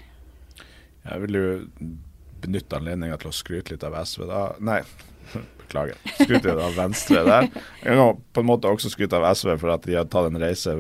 Jeg 1.05 1.25
vil 1.25 1.39
jo 1.39 1.49
benytte 2.45 2.79
anledninga 2.79 3.19
til 3.21 3.31
å 3.31 3.37
skryte 3.37 3.75
litt 3.75 3.85
av 3.87 3.97
SV. 4.01 4.25
da. 4.29 4.41
Nei, 4.65 4.81
beklager. 5.63 6.01
Skryte 6.15 6.49
litt 6.49 6.63
av 6.67 6.79
Venstre 6.79 7.25
der. 7.27 7.49
Jeg 7.83 7.99
kan 8.01 8.23
på 8.37 8.45
en 8.45 8.51
måte 8.51 8.73
også 8.73 8.93
skryte 8.93 9.21
av 9.21 9.29
SV 9.33 9.55
for 9.63 9.75
at 9.75 9.87
de 9.89 9.99
har 9.99 10.09
tatt 10.13 10.31
en 10.31 10.41
reise 10.41 10.77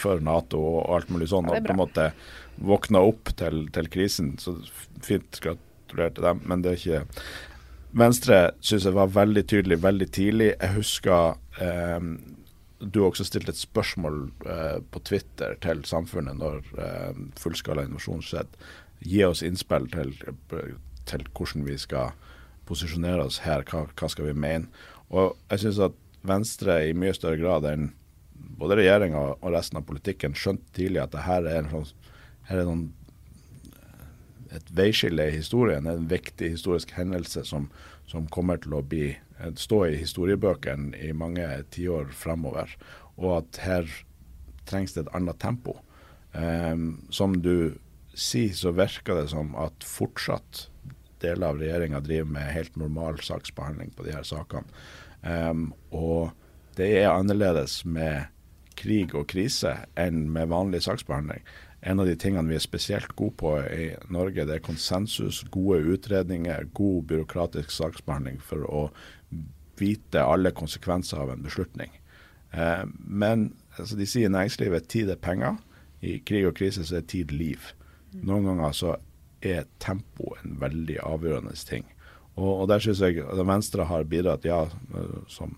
for 0.00 0.22
Nato 0.24 0.60
og 0.60 0.82
alt 0.96 1.12
mulig 1.12 1.30
sånn. 1.32 1.50
Og 1.50 1.62
på 1.62 1.74
en 1.74 1.82
måte 1.82 2.10
våkna 2.62 3.02
opp 3.06 3.32
til, 3.38 3.66
til 3.74 3.90
krisen. 3.92 4.34
Så 4.42 4.58
fint 5.02 5.40
gratulerer 5.42 6.14
til 6.16 6.28
dem. 6.28 6.44
Men 6.46 6.64
det 6.64 6.74
er 6.74 6.82
ikke 6.82 7.24
Venstre 7.92 8.36
syns 8.64 8.86
jeg 8.88 8.96
var 8.96 9.10
veldig 9.12 9.42
tydelig 9.50 9.82
veldig 9.82 10.06
tidlig. 10.16 10.52
Jeg 10.54 10.76
husker 10.78 11.34
eh, 11.60 12.06
du 12.82 13.02
også 13.04 13.26
stilte 13.28 13.52
et 13.52 13.60
spørsmål 13.60 14.22
eh, 14.48 14.78
på 14.90 15.02
Twitter 15.06 15.58
til 15.62 15.84
samfunnet 15.86 16.38
når 16.40 16.62
eh, 16.80 17.20
fullskala 17.38 17.84
invasjon 17.86 18.24
skjedde 18.24 18.70
gi 19.02 19.24
oss 19.26 19.42
innspill 19.46 19.88
til, 19.92 20.14
til, 21.08 21.26
hvordan 21.34 21.66
vi 21.66 21.76
skal 21.80 22.14
posisjonere 22.68 23.26
oss 23.26 23.40
her, 23.46 23.64
hva, 23.68 23.86
hva 23.98 24.10
skal 24.10 24.30
vi 24.30 24.38
mene. 24.38 24.70
Og 25.12 25.36
jeg 25.50 25.64
syns 25.64 25.82
at 25.88 25.98
Venstre 26.22 26.78
i 26.86 26.94
mye 26.94 27.14
større 27.16 27.40
grad 27.40 27.66
enn 27.66 27.90
både 28.58 28.78
regjeringa 28.78 29.22
og 29.34 29.48
resten 29.54 29.80
av 29.80 29.86
politikken 29.88 30.36
skjønte 30.38 30.74
tidlig 30.76 31.02
at 31.02 31.14
det 31.14 31.24
her 31.26 31.46
er, 31.50 31.64
en 31.64 31.72
sånn, 31.72 32.10
her 32.50 32.62
er 32.62 32.68
noen, 32.68 32.84
et 34.52 34.70
veiskille 34.76 35.26
i 35.30 35.34
historien, 35.34 35.86
en 35.88 36.08
viktig 36.10 36.52
historisk 36.52 36.92
hendelse 36.94 37.44
som, 37.48 37.70
som 38.10 38.28
kommer 38.30 38.60
til 38.60 38.76
å 38.76 38.82
bli, 38.84 39.14
stå 39.58 39.78
i 39.88 39.96
historiebøkene 39.98 40.98
i 41.00 41.14
mange 41.16 41.46
tiår 41.74 42.12
fremover. 42.14 42.70
Og 43.16 43.38
at 43.40 43.62
her 43.64 43.88
trengs 44.68 44.94
det 44.94 45.06
et 45.06 45.14
annet 45.16 45.40
tempo. 45.42 45.78
Um, 46.32 47.02
som 47.12 47.34
du 47.44 47.74
si, 48.14 48.48
så 48.54 48.72
virker 48.76 49.20
det 49.20 49.30
som 49.32 49.54
at 49.60 49.86
fortsatt 49.86 50.66
deler 51.22 51.52
av 51.52 51.60
regjeringa 51.62 52.00
driver 52.02 52.30
med 52.34 52.52
helt 52.54 52.76
normal 52.76 53.20
saksbehandling 53.22 53.92
på 53.96 54.06
de 54.06 54.14
her 54.16 54.26
sakene. 54.26 54.66
Um, 55.22 55.70
og 55.94 56.32
det 56.76 56.88
er 56.98 57.12
annerledes 57.12 57.82
med 57.86 58.26
krig 58.78 59.14
og 59.14 59.28
krise 59.30 59.76
enn 59.98 60.24
med 60.32 60.50
vanlig 60.50 60.82
saksbehandling. 60.86 61.44
En 61.82 62.00
av 62.02 62.06
de 62.06 62.14
tingene 62.18 62.46
vi 62.50 62.56
er 62.58 62.62
spesielt 62.62 63.14
gode 63.18 63.36
på 63.42 63.56
i 63.66 63.88
Norge, 64.14 64.46
det 64.46 64.58
er 64.58 64.64
konsensus, 64.64 65.42
gode 65.50 65.82
utredninger, 65.94 66.68
god 66.74 67.08
byråkratisk 67.10 67.74
saksbehandling 67.74 68.38
for 68.42 68.66
å 68.70 68.84
vite 69.80 70.22
alle 70.22 70.52
konsekvenser 70.54 71.22
av 71.22 71.32
en 71.32 71.42
beslutning. 71.42 71.90
Eh, 72.52 72.84
men 73.06 73.50
altså, 73.78 73.98
de 73.98 74.06
sier 74.06 74.30
næringslivet 74.30 74.88
tid 74.92 75.10
er 75.10 75.20
penger. 75.22 75.58
I 76.02 76.18
krig 76.26 76.46
og 76.46 76.56
krise 76.58 76.86
så 76.86 77.00
er 77.00 77.08
tid 77.10 77.34
liv. 77.34 77.72
Noen 78.20 78.46
ganger 78.50 78.76
så 78.76 78.96
er 79.42 79.66
tempo 79.82 80.34
en 80.42 80.58
veldig 80.60 80.98
avgjørende 81.02 81.54
ting. 81.66 81.86
Og, 82.36 82.62
og 82.62 82.66
der 82.70 82.82
syns 82.84 83.02
jeg 83.04 83.24
at 83.24 83.40
Venstre 83.46 83.86
har 83.88 84.08
bidratt, 84.08 84.46
ja, 84.48 84.64
som 85.28 85.56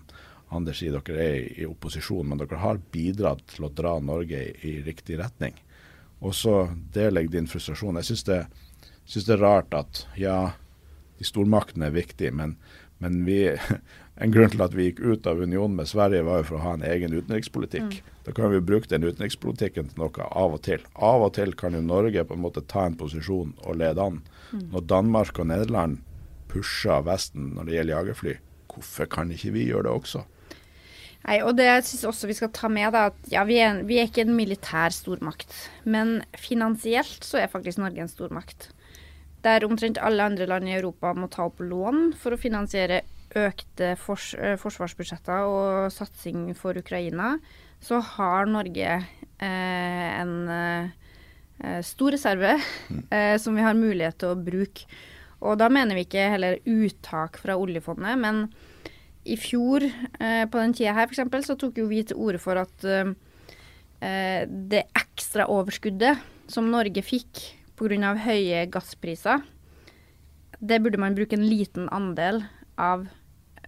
Anders 0.55 0.79
sier, 0.79 0.95
dere 0.95 1.23
er 1.23 1.37
i, 1.49 1.65
opposisjon, 1.67 2.27
men 2.29 2.39
dere 2.39 2.59
har 2.61 2.81
bidratt 2.93 3.43
til 3.55 3.67
å 3.67 3.73
dra 3.73 3.95
Norge 3.99 4.39
i, 4.39 4.53
i 4.69 4.73
riktig 4.85 5.19
retning. 5.19 5.55
Og 6.23 6.35
så 6.37 6.67
deler 6.95 7.25
jeg 7.25 7.33
din 7.33 7.49
frustrasjon. 7.49 7.97
Jeg 7.99 8.09
syns 8.11 8.25
det, 8.29 8.39
synes 9.03 9.27
det 9.27 9.35
er 9.35 9.43
rart 9.43 9.75
at 9.77 10.05
ja, 10.19 10.37
de 11.19 11.27
stormaktene 11.27 11.89
er 11.89 11.97
viktige, 11.97 12.33
men, 12.35 12.55
men 13.03 13.23
vi, 13.27 13.39
en 14.23 14.33
grunn 14.33 14.51
til 14.53 14.63
at 14.65 14.75
vi 14.77 14.89
gikk 14.89 15.01
ut 15.03 15.29
av 15.29 15.41
unionen 15.41 15.77
med 15.79 15.89
Sverige, 15.91 16.25
var 16.27 16.41
jo 16.41 16.49
for 16.51 16.59
å 16.59 16.65
ha 16.65 16.75
en 16.77 16.85
egen 16.87 17.15
utenrikspolitikk. 17.15 17.99
Mm. 17.99 18.13
Da 18.25 18.33
kan 18.35 18.53
vi 18.53 18.63
bruke 18.63 18.89
den 18.89 19.05
utenrikspolitikken 19.05 19.91
til 19.91 20.01
noe 20.01 20.29
av 20.31 20.57
og 20.57 20.63
til. 20.65 20.85
Av 20.95 21.27
og 21.27 21.35
til 21.37 21.53
kan 21.59 21.77
jo 21.77 21.83
Norge 21.85 22.25
på 22.25 22.37
en 22.37 22.45
måte 22.45 22.65
ta 22.65 22.87
en 22.87 22.97
posisjon 22.99 23.53
og 23.63 23.81
lede 23.81 24.01
an. 24.01 24.21
Mm. 24.51 24.69
Når 24.73 24.87
Danmark 24.89 25.41
og 25.41 25.51
Nederland 25.51 25.99
pusher 26.51 27.03
Vesten 27.05 27.51
når 27.55 27.67
det 27.67 27.77
gjelder 27.77 27.97
jagerfly, 27.97 28.37
hvorfor 28.71 29.11
kan 29.11 29.33
ikke 29.33 29.53
vi 29.55 29.67
gjøre 29.69 29.87
det 29.89 29.99
også? 29.99 30.23
Nei, 31.25 31.39
og 31.41 31.55
det 31.57 31.69
syns 31.87 32.05
også 32.05 32.29
vi 32.29 32.35
skal 32.37 32.51
ta 32.53 32.69
med, 32.69 32.91
da, 32.93 33.07
at 33.09 33.31
ja, 33.33 33.41
vi 33.49 33.57
er, 33.57 33.79
vi 33.87 33.97
er, 33.97 34.09
ikke 34.09 34.27
en 34.27 34.35
militær 34.37 34.93
stormakt. 34.93 35.55
Men 35.83 36.19
finansielt 36.37 37.25
så 37.25 37.41
er 37.41 37.49
faktisk 37.49 37.81
Norge 37.81 38.03
en 38.03 38.11
stormakt. 38.11 38.69
Der 39.45 39.65
omtrent 39.67 40.01
alle 40.01 40.25
andre 40.25 40.47
land 40.49 40.69
i 40.69 40.73
Europa 40.73 41.13
må 41.13 41.29
ta 41.29 41.45
opp 41.45 41.61
lån 41.61 42.15
for 42.17 42.33
å 42.33 42.41
finansiere 42.41 43.03
økte 43.35 43.93
fors 43.99 44.31
forsvarsbudsjetter 44.61 45.49
og 45.49 45.93
satsing 45.93 46.53
for 46.57 46.77
Ukraina, 46.79 47.35
så 47.83 47.99
har 48.15 48.47
Norge 48.49 48.93
eh, 48.95 50.07
en 50.21 50.33
eh, 50.49 51.81
stor 51.85 52.15
reserve 52.15 52.55
mm. 52.55 53.01
eh, 53.09 53.35
som 53.41 53.57
vi 53.57 53.65
har 53.65 53.77
mulighet 53.77 54.17
til 54.23 54.33
å 54.33 54.39
bruke. 54.39 54.87
Og 55.45 55.59
da 55.59 55.67
mener 55.69 55.97
vi 55.97 56.05
ikke 56.07 56.29
heller 56.31 56.57
uttak 56.63 57.37
fra 57.41 57.57
oljefondet, 57.59 58.17
men 58.17 58.45
i 59.25 59.37
fjor 59.41 59.83
eh, 59.85 60.45
på 60.49 60.61
den 60.61 60.73
tida 60.77 60.95
her 60.97 61.09
f.eks. 61.09 61.49
så 61.49 61.57
tok 61.59 61.81
jo 61.81 61.89
vi 61.89 62.01
til 62.07 62.17
orde 62.21 62.41
for 62.41 62.61
at 62.61 62.87
eh, 62.87 63.13
eh 64.05 64.41
det 64.47 64.87
ekstra 64.95 65.47
overskuddet 65.51 66.21
som 66.51 66.71
Norge 66.71 67.01
fikk 67.05 67.43
pga. 67.75 68.15
høye 68.25 68.65
gasspriser, 68.71 69.43
det 70.59 70.81
burde 70.81 70.99
man 71.01 71.15
bruke 71.15 71.35
en 71.35 71.45
liten 71.45 71.89
andel 71.93 72.43
av 72.77 73.07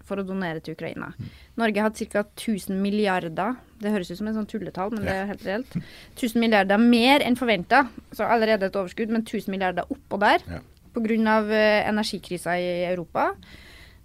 for 0.07 0.21
å 0.21 0.25
donere 0.25 0.61
til 0.63 0.77
Ukraina. 0.77 1.11
Mm. 1.17 1.31
Norge 1.59 1.83
hatt 1.83 2.01
ca. 2.13 2.23
1000 2.23 2.79
milliarder, 2.79 3.57
det 3.81 3.91
høres 3.91 4.11
ut 4.11 4.19
som 4.21 4.29
en 4.29 4.37
sånn 4.37 4.49
tulletall, 4.49 4.93
men 4.95 5.03
det 5.03 5.15
er 5.15 5.31
helt 5.33 5.43
reelt. 5.47 5.75
1000 6.15 6.39
milliarder 6.43 6.81
mer 6.81 7.25
enn 7.25 7.35
forventa, 7.39 7.83
så 8.15 8.29
allerede 8.31 8.69
et 8.69 8.79
overskudd, 8.79 9.11
men 9.11 9.25
1000 9.25 9.51
milliarder 9.51 9.91
oppå 9.91 10.19
der 10.23 10.45
ja. 10.47 10.61
pga. 10.95 11.35
Eh, 11.51 11.89
energikrisa 11.89 12.55
i 12.55 12.87
Europa. 12.87 13.33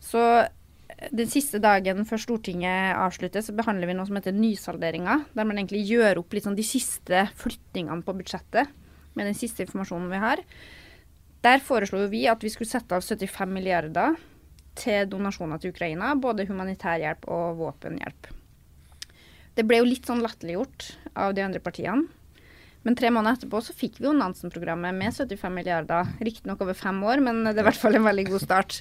Så 0.02 0.20
den 1.10 1.30
siste 1.30 1.58
dagen 1.62 2.04
før 2.06 2.20
Stortinget 2.20 2.98
avslutter, 2.98 3.42
så 3.42 3.54
behandler 3.56 3.90
vi 3.90 3.96
noe 3.96 4.06
som 4.06 4.18
heter 4.18 4.34
nysalderinga. 4.34 5.22
Der 5.34 5.46
man 5.46 5.58
egentlig 5.58 5.86
gjør 5.88 6.22
opp 6.22 6.34
litt 6.34 6.46
sånn 6.46 6.58
de 6.58 6.66
siste 6.66 7.26
flyttingene 7.38 8.04
på 8.06 8.14
budsjettet 8.18 8.70
med 9.18 9.28
den 9.28 9.38
siste 9.38 9.66
informasjonen 9.66 10.10
vi 10.12 10.20
har. 10.22 10.42
Der 11.42 11.62
foreslo 11.64 12.04
vi 12.10 12.26
at 12.30 12.44
vi 12.44 12.52
skulle 12.52 12.70
sette 12.70 12.94
av 12.94 13.02
75 13.02 13.50
milliarder 13.50 14.16
til 14.78 15.08
donasjoner 15.10 15.60
til 15.60 15.74
Ukraina. 15.74 16.14
Både 16.14 16.46
humanitær 16.48 17.02
hjelp 17.02 17.28
og 17.28 17.58
våpenhjelp. 17.60 18.30
Det 19.52 19.66
ble 19.68 19.82
jo 19.82 19.88
litt 19.88 20.08
sånn 20.08 20.22
latterliggjort 20.24 20.92
av 21.18 21.34
de 21.36 21.44
andre 21.44 21.60
partiene. 21.60 22.08
Men 22.82 22.96
tre 22.98 23.12
måneder 23.14 23.36
etterpå 23.36 23.60
så 23.62 23.74
fikk 23.78 24.00
vi 24.00 24.08
jo 24.08 24.14
Nansen-programmet 24.16 24.96
med 24.96 25.14
75 25.14 25.52
milliarder. 25.54 26.08
Riktignok 26.18 26.64
over 26.64 26.74
fem 26.74 26.98
år, 27.06 27.20
men 27.22 27.44
det 27.44 27.54
er 27.54 27.62
i 27.62 27.66
hvert 27.68 27.78
fall 27.78 27.98
en 27.98 28.08
veldig 28.08 28.24
god 28.32 28.42
start. 28.42 28.80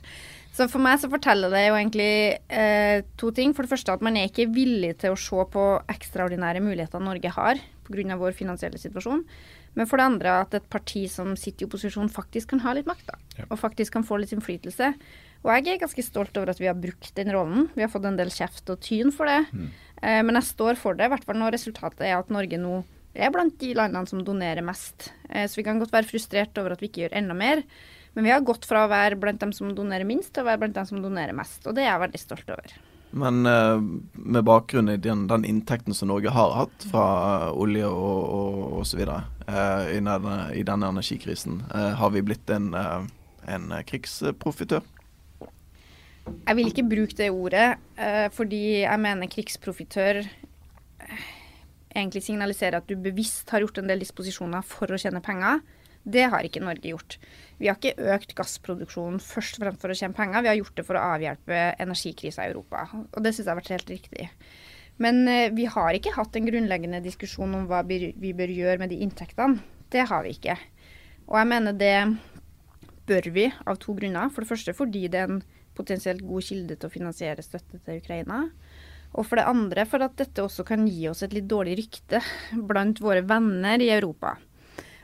Så 0.56 0.66
for 0.72 0.82
meg 0.84 0.98
så 1.00 1.10
forteller 1.12 1.54
det 1.54 1.68
jo 1.68 1.78
egentlig 1.78 2.14
eh, 2.50 3.06
to 3.22 3.30
ting. 3.36 3.54
For 3.54 3.66
det 3.66 3.74
første 3.76 3.94
at 3.94 4.02
man 4.06 4.18
er 4.18 4.32
ikke 4.32 4.50
villig 4.56 4.96
til 5.04 5.14
å 5.14 5.22
se 5.22 5.46
på 5.54 5.66
ekstraordinære 5.94 6.64
muligheter 6.66 7.04
Norge 7.04 7.34
har 7.38 7.62
pga. 7.86 8.18
vår 8.18 8.34
finansielle 8.34 8.82
situasjon. 8.82 9.22
Men 9.80 9.88
for 9.88 10.02
det 10.02 10.08
andre 10.10 10.38
at 10.44 10.56
et 10.58 10.70
parti 10.72 11.06
som 11.12 11.34
sitter 11.40 11.66
i 11.66 11.70
opposisjon, 11.70 12.12
faktisk 12.12 12.52
kan 12.52 12.64
ha 12.66 12.74
litt 12.76 12.90
makt. 12.90 13.08
da. 13.08 13.46
Og 13.50 13.60
faktisk 13.60 13.96
kan 13.96 14.06
få 14.08 14.20
litt 14.20 14.34
innflytelse. 14.36 14.92
Og 15.42 15.52
jeg 15.56 15.74
er 15.74 15.82
ganske 15.82 16.06
stolt 16.06 16.36
over 16.38 16.52
at 16.54 16.60
vi 16.62 16.68
har 16.70 16.78
brukt 16.78 17.14
den 17.18 17.32
rollen. 17.34 17.70
Vi 17.74 17.86
har 17.86 17.92
fått 17.92 18.06
en 18.06 18.20
del 18.20 18.34
kjeft 18.34 18.70
og 18.70 18.82
tyn 18.84 19.14
for 19.16 19.32
det. 19.32 19.46
Mm. 19.56 19.70
Eh, 20.02 20.20
men 20.28 20.38
jeg 20.38 20.50
står 20.52 20.78
for 20.82 20.98
det, 20.98 21.08
i 21.08 21.14
hvert 21.14 21.26
fall 21.26 21.40
når 21.40 21.56
resultatet 21.56 22.04
er 22.06 22.20
at 22.20 22.34
Norge 22.34 22.60
nå 22.62 22.82
er 23.12 23.32
blant 23.34 23.58
de 23.60 23.74
landene 23.76 24.08
som 24.08 24.22
donerer 24.24 24.64
mest. 24.66 25.12
Eh, 25.30 25.48
så 25.48 25.60
vi 25.60 25.66
kan 25.68 25.82
godt 25.82 25.96
være 25.96 26.10
frustrert 26.10 26.62
over 26.62 26.76
at 26.76 26.84
vi 26.84 26.92
ikke 26.92 27.06
gjør 27.06 27.18
enda 27.24 27.38
mer. 27.38 27.64
Men 28.14 28.28
vi 28.28 28.34
har 28.34 28.44
gått 28.44 28.68
fra 28.68 28.86
å 28.86 28.92
være 28.92 29.18
blant 29.20 29.40
dem 29.40 29.54
som 29.56 29.72
donerer 29.76 30.08
minst, 30.08 30.34
til 30.36 30.44
å 30.44 30.50
være 30.52 30.66
blant 30.66 30.78
dem 30.78 30.88
som 30.90 31.04
donerer 31.04 31.36
mest. 31.36 31.64
Og 31.66 31.76
det 31.76 31.86
er 31.86 31.94
jeg 31.94 32.06
veldig 32.06 32.22
stolt 32.22 32.52
over. 32.52 32.74
Men 33.12 33.46
uh, 33.46 33.82
med 34.14 34.46
bakgrunn 34.48 34.90
i 34.90 34.98
den, 34.98 35.26
den, 35.28 35.46
inntekten 35.46 35.96
som 35.96 36.08
Norge 36.12 36.32
har 36.32 36.54
hatt 36.56 36.86
fra 36.92 37.06
uh, 37.52 37.60
olje 37.60 37.88
og, 37.88 38.80
og 38.80 38.90
videre 38.96 39.24
Uh, 39.52 39.90
i, 39.92 39.98
denne, 40.00 40.36
i 40.56 40.62
denne 40.64 40.88
energikrisen, 40.94 41.58
uh, 41.74 41.92
har 42.00 42.12
vi 42.14 42.22
blitt 42.24 42.48
en, 42.54 42.70
en 42.72 43.66
krigsprofitør? 43.84 44.86
Jeg 46.22 46.56
vil 46.56 46.70
ikke 46.70 46.86
bruke 46.88 47.18
det 47.18 47.28
ordet, 47.34 47.66
fordi 48.32 48.62
jeg 48.86 49.02
mener 49.02 49.28
krigsprofitør 49.28 50.22
egentlig 51.92 52.24
signaliserer 52.24 52.80
at 52.80 52.88
du 52.88 52.96
bevisst 52.96 53.50
har 53.52 53.66
gjort 53.66 53.82
en 53.82 53.92
del 53.92 54.06
disposisjoner 54.06 54.64
for 54.64 54.94
å 54.94 55.02
tjene 55.02 55.20
penger. 55.26 55.60
Det 56.04 56.26
har 56.34 56.46
ikke 56.46 56.64
Norge 56.64 56.94
gjort. 56.94 57.18
Vi 57.62 57.70
har 57.70 57.78
ikke 57.78 58.10
økt 58.16 58.34
gassproduksjonen 58.38 59.22
først 59.22 59.60
og 59.60 59.66
fremst 59.66 59.84
for 59.84 59.94
å 59.94 59.98
tjene 59.98 60.18
penger, 60.18 60.42
vi 60.42 60.50
har 60.50 60.58
gjort 60.58 60.80
det 60.80 60.86
for 60.88 60.98
å 60.98 61.06
avhjelpe 61.16 61.62
energikrisa 61.84 62.48
i 62.48 62.54
Europa. 62.54 62.88
Og 62.98 63.22
det 63.22 63.36
syns 63.36 63.46
jeg 63.46 63.52
har 63.52 63.60
vært 63.60 63.74
helt 63.76 63.94
riktig. 63.94 64.28
Men 65.02 65.24
eh, 65.30 65.52
vi 65.54 65.68
har 65.70 65.98
ikke 65.98 66.16
hatt 66.18 66.36
en 66.38 66.48
grunnleggende 66.50 67.04
diskusjon 67.06 67.54
om 67.58 67.70
hva 67.70 67.84
vi 67.88 68.34
bør 68.38 68.54
gjøre 68.54 68.82
med 68.82 68.94
de 68.94 69.02
inntektene. 69.06 69.62
Det 69.92 70.08
har 70.10 70.26
vi 70.26 70.36
ikke. 70.36 70.58
Og 71.30 71.38
jeg 71.40 71.50
mener 71.52 71.78
det 71.78 71.96
bør 73.10 73.28
vi 73.36 73.48
av 73.52 73.80
to 73.82 73.96
grunner. 73.98 74.32
For 74.34 74.44
det 74.44 74.52
første 74.52 74.76
fordi 74.78 75.08
det 75.12 75.22
er 75.22 75.30
en 75.30 75.44
potensielt 75.78 76.24
god 76.26 76.46
kilde 76.46 76.78
til 76.78 76.90
å 76.90 76.94
finansiere 76.94 77.46
støtte 77.46 77.80
til 77.86 78.02
Ukraina. 78.02 78.46
Og 79.12 79.28
for 79.28 79.40
det 79.40 79.48
andre 79.50 79.86
for 79.90 80.04
at 80.06 80.16
dette 80.20 80.44
også 80.44 80.64
kan 80.68 80.86
gi 80.88 81.10
oss 81.12 81.24
et 81.26 81.34
litt 81.36 81.50
dårlig 81.52 81.78
rykte 81.82 82.22
blant 82.70 83.02
våre 83.04 83.26
venner 83.28 83.84
i 83.84 83.92
Europa. 83.92 84.38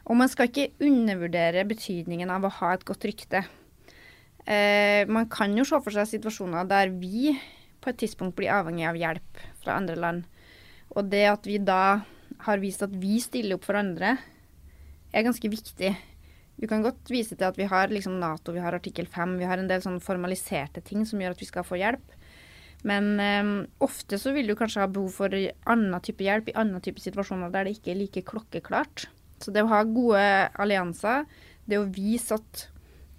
Og 0.08 0.16
man 0.16 0.32
skal 0.32 0.48
ikke 0.48 0.72
undervurdere 0.88 1.66
betydningen 1.68 2.32
av 2.32 2.48
å 2.48 2.54
ha 2.62 2.74
et 2.74 2.86
godt 2.88 3.08
rykte. 3.10 3.44
Eh, 4.48 5.04
man 5.12 5.28
kan 5.32 5.56
jo 5.58 5.66
se 5.68 5.80
for 5.84 5.92
seg 5.92 6.08
situasjoner 6.08 6.68
der 6.70 6.94
vi 6.96 7.34
på 7.84 7.92
et 7.92 8.00
tidspunkt 8.00 8.38
blir 8.38 8.54
avhengig 8.56 8.88
av 8.88 9.00
hjelp 9.00 9.42
fra 9.64 9.76
andre 9.76 9.98
land. 10.00 10.24
Og 10.96 11.10
det 11.12 11.26
at 11.28 11.48
vi 11.48 11.60
da 11.60 12.00
har 12.46 12.62
vist 12.64 12.86
at 12.86 12.94
vi 12.96 13.18
stiller 13.20 13.58
opp 13.58 13.68
for 13.68 13.80
andre, 13.80 14.16
er 15.12 15.26
ganske 15.28 15.52
viktig. 15.52 15.92
Vi 16.58 16.70
kan 16.70 16.84
godt 16.86 17.12
vise 17.12 17.36
til 17.36 17.48
at 17.48 17.58
vi 17.60 17.68
har 17.70 17.92
liksom 17.92 18.16
Nato, 18.22 18.54
vi 18.56 18.64
har 18.64 18.76
artikkel 18.76 19.08
5, 19.12 19.36
vi 19.42 19.48
har 19.50 19.60
en 19.60 19.70
del 19.70 19.84
sånn 19.84 20.00
formaliserte 20.04 20.82
ting 20.86 21.04
som 21.06 21.22
gjør 21.22 21.36
at 21.36 21.44
vi 21.44 21.50
skal 21.50 21.68
få 21.68 21.80
hjelp. 21.82 22.16
Men 22.88 23.14
um, 23.20 23.54
ofte 23.84 24.20
så 24.22 24.32
vil 24.36 24.50
du 24.50 24.56
kanskje 24.58 24.84
ha 24.84 24.90
behov 24.90 25.14
for 25.18 25.34
annen 25.34 26.02
type 26.06 26.26
hjelp 26.26 26.52
i 26.52 26.58
annen 26.58 26.82
type 26.84 27.02
situasjoner 27.02 27.54
der 27.54 27.68
det 27.68 27.78
ikke 27.78 27.94
er 27.94 28.02
like 28.02 28.26
klokkeklart. 28.28 29.08
Så 29.44 29.54
det 29.54 29.64
å 29.66 29.72
ha 29.72 29.84
gode 29.86 30.24
allianser, 30.58 31.28
det 31.68 31.80
å 31.82 31.88
vise 31.92 32.38
at 32.38 32.68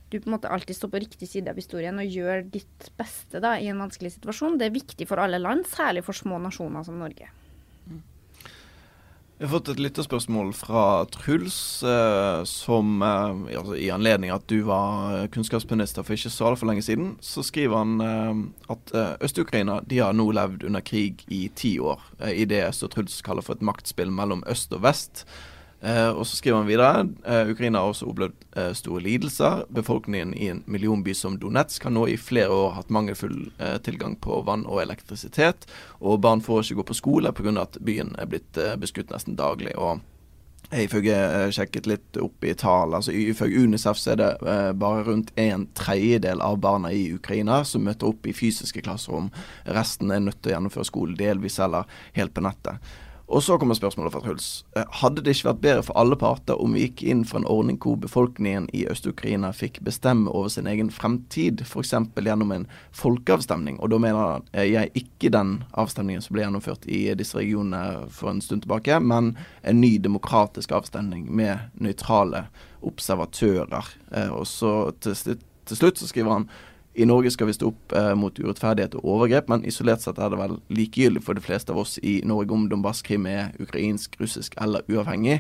du 0.08 0.16
på 0.16 0.28
en 0.30 0.38
måte 0.38 0.48
alltid 0.48 0.76
står 0.76 0.92
på 0.92 1.02
riktig 1.04 1.28
side 1.28 1.52
av 1.52 1.58
historien 1.60 1.98
og 2.00 2.14
gjør 2.18 2.46
ditt 2.48 2.88
beste 2.96 3.42
da, 3.44 3.58
i 3.60 3.68
en 3.68 3.82
vanskelig 3.82 4.14
situasjon, 4.16 4.56
det 4.60 4.70
er 4.70 4.78
viktig 4.78 5.08
for 5.08 5.20
alle 5.20 5.40
land, 5.42 5.68
særlig 5.68 6.06
for 6.06 6.16
små 6.16 6.40
nasjoner 6.40 6.86
som 6.86 6.96
Norge. 7.00 7.28
Vi 9.38 9.46
har 9.46 9.52
fått 9.52 9.68
et 9.70 9.78
lytterspørsmål 9.78 10.48
fra 10.58 11.04
Truls, 11.14 11.84
eh, 11.86 12.40
som 12.50 13.04
eh, 13.06 13.58
altså, 13.60 13.76
i 13.78 13.90
anledning 13.94 14.32
at 14.34 14.48
du 14.50 14.64
var 14.66 15.28
kunnskapsminister 15.30 16.02
for 16.02 16.16
ikke 16.16 16.32
så 16.34 16.48
altfor 16.48 16.66
lenge 16.72 16.82
siden, 16.82 17.12
så 17.22 17.44
skriver 17.46 17.78
han 17.78 18.02
eh, 18.02 18.40
at 18.74 18.90
eh, 18.98 19.12
Øst-Ukraina 19.28 19.78
de 19.86 20.00
har 20.02 20.16
nå 20.18 20.26
levd 20.34 20.66
under 20.66 20.82
krig 20.82 21.22
i 21.30 21.44
ti 21.54 21.76
år, 21.78 22.02
eh, 22.18 22.34
i 22.42 22.48
det 22.50 22.64
og 22.66 22.90
Truls 22.90 23.20
kaller 23.22 23.46
for 23.46 23.54
et 23.54 23.62
maktspill 23.62 24.10
mellom 24.10 24.42
øst 24.50 24.74
og 24.74 24.82
vest. 24.88 25.22
Eh, 25.80 26.08
og 26.10 26.26
så 26.26 26.36
skriver 26.36 26.58
han 26.58 26.66
videre 26.66 27.04
eh, 27.22 27.50
Ukraina 27.52 27.78
har 27.78 27.92
også 27.92 28.08
opplevd 28.10 28.34
eh, 28.58 28.72
store 28.74 29.02
lidelser. 29.04 29.62
Befolkningen 29.70 30.34
i 30.34 30.50
en 30.50 30.64
millionby 30.66 31.14
som 31.14 31.38
Donetsk 31.38 31.86
har 31.86 31.94
nå 31.94 32.08
i 32.10 32.18
flere 32.18 32.50
år 32.50 32.74
hatt 32.80 32.90
mangelfull 32.90 33.52
eh, 33.62 33.76
tilgang 33.86 34.16
på 34.18 34.40
vann 34.46 34.66
og 34.66 34.82
elektrisitet. 34.82 35.68
Og 36.02 36.18
barn 36.24 36.42
får 36.42 36.66
ikke 36.66 36.80
gå 36.82 36.88
på 36.90 36.98
skole 36.98 37.32
pga. 37.32 37.54
at 37.62 37.78
byen 37.80 38.16
er 38.18 38.26
blitt 38.26 38.58
eh, 38.58 38.74
beskutt 38.76 39.14
nesten 39.14 39.38
daglig. 39.38 39.76
og 39.78 40.02
Ifølge 40.74 41.14
eh, 41.14 41.50
sjekket 41.54 41.86
litt 41.86 42.18
opp 42.20 42.44
i 42.44 42.58
tall, 42.58 42.98
altså 42.98 43.14
ifølge 43.14 43.62
Unicef 43.62 44.02
så 44.02 44.12
er 44.12 44.18
det 44.20 44.32
bare 44.76 45.06
rundt 45.06 45.30
en 45.38 45.68
tredjedel 45.78 46.42
av 46.42 46.58
barna 46.58 46.90
i 46.92 47.06
Ukraina 47.14 47.62
som 47.64 47.86
møter 47.86 48.10
opp 48.10 48.26
i 48.26 48.34
fysiske 48.34 48.82
klasserom. 48.82 49.30
Resten 49.64 50.10
er 50.10 50.26
nødt 50.26 50.42
til 50.42 50.50
å 50.50 50.58
gjennomføre 50.58 50.90
skole 50.90 51.16
delvis 51.16 51.62
eller 51.62 51.86
helt 52.18 52.34
på 52.34 52.44
nettet. 52.44 52.82
Og 53.28 53.42
så 53.44 53.58
kommer 53.60 53.76
spørsmålet 53.76 54.12
fra 54.14 54.22
Truls. 54.24 54.64
Eh, 54.76 54.86
hadde 55.02 55.20
det 55.20 55.34
ikke 55.34 55.50
vært 55.50 55.60
bedre 55.60 55.82
for 55.84 56.00
alle 56.00 56.16
parter 56.16 56.56
om 56.62 56.72
vi 56.72 56.86
gikk 56.86 57.02
inn 57.12 57.26
for 57.28 57.42
en 57.42 57.48
ordning 57.52 57.76
hvor 57.82 57.98
befolkningen 58.00 58.70
i 58.72 58.86
Øst-Ukraina 58.88 59.50
fikk 59.52 59.82
bestemme 59.84 60.32
over 60.32 60.48
sin 60.52 60.66
egen 60.70 60.88
fremtid, 60.90 61.60
f.eks. 61.60 61.92
gjennom 62.16 62.54
en 62.56 62.64
folkeavstemning? 62.96 63.76
Og 63.84 63.92
da 63.92 63.98
mener 64.00 64.40
jeg 64.56 64.88
ikke 64.96 65.32
den 65.34 65.58
avstemningen 65.76 66.24
som 66.24 66.38
ble 66.38 66.46
gjennomført 66.46 66.88
i 66.88 67.02
disse 67.20 67.36
regionene 67.36 68.08
for 68.08 68.32
en 68.32 68.40
stund 68.40 68.64
tilbake, 68.64 68.96
men 69.00 69.34
en 69.60 69.80
ny 69.80 69.98
demokratisk 70.00 70.72
avstemning 70.72 71.28
med 71.28 71.68
nøytrale 71.76 72.46
observatører. 72.80 73.92
Eh, 74.08 74.32
og 74.32 74.48
så 74.48 74.72
til, 75.04 75.36
til 75.68 75.82
slutt 75.82 76.00
så 76.00 76.08
skriver 76.08 76.32
han 76.32 76.48
i 76.98 77.06
Norge 77.06 77.30
skal 77.30 77.46
vi 77.46 77.54
stå 77.54 77.70
opp 77.70 77.92
eh, 77.94 78.10
mot 78.18 78.38
urettferdighet 78.40 78.96
og 78.98 79.06
overgrep, 79.06 79.48
men 79.52 79.64
isolert 79.68 80.02
sett 80.02 80.18
er 80.18 80.32
det 80.32 80.40
vel 80.40 80.56
likegyldig 80.74 81.22
for 81.22 81.38
de 81.38 81.44
fleste 81.44 81.70
av 81.70 81.78
oss 81.84 81.96
i 82.02 82.18
Norge 82.26 82.54
om 82.54 82.66
Donbas-Krim 82.70 83.28
er 83.30 83.52
ukrainsk, 83.62 84.18
russisk 84.18 84.56
eller 84.58 84.82
uavhengig. 84.90 85.38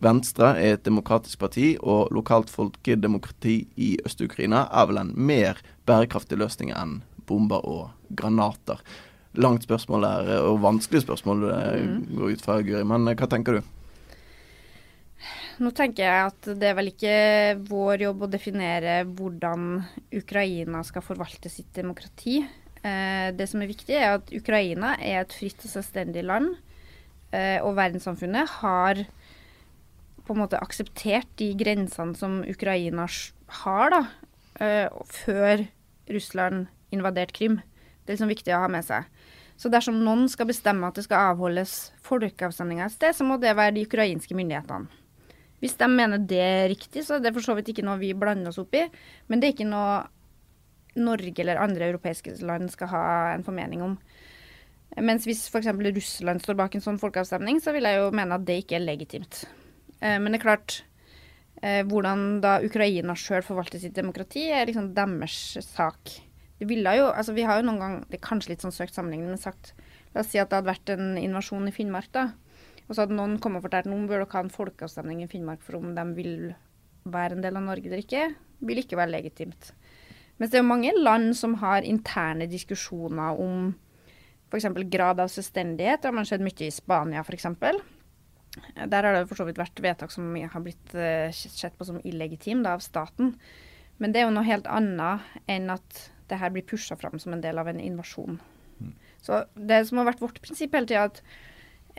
Venstre 0.00 0.54
er 0.56 0.76
et 0.76 0.86
demokratisk 0.86 1.42
parti, 1.42 1.74
og 1.82 2.14
lokalt 2.14 2.52
folkedemokrati 2.52 3.56
i 3.76 3.90
Øst-Ukraina 4.06 4.68
er 4.70 4.86
vel 4.88 5.02
en 5.02 5.12
mer 5.18 5.58
bærekraftig 5.90 6.38
løsning 6.40 6.70
enn 6.72 7.00
bomber 7.28 7.66
og 7.66 8.14
granater. 8.16 8.78
Langt 9.34 9.66
spørsmål 9.66 10.06
er, 10.06 10.32
og 10.46 10.62
vanskelig 10.62 11.04
spørsmål 11.04 11.44
eh, 11.50 11.82
mm. 11.90 12.00
går 12.16 12.32
ut 12.32 12.46
fra, 12.46 12.62
Guri, 12.62 12.86
men 12.86 13.10
eh, 13.10 13.18
hva 13.18 13.28
tenker 13.30 13.58
du? 13.58 13.74
Nå 15.60 15.74
tenker 15.76 16.06
jeg 16.06 16.28
at 16.30 16.46
det 16.56 16.70
er 16.70 16.76
vel 16.78 16.88
ikke 16.88 17.14
vår 17.68 18.06
jobb 18.06 18.22
å 18.24 18.30
definere 18.32 19.02
hvordan 19.04 19.82
Ukraina 20.16 20.80
skal 20.88 21.04
forvalte 21.04 21.50
sitt 21.52 21.68
demokrati. 21.76 22.38
Eh, 22.80 23.28
det 23.36 23.44
som 23.50 23.60
er 23.60 23.68
viktig, 23.68 23.92
er 23.92 24.14
at 24.16 24.30
Ukraina 24.32 24.94
er 24.96 25.18
et 25.20 25.34
fritt 25.36 25.60
og 25.60 25.68
selvstendig 25.68 26.22
land. 26.24 26.54
Eh, 27.36 27.58
og 27.60 27.76
verdenssamfunnet 27.76 28.54
har 28.62 29.02
på 30.24 30.32
en 30.32 30.40
måte 30.40 30.60
akseptert 30.64 31.28
de 31.36 31.50
grensene 31.60 32.16
som 32.16 32.40
Ukraina 32.48 33.04
har, 33.60 33.92
da, 33.92 34.00
eh, 34.64 34.88
før 35.12 35.66
Russland 36.08 36.70
invaderte 36.90 37.36
Krim. 37.36 37.60
Det 38.06 38.14
er 38.14 38.16
liksom 38.16 38.32
viktig 38.32 38.56
å 38.56 38.62
ha 38.64 38.68
med 38.68 38.88
seg. 38.88 39.04
Så 39.60 39.68
dersom 39.68 40.00
noen 40.00 40.24
skal 40.32 40.48
bestemme 40.48 40.88
at 40.88 40.96
det 40.96 41.04
skal 41.04 41.34
avholdes 41.34 41.92
folkeavstemninger 42.00 42.86
et 42.86 42.96
sted, 42.96 43.12
så 43.12 43.28
må 43.28 43.36
det 43.36 43.52
være 43.54 43.76
de 43.76 43.84
ukrainske 43.84 44.32
myndighetene. 44.32 44.99
Hvis 45.60 45.76
de 45.80 45.88
mener 45.92 46.22
det 46.24 46.40
er 46.40 46.70
riktig, 46.72 47.04
så 47.04 47.18
er 47.18 47.24
det 47.24 47.34
for 47.36 47.44
så 47.44 47.56
vidt 47.58 47.70
ikke 47.72 47.84
noe 47.84 48.00
vi 48.00 48.14
blander 48.16 48.52
oss 48.52 48.60
opp 48.62 48.74
i. 48.78 48.86
Men 49.28 49.40
det 49.40 49.50
er 49.50 49.56
ikke 49.56 49.68
noe 49.68 50.00
Norge 51.00 51.42
eller 51.42 51.60
andre 51.62 51.90
europeiske 51.92 52.34
land 52.42 52.72
skal 52.72 52.90
ha 52.90 53.04
en 53.34 53.44
formening 53.46 53.84
om. 53.84 53.98
Mens 54.98 55.26
hvis 55.28 55.44
f.eks. 55.52 55.68
Russland 55.70 56.42
står 56.42 56.56
bak 56.58 56.74
en 56.74 56.82
sånn 56.82 56.98
folkeavstemning, 56.98 57.60
så 57.62 57.74
vil 57.76 57.86
jeg 57.86 58.00
jo 58.00 58.08
mene 58.16 58.36
at 58.36 58.46
det 58.48 58.62
ikke 58.64 58.80
er 58.80 58.86
legitimt. 58.88 59.44
Eh, 60.00 60.16
men 60.18 60.32
det 60.32 60.40
er 60.40 60.46
klart, 60.48 60.80
eh, 61.62 61.84
hvordan 61.86 62.40
da 62.42 62.56
Ukraina 62.66 63.14
sjøl 63.14 63.44
forvalter 63.46 63.82
sitt 63.82 63.94
demokrati, 63.94 64.48
er 64.50 64.66
liksom 64.66 64.90
deres 64.96 65.60
sak. 65.68 66.16
Det 66.58 66.68
ville 66.68 66.92
jo, 66.98 67.06
altså 67.08 67.32
Vi 67.32 67.46
har 67.46 67.60
jo 67.60 67.68
noen 67.68 67.80
gang, 67.80 67.94
det 68.10 68.18
er 68.18 68.26
kanskje 68.26 68.52
litt 68.52 68.64
sånn 68.64 68.74
søkt 68.74 68.96
sammenligning, 68.96 69.30
men 69.30 69.40
sagt 69.40 69.74
La 70.10 70.24
oss 70.24 70.32
si 70.32 70.40
at 70.42 70.50
det 70.50 70.58
hadde 70.58 70.72
vært 70.72 70.90
en 70.90 71.12
invasjon 71.20 71.68
i 71.70 71.72
Finnmark, 71.72 72.08
da. 72.10 72.32
Og 72.90 72.96
så 72.96 73.04
hadde 73.04 73.14
noen 73.14 73.38
kommet 73.38 73.62
og 73.62 73.68
fortalt 73.68 73.86
nå 73.86 74.00
bør 74.10 74.24
dere 74.24 74.32
ha 74.34 74.42
en 74.42 74.50
folkeavstemning 74.50 75.22
i 75.22 75.28
Finnmark 75.30 75.62
for 75.62 75.78
om 75.78 75.92
de 75.94 76.04
vil 76.16 76.32
være 77.06 77.36
en 77.36 77.44
del 77.44 77.54
av 77.54 77.62
Norge 77.62 77.86
eller 77.86 78.02
ikke, 78.02 78.24
vil 78.66 78.82
ikke 78.82 78.98
være 78.98 79.14
legitimt. 79.14 79.70
Mens 80.40 80.50
det 80.50 80.58
er 80.58 80.64
jo 80.64 80.72
mange 80.72 80.90
land 80.98 81.30
som 81.38 81.54
har 81.62 81.86
interne 81.86 82.48
diskusjoner 82.50 83.38
om 83.38 83.70
f.eks. 84.50 84.66
grad 84.90 85.22
av 85.22 85.30
selvstendighet. 85.30 86.02
Det 86.02 86.10
har 86.10 86.16
man 86.16 86.26
sett 86.26 86.42
mye 86.42 86.66
i 86.66 86.74
Spania 86.74 87.22
f.eks. 87.22 87.46
Der 88.90 89.06
har 89.06 89.14
det 89.14 89.26
for 89.30 89.38
så 89.38 89.46
vidt 89.46 89.60
vært 89.60 89.78
vedtak 89.84 90.10
som 90.10 90.32
har 90.34 90.64
blitt 90.64 90.94
uh, 90.98 91.30
sett 91.30 91.76
på 91.78 91.86
som 91.86 92.00
illegitime 92.02 92.66
av 92.74 92.82
staten. 92.82 93.36
Men 94.02 94.10
det 94.10 94.22
er 94.22 94.26
jo 94.26 94.34
noe 94.34 94.48
helt 94.48 94.66
annet 94.66 95.46
enn 95.46 95.70
at 95.70 96.08
det 96.26 96.40
her 96.40 96.50
blir 96.50 96.66
pusha 96.66 96.98
fram 96.98 97.22
som 97.22 97.36
en 97.36 97.44
del 97.44 97.60
av 97.60 97.70
en 97.70 97.78
invasjon. 97.78 98.40
Mm. 98.80 98.90
Så 99.22 99.44
det 99.54 99.84
som 99.86 100.00
har 100.00 100.10
vært 100.10 100.24
vårt 100.24 100.42
prinsipp 100.42 100.74
hele 100.74 100.90
tida, 100.90 101.06
at 101.06 101.22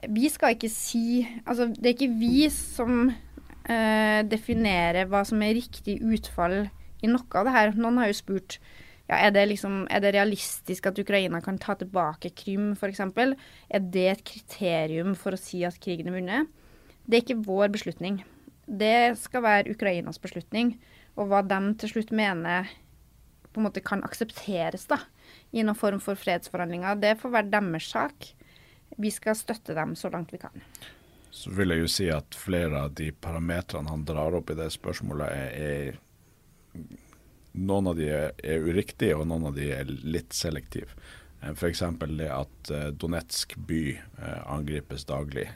vi 0.10 0.30
skal 0.34 0.56
ikke 0.56 0.70
si 0.72 1.22
Altså, 1.46 1.70
det 1.70 1.86
er 1.86 1.96
ikke 1.96 2.20
vi 2.20 2.46
som 2.54 3.10
uh, 3.12 4.22
definerer 4.28 5.10
hva 5.10 5.24
som 5.28 5.42
er 5.46 5.58
riktig 5.60 6.00
utfall 6.02 6.64
i 7.02 7.10
noe 7.10 7.26
av 7.38 7.48
det 7.48 7.54
her. 7.56 7.76
Noen 7.78 8.00
har 8.02 8.12
jo 8.12 8.18
spurt 8.22 8.60
ja, 9.10 9.18
er, 9.18 9.34
det 9.36 9.48
liksom, 9.50 9.82
er 9.92 10.00
det 10.04 10.14
realistisk 10.16 10.86
at 10.88 11.00
Ukraina 11.02 11.42
kan 11.44 11.58
ta 11.60 11.76
tilbake 11.76 12.32
Krym, 12.38 12.72
f.eks. 12.78 13.02
Er 13.04 13.82
det 13.84 14.06
et 14.08 14.22
kriterium 14.24 15.18
for 15.20 15.36
å 15.36 15.40
si 15.40 15.66
at 15.68 15.80
krigen 15.84 16.08
er 16.08 16.16
vunnet? 16.16 16.52
Det 17.04 17.18
er 17.18 17.26
ikke 17.26 17.44
vår 17.44 17.74
beslutning. 17.74 18.22
Det 18.66 19.18
skal 19.20 19.44
være 19.44 19.74
Ukrainas 19.74 20.22
beslutning. 20.22 20.78
Og 21.20 21.28
hva 21.28 21.42
de 21.44 21.60
til 21.82 21.92
slutt 21.92 22.14
mener 22.16 22.70
på 23.52 23.60
en 23.60 23.68
måte 23.68 23.84
kan 23.84 24.04
aksepteres 24.08 24.88
da, 24.88 25.02
i 25.52 25.60
noen 25.60 25.76
form 25.76 26.00
for 26.00 26.16
fredsforhandlinger, 26.16 27.02
det 27.04 27.18
får 27.20 27.34
være 27.34 27.52
deres 27.52 27.90
sak 27.92 28.30
vi 28.98 29.12
skal 29.12 29.38
støtte 29.38 29.76
dem 29.78 29.96
så 29.96 30.10
langt 30.10 30.34
vi 30.34 30.42
kan. 30.42 30.64
Så 31.32 31.52
vil 31.56 31.72
jeg 31.72 31.86
jo 31.86 31.92
si 31.92 32.10
at 32.12 32.36
flere 32.36 32.86
av 32.86 32.96
de 32.98 33.12
parametrene 33.16 33.90
han 33.90 34.04
drar 34.06 34.36
opp 34.36 34.52
i 34.52 34.58
det 34.60 34.68
spørsmålet, 34.74 35.32
er, 35.32 35.96
er 35.96 37.00
Noen 37.52 37.90
av 37.92 37.98
de 37.98 38.06
er, 38.08 38.62
uriktige, 38.64 39.18
og 39.20 39.26
noen 39.28 39.50
av 39.50 39.58
de 39.58 39.66
er 39.76 39.90
litt 40.08 40.32
selektive. 40.32 40.94
Eh, 41.42 41.52
F.eks. 41.52 41.82
det 42.16 42.30
at 42.32 42.72
eh, 42.72 42.86
Donetsk 42.96 43.58
by 43.68 43.82
eh, 43.92 44.42
angripes 44.48 45.04
daglig. 45.10 45.50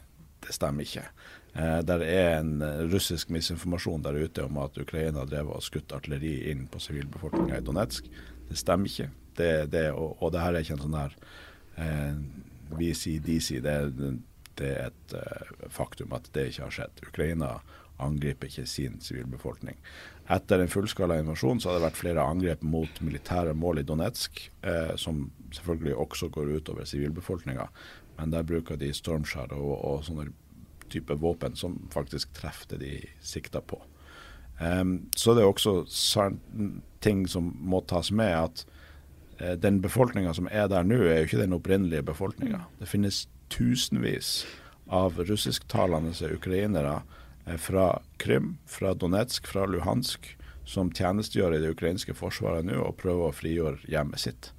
Det 0.44 0.54
stemmer 0.54 0.84
ikke. 0.84 1.08
Der 1.56 2.02
er 2.04 2.34
en 2.42 2.60
russisk 2.92 3.30
misinformasjon 3.32 4.02
der 4.04 4.18
ute 4.20 4.44
om 4.44 4.58
at 4.60 4.76
Ukraina 4.76 5.24
drev 5.24 5.54
og 5.56 5.64
skutt 5.64 5.94
artilleri 5.96 6.50
inn 6.52 6.66
på 6.68 6.82
sivilbefolkninga 6.84 7.62
i 7.62 7.64
Donetsk. 7.64 8.10
Det 8.50 8.58
stemmer 8.60 8.92
ikke. 8.92 9.08
Det, 9.40 9.72
det, 9.72 9.86
og, 9.96 10.18
og 10.20 10.34
det 10.36 10.44
her 10.44 10.52
er 10.52 10.66
ikke 10.66 10.76
en 10.76 10.84
sånn 10.84 11.00
her 11.00 11.16
eh, 11.80 12.20
de. 12.74 13.60
Det, 13.62 14.12
det 14.60 14.70
er 14.72 14.92
et 14.92 15.16
uh, 15.16 15.70
faktum 15.70 16.14
at 16.18 16.30
det 16.34 16.50
ikke 16.52 16.68
har 16.68 16.78
skjedd. 16.80 17.04
Ukraina 17.08 17.56
angriper 18.02 18.50
ikke 18.50 18.66
sin 18.68 19.00
sivilbefolkning. 19.04 19.78
Etter 20.32 20.60
en 20.60 20.72
fullskala 20.72 21.20
invasjon 21.22 21.62
så 21.62 21.70
har 21.70 21.78
det 21.78 21.86
vært 21.86 22.00
flere 22.00 22.24
angrep 22.26 22.64
mot 22.66 23.02
militære 23.06 23.54
mål 23.56 23.82
i 23.82 23.86
Donetsk, 23.88 24.42
eh, 24.66 24.96
som 25.00 25.30
selvfølgelig 25.54 25.96
også 25.96 26.30
går 26.34 26.56
utover 26.58 26.88
sivilbefolkninga. 26.90 27.68
Men 28.18 28.34
der 28.34 28.48
bruker 28.48 28.80
de 28.80 28.92
stormskjær 28.96 29.54
og, 29.56 29.74
og 29.86 30.04
sånne 30.08 30.32
type 30.92 31.16
våpen 31.22 31.56
som 31.56 31.78
faktisk 31.94 32.34
treffer 32.36 32.76
det 32.76 32.82
de 32.84 32.96
sikter 33.26 33.64
på. 33.66 33.80
Um, 34.60 35.10
så 35.16 35.34
det 35.36 35.44
er 35.44 35.52
også 35.52 36.30
ting 37.04 37.26
som 37.28 37.50
må 37.60 37.82
tas 37.84 38.12
med, 38.16 38.32
at 38.32 38.66
den 39.60 39.82
befolkninga 39.84 40.34
som 40.38 40.48
er 40.52 40.70
der 40.72 40.86
nå, 40.88 41.02
er 41.04 41.24
jo 41.24 41.30
ikke 41.30 41.42
den 41.42 41.56
opprinnelige 41.58 42.06
befolkninga. 42.08 42.62
Mm. 42.64 42.78
Det 42.80 42.88
finnes 42.88 43.26
tusenvis 43.52 44.46
av 44.88 45.18
russisktalende 45.18 46.34
ukrainere 46.34 47.02
eh, 47.46 47.58
fra 47.58 48.02
Krim, 48.18 48.58
fra 48.66 48.94
Donetsk, 48.94 49.48
fra 49.48 49.66
Luhansk, 49.66 50.38
som 50.66 50.92
tjenestegjør 50.92 51.56
i 51.56 51.62
det 51.62 51.74
ukrainske 51.76 52.16
forsvaret 52.18 52.66
nå 52.66 52.80
og 52.82 52.98
prøver 53.02 53.30
å 53.30 53.36
frigjøre 53.36 53.92
hjemmet 53.92 54.24
sitt. 54.24 54.52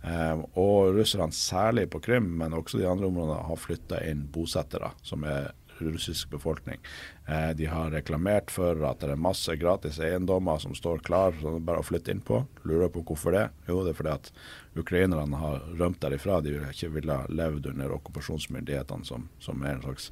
Um, 0.00 0.46
og 0.56 0.94
russerne, 0.96 1.34
særlig 1.36 1.90
på 1.92 2.00
Krim, 2.00 2.30
men 2.40 2.56
også 2.56 2.78
de 2.80 2.86
andre 2.88 3.10
områdene, 3.10 3.42
har 3.44 3.60
flytta 3.60 3.98
inn 4.08 4.22
bosettere 4.32 4.94
som 5.04 5.26
er 5.28 5.50
russisk 5.82 6.30
befolkning. 6.32 6.80
Eh, 7.26 7.50
de 7.56 7.68
har 7.70 7.90
reklamert 7.94 8.52
for 8.52 8.78
at 8.88 9.02
det 9.02 9.12
er 9.14 9.20
masse 9.20 9.54
gratis 9.60 10.00
eiendommer 10.02 10.60
som 10.62 10.74
står 10.76 11.02
klar 11.06 11.36
som 11.40 11.58
bare 11.64 11.82
å 11.82 11.86
flytte 11.86 12.14
inn 12.14 12.22
på. 12.24 12.42
Lurer 12.68 12.92
på 12.92 13.04
hvorfor 13.08 13.36
det? 13.36 13.46
Jo, 13.68 13.82
det 13.84 13.94
er 13.94 14.00
fordi 14.00 14.14
at 14.16 14.32
ukrainerne 14.80 15.40
har 15.40 15.64
rømt 15.80 16.00
derifra. 16.02 16.40
De 16.44 16.54
vil 16.56 16.68
ikke 16.70 16.92
ville 16.98 17.18
levd 17.28 17.72
under 17.72 17.96
okkupasjonsmyndighetene 17.98 19.08
som, 19.08 19.28
som 19.42 19.64
er 19.64 19.78
en 19.78 19.84
slags 19.88 20.10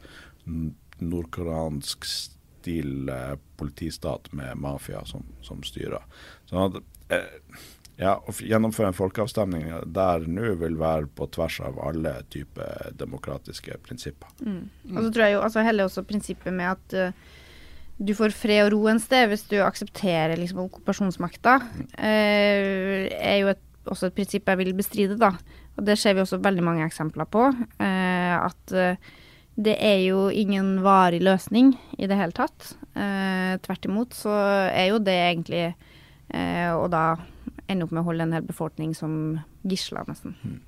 nordkoreansk 0.99 2.07
stil 2.09 3.09
eh, 3.09 3.35
politistat 3.57 4.33
med 4.33 4.59
mafia 4.59 5.05
som, 5.07 5.27
som 5.45 5.63
styrer. 5.67 6.05
Sånn 6.51 6.69
at 6.69 6.81
eh, 7.15 7.61
ja, 7.99 8.15
å 8.15 8.31
gjennomføre 8.31 8.93
en 8.93 8.97
folkeavstemning 8.97 9.67
der 9.91 10.27
nå 10.31 10.53
vil 10.61 10.77
være 10.79 11.09
på 11.19 11.27
tvers 11.35 11.59
av 11.67 11.81
alle 11.83 12.15
typer 12.31 12.93
demokratiske 12.99 13.75
prinsipper. 13.83 14.31
Mm. 14.39 14.69
Og 14.95 15.01
så 15.03 15.09
tror 15.11 15.25
jeg 15.25 15.35
jo 15.35 15.43
altså 15.43 15.65
heller 15.67 15.89
også 15.89 16.05
prinsippet 16.07 16.55
med 16.55 16.77
at 16.77 16.95
uh, 16.95 17.39
du 17.99 18.13
får 18.15 18.37
fred 18.39 18.69
og 18.69 18.77
ro 18.77 18.85
en 18.93 19.03
sted 19.03 19.27
hvis 19.33 19.49
du 19.51 19.57
aksepterer 19.65 20.39
liksom 20.39 20.61
okkupasjonsmakta, 20.69 21.57
uh, 21.99 23.09
er 23.19 23.41
jo 23.41 23.51
et, 23.51 23.65
også 23.91 24.13
et 24.13 24.19
prinsipp 24.21 24.47
jeg 24.47 24.61
vil 24.61 24.77
bestride, 24.79 25.17
da. 25.19 25.33
Og 25.79 25.87
det 25.87 25.97
ser 25.99 26.15
vi 26.15 26.23
også 26.23 26.39
veldig 26.43 26.67
mange 26.69 26.87
eksempler 26.87 27.27
på. 27.31 27.49
Uh, 27.83 28.35
at 28.39 28.77
det 29.59 29.75
er 29.83 30.05
jo 30.05 30.29
ingen 30.31 30.77
varig 30.85 31.19
løsning 31.27 31.73
i 31.99 32.07
det 32.07 32.15
hele 32.15 32.31
tatt. 32.31 32.77
tvert 32.95 33.89
imot 33.89 34.15
så 34.15 34.31
er 34.71 34.93
jo 34.93 35.01
det 35.03 35.17
egentlig 35.19 35.65
Og 36.79 36.87
da 36.93 37.17
ende 37.69 37.87
opp 37.87 37.95
med 37.95 38.03
å 38.03 38.09
holde 38.11 38.27
en 38.27 38.35
hel 38.37 38.49
befolkning 38.49 38.95
som 38.97 39.13
gisler, 39.69 40.09
nesten. 40.09 40.37
Mm. 40.43 40.59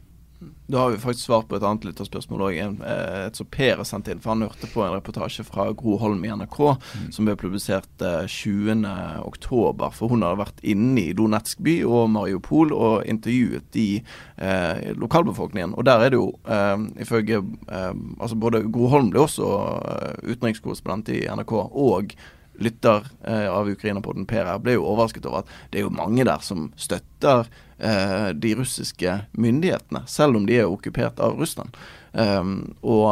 Da 0.67 0.79
har 0.79 0.91
vi 0.91 0.99
faktisk 0.99 1.27
svart 1.27 1.49
på 1.51 1.57
et 1.59 1.65
annet 1.67 1.85
lytterspørsmål 1.85 2.43
òg. 2.47 2.59
Eh, 2.61 3.25
et 3.27 3.37
som 3.37 3.49
Per 3.53 3.81
har 3.83 3.85
sendt 3.89 4.09
inn. 4.09 4.23
For 4.23 4.33
han 4.33 4.47
hørte 4.47 4.71
på 4.73 4.85
en 4.85 4.95
reportasje 4.95 5.45
fra 5.45 5.67
Gro 5.77 5.99
Holm 6.01 6.23
i 6.25 6.31
NRK 6.33 6.59
mm. 6.71 7.11
som 7.13 7.29
ble 7.29 7.35
publisert 7.37 7.91
20.10. 8.01 8.87
Eh, 8.89 9.83
for 9.99 10.13
hun 10.13 10.25
hadde 10.25 10.41
vært 10.41 10.65
inne 10.65 11.03
i 11.03 11.15
Donetsk 11.17 11.61
by 11.67 11.77
og 11.85 12.09
Mariupol 12.15 12.73
og 12.73 13.05
intervjuet 13.11 13.69
de 13.77 13.89
eh, 14.01 14.91
lokalbefolkningen. 14.97 15.77
Og 15.77 15.89
der 15.89 16.07
er 16.07 16.15
det 16.15 16.21
jo, 16.23 16.31
eh, 16.49 16.89
ifølge 17.05 17.43
eh, 17.69 17.95
altså 18.17 18.41
Både 18.41 18.65
Gro 18.73 18.89
Holm 18.95 19.13
ble 19.13 19.27
også 19.27 19.51
eh, 19.93 20.31
utenrikskorrespondent 20.33 21.13
i 21.13 21.27
NRK, 21.29 21.57
og 21.69 22.17
lytter 22.61 23.07
eh, 23.25 23.49
av 23.49 23.69
Ukraina-podden 23.71 24.27
Per 24.29 24.45
her, 24.45 24.61
ble 24.61 24.77
jo 24.77 24.87
overrasket 24.91 25.27
over 25.29 25.43
at 25.43 25.53
det 25.73 25.81
er 25.81 25.87
jo 25.87 25.95
mange 25.97 26.27
der 26.29 26.45
som 26.45 26.69
støtter 26.77 27.49
eh, 27.79 28.29
de 28.37 28.55
russiske 28.59 29.17
myndighetene, 29.33 30.05
selv 30.07 30.37
om 30.37 30.47
de 30.49 30.61
er 30.61 30.69
okkupert 30.69 31.23
av 31.25 31.39
Russland. 31.41 31.77
Um, 32.13 32.75
og 32.83 33.09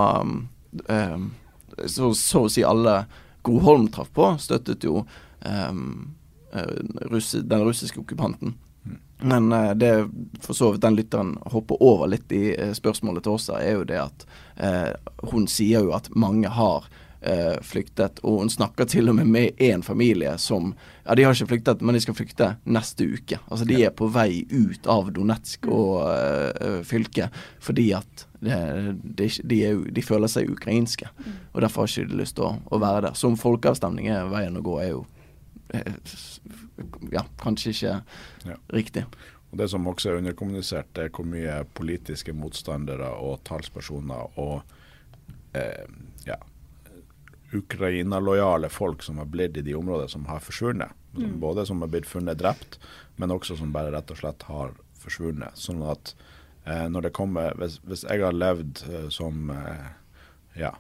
um, 0.91 1.31
så, 1.87 2.13
så, 2.15 2.45
å 2.45 2.53
si 2.53 2.65
alle 2.67 3.01
Gro 3.47 3.61
Holm 3.65 3.89
traff 3.95 4.11
på, 4.13 4.33
støttet 4.43 4.85
jo 4.85 5.05
um, 5.47 6.15
russi, 7.09 7.41
den 7.41 7.65
russiske 7.65 8.03
okkupanten. 8.03 8.57
Men 9.23 9.53
uh, 9.53 9.75
det 9.79 10.09
for 10.41 10.55
så 10.55 10.73
vidt 10.73 10.85
den 10.85 10.97
lytteren 10.99 11.37
hopper 11.55 11.83
over 11.83 12.11
litt 12.11 12.33
i 12.33 12.53
uh, 12.59 12.73
spørsmålet 12.77 13.25
til 13.25 13.39
oss, 13.39 13.49
er 13.55 13.81
jo 13.81 13.85
det 13.89 14.01
at 14.03 14.27
uh, 14.61 14.93
hun 15.33 15.49
sier 15.51 15.87
jo 15.87 15.95
at 15.97 16.11
mange 16.15 16.51
har 16.53 16.91
eh, 17.21 17.57
flyktet. 17.63 18.21
Og 18.23 18.43
hun 18.43 18.51
snakker 18.51 18.89
til 18.89 19.09
og 19.09 19.19
med 19.19 19.27
med 19.27 19.59
én 19.59 19.83
familie 19.83 20.39
som 20.39 20.75
Ja, 21.05 21.15
de 21.15 21.23
har 21.25 21.33
ikke 21.33 21.47
flyktet, 21.47 21.81
men 21.81 21.95
de 21.95 22.01
skal 22.01 22.15
flykte 22.15 22.47
neste 22.65 23.07
uke. 23.09 23.39
Altså 23.49 23.65
de 23.65 23.79
er 23.85 23.91
på 23.91 24.11
vei 24.13 24.45
ut 24.51 24.87
av 24.87 25.09
Donetsk 25.13 25.65
mm. 25.65 25.73
og 25.73 26.03
eh, 26.13 26.83
fylket 26.85 27.33
fordi 27.65 27.93
at 27.97 28.27
det, 28.41 28.59
de, 29.03 29.29
de, 29.45 29.63
er, 29.65 29.81
de, 29.91 30.03
føler 30.03 30.29
seg 30.29 30.51
ukrainske. 30.53 31.09
Mm. 31.17 31.39
Og 31.55 31.63
derfor 31.65 31.83
har 31.83 31.89
ikke 31.89 32.13
de 32.13 32.21
lyst 32.21 32.37
til 32.37 32.45
å, 32.45 32.53
å 32.71 32.83
være 32.83 33.07
der. 33.09 33.17
Som 33.17 33.39
folkeavstemning 33.41 34.11
er 34.13 34.29
veien 34.29 34.61
å 34.61 34.63
gå, 34.63 34.77
er 34.83 34.93
jo 34.93 35.07
eh, 35.73 35.97
ja, 37.13 37.25
kanskje 37.41 37.73
ikke 37.73 37.97
ja. 38.53 38.61
riktig. 38.77 39.07
Og 39.51 39.59
Det 39.59 39.69
som 39.73 39.87
også 39.89 40.11
er 40.11 40.21
underkommunisert, 40.21 40.99
er 40.99 41.09
hvor 41.09 41.25
mye 41.25 41.63
politiske 41.75 42.35
motstandere 42.37 43.09
og 43.17 43.41
talspersoner 43.49 44.39
og 44.39 44.61
eh, 45.57 45.89
Ukraina-lojale 47.53 48.69
folk 48.69 49.03
som 49.03 49.19
har 49.19 49.29
blitt 49.31 49.57
i 49.57 49.65
de 49.65 49.75
områdene 49.75 50.09
som 50.09 50.27
har 50.29 50.41
forsvunnet. 50.45 50.91
Mm. 51.17 51.39
Både 51.41 51.67
som 51.67 51.81
har 51.83 51.89
blitt 51.89 52.07
funnet 52.07 52.39
drept, 52.39 52.79
men 53.17 53.33
også 53.33 53.57
som 53.57 53.73
bare 53.73 53.93
rett 53.95 54.11
og 54.13 54.21
slett 54.21 54.45
har 54.51 54.75
forsvunnet. 55.01 55.57
Sånn 55.57 55.81
at 55.89 56.13
eh, 56.65 56.85
når 56.91 57.09
det 57.09 57.17
kommer 57.17 57.57
Hvis, 57.59 57.79
hvis 57.87 58.05
jeg 58.05 58.23
har 58.23 58.37
levd 58.37 58.85
eh, 58.91 59.09
som 59.15 59.51
eh, 59.55 59.89
ja, 60.61 60.75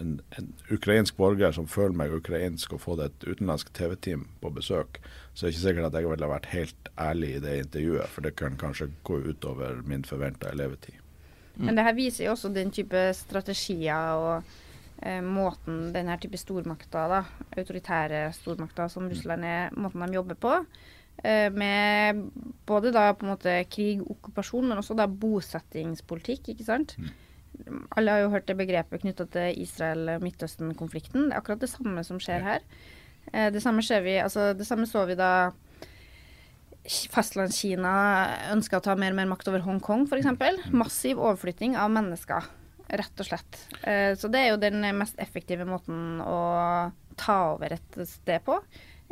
en, 0.00 0.16
en, 0.38 0.50
ukrainsk 0.70 1.16
borger 1.16 1.52
som 1.54 1.68
føler 1.70 1.96
meg 1.98 2.16
ukrainsk 2.16 2.74
og 2.74 2.82
fått 2.82 3.04
et 3.04 3.28
utenlandsk 3.28 3.70
TV-team 3.76 4.26
på 4.40 4.50
besøk, 4.54 5.00
så 5.34 5.44
er 5.44 5.50
det 5.50 5.54
ikke 5.54 5.66
sikkert 5.66 5.88
at 5.90 6.00
jeg 6.00 6.10
ville 6.10 6.32
vært 6.32 6.50
helt 6.54 6.90
ærlig 6.98 7.30
i 7.36 7.44
det 7.44 7.56
intervjuet, 7.66 8.10
for 8.10 8.26
det 8.26 8.34
kan 8.38 8.58
kanskje 8.58 8.90
gå 9.06 9.20
utover 9.28 9.82
min 9.86 10.06
forventa 10.06 10.54
levetid. 10.56 10.98
Mm. 11.54 11.66
Men 11.68 11.78
det 11.78 11.86
her 11.86 11.96
viser 11.98 12.26
jo 12.26 12.34
også 12.34 12.50
den 12.54 12.72
type 12.74 13.06
strategier 13.14 14.18
og 14.18 14.54
måten 15.20 15.90
denne 15.92 16.14
type 16.16 16.38
stormakter, 16.40 17.10
da, 17.12 17.18
autoritære 17.60 18.26
stormakter 18.32 18.88
som 18.88 19.08
Russland 19.10 19.44
er, 19.44 19.74
måten 19.76 20.00
de 20.00 20.16
jobber 20.16 20.38
på. 20.40 20.54
Eh, 21.22 21.52
med 21.52 22.30
både 22.66 22.92
da 22.92 23.12
på 23.14 23.26
en 23.26 23.34
måte 23.34 23.52
krig, 23.70 24.02
okkupasjon, 24.02 24.66
men 24.68 24.80
også 24.80 24.96
da 24.98 25.06
bosettingspolitikk, 25.08 26.50
ikke 26.54 26.66
sant. 26.66 26.96
Mm. 26.98 27.84
Alle 27.94 28.16
har 28.16 28.24
jo 28.24 28.32
hørt 28.32 28.48
det 28.48 28.58
begrepet 28.58 29.04
knytta 29.04 29.28
til 29.30 29.60
Israel-Midtøsten-konflikten. 29.62 31.28
Det 31.28 31.36
er 31.36 31.42
akkurat 31.42 31.62
det 31.62 31.70
samme 31.70 32.02
som 32.06 32.18
skjer 32.22 32.42
her. 32.44 32.66
Eh, 33.32 33.50
det 33.54 33.62
samme, 33.62 33.84
vi, 34.04 34.18
altså, 34.18 34.52
det 34.58 34.66
samme 34.66 34.90
så 34.90 35.06
vi 35.08 35.18
da 35.20 35.52
Fastlandskina 36.84 37.94
ønska 38.52 38.76
å 38.76 38.84
ta 38.84 38.92
mer 38.98 39.14
og 39.14 39.20
mer 39.22 39.30
makt 39.30 39.48
over 39.48 39.62
Hongkong, 39.64 40.04
f.eks. 40.10 40.34
Mm. 40.34 40.74
Massiv 40.76 41.22
overflytting 41.22 41.78
av 41.80 41.94
mennesker 41.94 42.50
rett 43.00 43.22
og 43.22 43.28
slett. 43.28 43.60
Eh, 43.82 44.12
så 44.18 44.30
det 44.32 44.42
er 44.42 44.52
jo 44.52 44.62
den 44.62 44.84
mest 44.98 45.18
effektive 45.22 45.66
måten 45.68 46.20
å 46.24 46.40
ta 47.20 47.38
over 47.54 47.76
et 47.76 48.00
sted 48.08 48.44
på. 48.46 48.58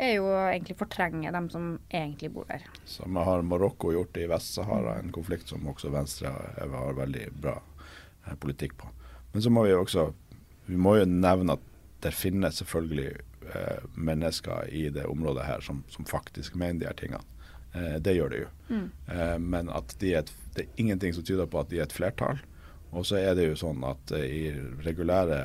Er 0.02 0.16
jo 0.16 0.30
egentlig 0.32 0.78
fortrenge 0.80 1.30
dem 1.34 1.50
som 1.52 1.74
egentlig 1.92 2.32
bor 2.34 2.48
der. 2.48 2.64
Samme 2.88 3.24
har 3.26 3.44
Marokko 3.46 3.92
gjort 3.92 4.16
i 4.18 4.26
Vest-Sahara, 4.30 4.96
en 4.98 5.12
konflikt 5.14 5.52
som 5.52 5.68
også 5.68 5.92
Venstre 5.92 6.32
har 6.32 6.98
veldig 6.98 7.28
bra 7.36 7.58
eh, 8.26 8.34
politikk 8.40 8.78
på. 8.80 8.90
Men 9.32 9.44
så 9.44 9.52
må 9.52 9.66
vi 9.66 9.74
jo 9.74 9.84
også 9.84 10.10
vi 10.66 10.78
må 10.78 10.96
jo 11.00 11.08
nevne 11.08 11.56
at 11.56 11.68
det 12.02 12.14
finnes 12.14 12.58
selvfølgelig 12.58 13.10
eh, 13.54 13.84
mennesker 13.94 14.70
i 14.74 14.88
det 14.94 15.06
området 15.10 15.46
her 15.46 15.62
som, 15.64 15.82
som 15.90 16.06
faktisk 16.08 16.56
mener 16.58 16.80
de 16.80 16.88
her 16.88 16.98
tingene. 16.98 17.22
Eh, 17.74 17.98
det 18.02 18.16
gjør 18.16 18.32
det 18.32 18.40
jo. 18.42 18.48
Mm. 18.70 18.86
Eh, 19.06 19.36
men 19.38 19.70
at 19.72 19.94
de 20.00 20.14
er 20.14 20.22
et, 20.22 20.32
det 20.56 20.64
er 20.64 20.82
ingenting 20.82 21.14
som 21.16 21.26
tyder 21.26 21.50
på 21.50 21.62
at 21.62 21.70
de 21.70 21.80
er 21.80 21.86
et 21.86 21.94
flertall. 21.94 22.42
Og 22.92 23.06
så 23.08 23.18
er 23.22 23.36
det 23.36 23.48
jo 23.48 23.58
sånn 23.58 23.84
at 23.88 24.12
eh, 24.16 24.28
i 24.28 24.42
regulære 24.84 25.42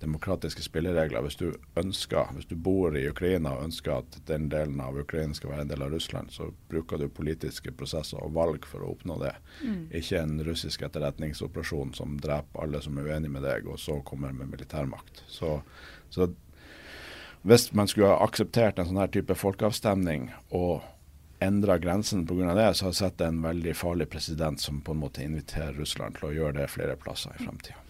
demokratiske 0.00 0.62
spilleregler, 0.64 1.20
hvis 1.26 1.36
du 1.36 1.50
ønsker, 1.76 2.30
hvis 2.32 2.48
du 2.48 2.54
bor 2.56 2.94
i 2.96 3.02
Ukraina 3.10 3.52
og 3.56 3.66
ønsker 3.66 3.98
at 3.98 4.16
den 4.30 4.46
delen 4.52 4.80
av 4.80 4.96
Ukraina 4.96 5.36
skal 5.36 5.52
være 5.52 5.66
en 5.66 5.72
del 5.72 5.84
av 5.84 5.92
Russland, 5.92 6.32
så 6.32 6.48
bruker 6.72 7.02
du 7.02 7.10
politiske 7.12 7.74
prosesser 7.76 8.22
og 8.24 8.32
valg 8.38 8.64
for 8.68 8.80
å 8.80 8.94
oppnå 8.94 9.18
det. 9.20 9.34
Mm. 9.60 9.82
Ikke 10.00 10.22
en 10.22 10.38
russisk 10.46 10.86
etterretningsoperasjon 10.88 11.92
som 11.98 12.16
dreper 12.22 12.64
alle 12.64 12.80
som 12.84 12.96
er 12.96 13.10
uenige 13.10 13.34
med 13.34 13.44
deg, 13.44 13.68
og 13.68 13.80
så 13.82 13.98
kommer 14.06 14.32
med 14.32 14.48
militærmakt. 14.54 15.20
Så, 15.28 15.58
så 16.08 16.30
hvis 17.42 17.68
man 17.76 17.88
skulle 17.88 18.14
ha 18.14 18.24
akseptert 18.24 18.80
en 18.80 18.88
sånn 18.88 19.02
her 19.02 19.12
type 19.12 19.36
folkeavstemning 19.36 20.30
og 20.48 20.80
endra 21.40 21.78
grensen 21.78 22.26
pga. 22.26 22.54
det, 22.54 22.74
så 22.74 22.86
har 22.86 22.92
jeg 22.92 23.00
sett 23.00 23.20
en 23.24 23.42
veldig 23.42 23.74
farlig 23.76 24.08
president 24.12 24.60
som 24.60 24.80
på 24.84 24.92
en 24.92 25.02
måte 25.02 25.24
inviterer 25.24 25.72
Russland 25.78 26.18
til 26.18 26.28
å 26.28 26.34
gjøre 26.36 26.60
det 26.60 26.70
flere 26.72 26.96
plasser 27.00 27.34
i 27.36 27.44
fremtida. 27.44 27.80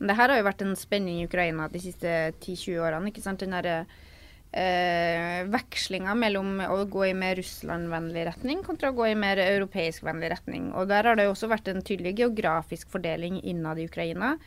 Det 0.00 0.16
her 0.16 0.32
har 0.32 0.40
jo 0.40 0.46
vært 0.46 0.62
en 0.64 0.76
spenning 0.78 1.20
i 1.20 1.26
Ukraina 1.28 1.68
de 1.68 1.80
siste 1.82 2.08
10-20 2.40 2.78
årene. 2.80 3.10
ikke 3.10 3.24
sant? 3.24 3.42
Den 3.42 3.52
der, 3.52 3.86
eh, 4.52 5.44
vekslinga 5.44 6.14
mellom 6.16 6.60
å 6.64 6.84
gå 6.88 7.10
i 7.10 7.12
mer 7.14 7.36
Russland-vennlig 7.36 8.24
retning 8.30 8.62
kontra 8.64 8.90
å 8.90 8.96
gå 8.96 9.10
i 9.10 9.14
mer 9.14 9.36
europeisk-vennlig 9.36 10.30
retning. 10.30 10.72
Og 10.74 10.88
Der 10.88 11.04
har 11.04 11.16
det 11.16 11.24
jo 11.24 11.34
også 11.34 11.48
vært 11.48 11.68
en 11.68 11.82
tydelig 11.82 12.16
geografisk 12.16 12.88
fordeling 12.88 13.42
innad 13.44 13.78
i 13.78 13.86
Ukraina. 13.88 14.38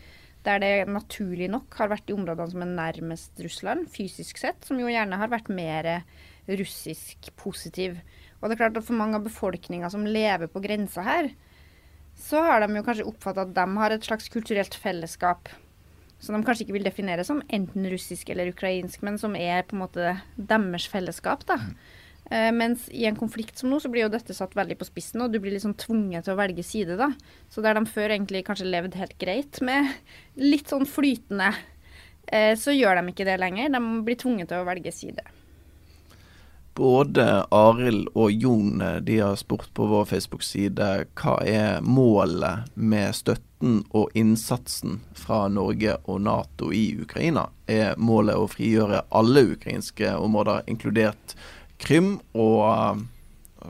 Der 0.44 0.60
det 0.60 0.88
naturlig 0.88 1.50
nok 1.50 1.74
har 1.76 1.88
vært 1.88 2.08
de 2.08 2.14
områdene 2.14 2.52
som 2.52 2.62
er 2.62 2.92
nærmest 2.92 3.40
Russland, 3.40 3.88
fysisk 3.88 4.38
sett, 4.38 4.66
som 4.66 4.78
jo 4.78 4.88
gjerne 4.88 5.16
har 5.16 5.30
vært 5.30 5.50
mer 5.50 6.04
russisk 6.48 7.30
positiv. 7.38 8.02
Og 8.44 8.50
det 8.52 8.58
er 8.58 8.66
klart 8.66 8.78
at 8.78 8.86
for 8.86 9.00
mange 9.00 9.16
av 9.16 9.24
befolkninga 9.24 9.88
som 9.94 10.04
lever 10.04 10.52
på 10.52 10.62
grensa 10.64 11.06
her, 11.08 11.32
så 12.20 12.44
har 12.44 12.62
de 12.62 12.76
jo 12.76 12.84
kanskje 12.86 13.08
oppfatta 13.08 13.48
at 13.48 13.54
de 13.56 13.66
har 13.80 13.96
et 13.96 14.06
slags 14.06 14.28
kulturelt 14.30 14.76
fellesskap 14.78 15.48
som 16.24 16.38
de 16.38 16.46
kanskje 16.46 16.68
ikke 16.68 16.78
vil 16.78 16.86
definere 16.88 17.26
som 17.28 17.42
enten 17.52 17.88
russisk 17.92 18.30
eller 18.32 18.54
ukrainsk, 18.54 19.02
men 19.04 19.18
som 19.20 19.36
er 19.36 19.66
på 19.68 19.76
en 19.76 19.84
måte 19.84 20.16
deres 20.38 20.88
fellesskap. 20.92 21.44
da. 21.50 21.58
Mm. 21.60 21.76
Uh, 22.32 22.52
mens 22.56 22.86
i 22.96 23.04
en 23.10 23.18
konflikt 23.20 23.60
som 23.60 23.68
nå, 23.70 23.82
så 23.84 23.92
blir 23.92 24.06
jo 24.06 24.14
dette 24.14 24.36
satt 24.36 24.56
veldig 24.56 24.78
på 24.80 24.88
spissen, 24.88 25.26
og 25.26 25.34
du 25.34 25.42
blir 25.44 25.52
liksom 25.58 25.76
tvunget 25.76 26.24
til 26.24 26.36
å 26.36 26.40
velge 26.40 26.64
side, 26.64 26.96
da. 27.00 27.10
Så 27.52 27.64
der 27.66 27.76
de 27.76 27.84
før 27.92 28.16
egentlig 28.16 28.46
kanskje 28.48 28.70
levde 28.72 29.02
helt 29.02 29.18
greit 29.20 29.60
med 29.66 29.92
litt 30.40 30.72
sånn 30.72 30.88
flytende, 30.88 31.52
uh, 32.32 32.54
så 32.56 32.76
gjør 32.76 33.02
de 33.02 33.12
ikke 33.12 33.28
det 33.28 33.40
lenger. 33.44 33.76
De 33.76 33.84
blir 34.08 34.20
tvunget 34.24 34.54
til 34.54 34.64
å 34.64 34.70
velge 34.70 34.96
side. 34.96 35.28
Både 36.74 37.46
Arild 37.54 38.08
og 38.18 38.32
Jon 38.32 38.82
eh, 38.82 38.96
de 39.06 39.20
har 39.20 39.36
spurt 39.38 39.70
på 39.78 39.86
vår 39.86 40.08
Facebook-side 40.10 40.88
hva 41.20 41.36
er 41.46 41.84
målet 41.86 42.72
med 42.74 43.14
støtten 43.14 43.84
og 43.94 44.10
innsatsen 44.18 44.98
fra 45.14 45.46
Norge 45.54 46.00
og 46.10 46.24
Nato 46.26 46.72
i 46.74 46.96
Ukraina. 46.98 47.46
Er 47.70 47.94
målet 48.02 48.40
å 48.40 48.50
frigjøre 48.50 49.04
alle 49.14 49.46
ukrainske 49.54 50.16
områder, 50.18 50.64
inkludert 50.66 51.36
Krym? 51.78 52.16
Og 52.34 52.64
eh, 52.72 53.04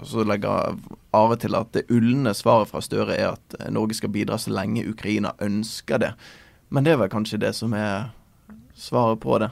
så 0.08 0.24
legger 0.24 0.80
Are 1.14 1.36
til 1.38 1.60
at 1.60 1.76
det 1.76 1.84
ulne 1.94 2.32
svaret 2.34 2.72
fra 2.72 2.80
Støre 2.82 3.18
er 3.20 3.36
at 3.36 3.58
Norge 3.70 4.00
skal 4.00 4.14
bidra 4.16 4.40
så 4.40 4.50
lenge 4.56 4.88
Ukraina 4.90 5.36
ønsker 5.44 6.00
det. 6.02 6.14
Men 6.74 6.88
det 6.88 6.96
er 6.96 7.04
vel 7.04 7.12
kanskje 7.12 7.42
det 7.44 7.52
som 7.54 7.76
er 7.78 8.14
svaret 8.80 9.20
på 9.22 9.38
det? 9.44 9.52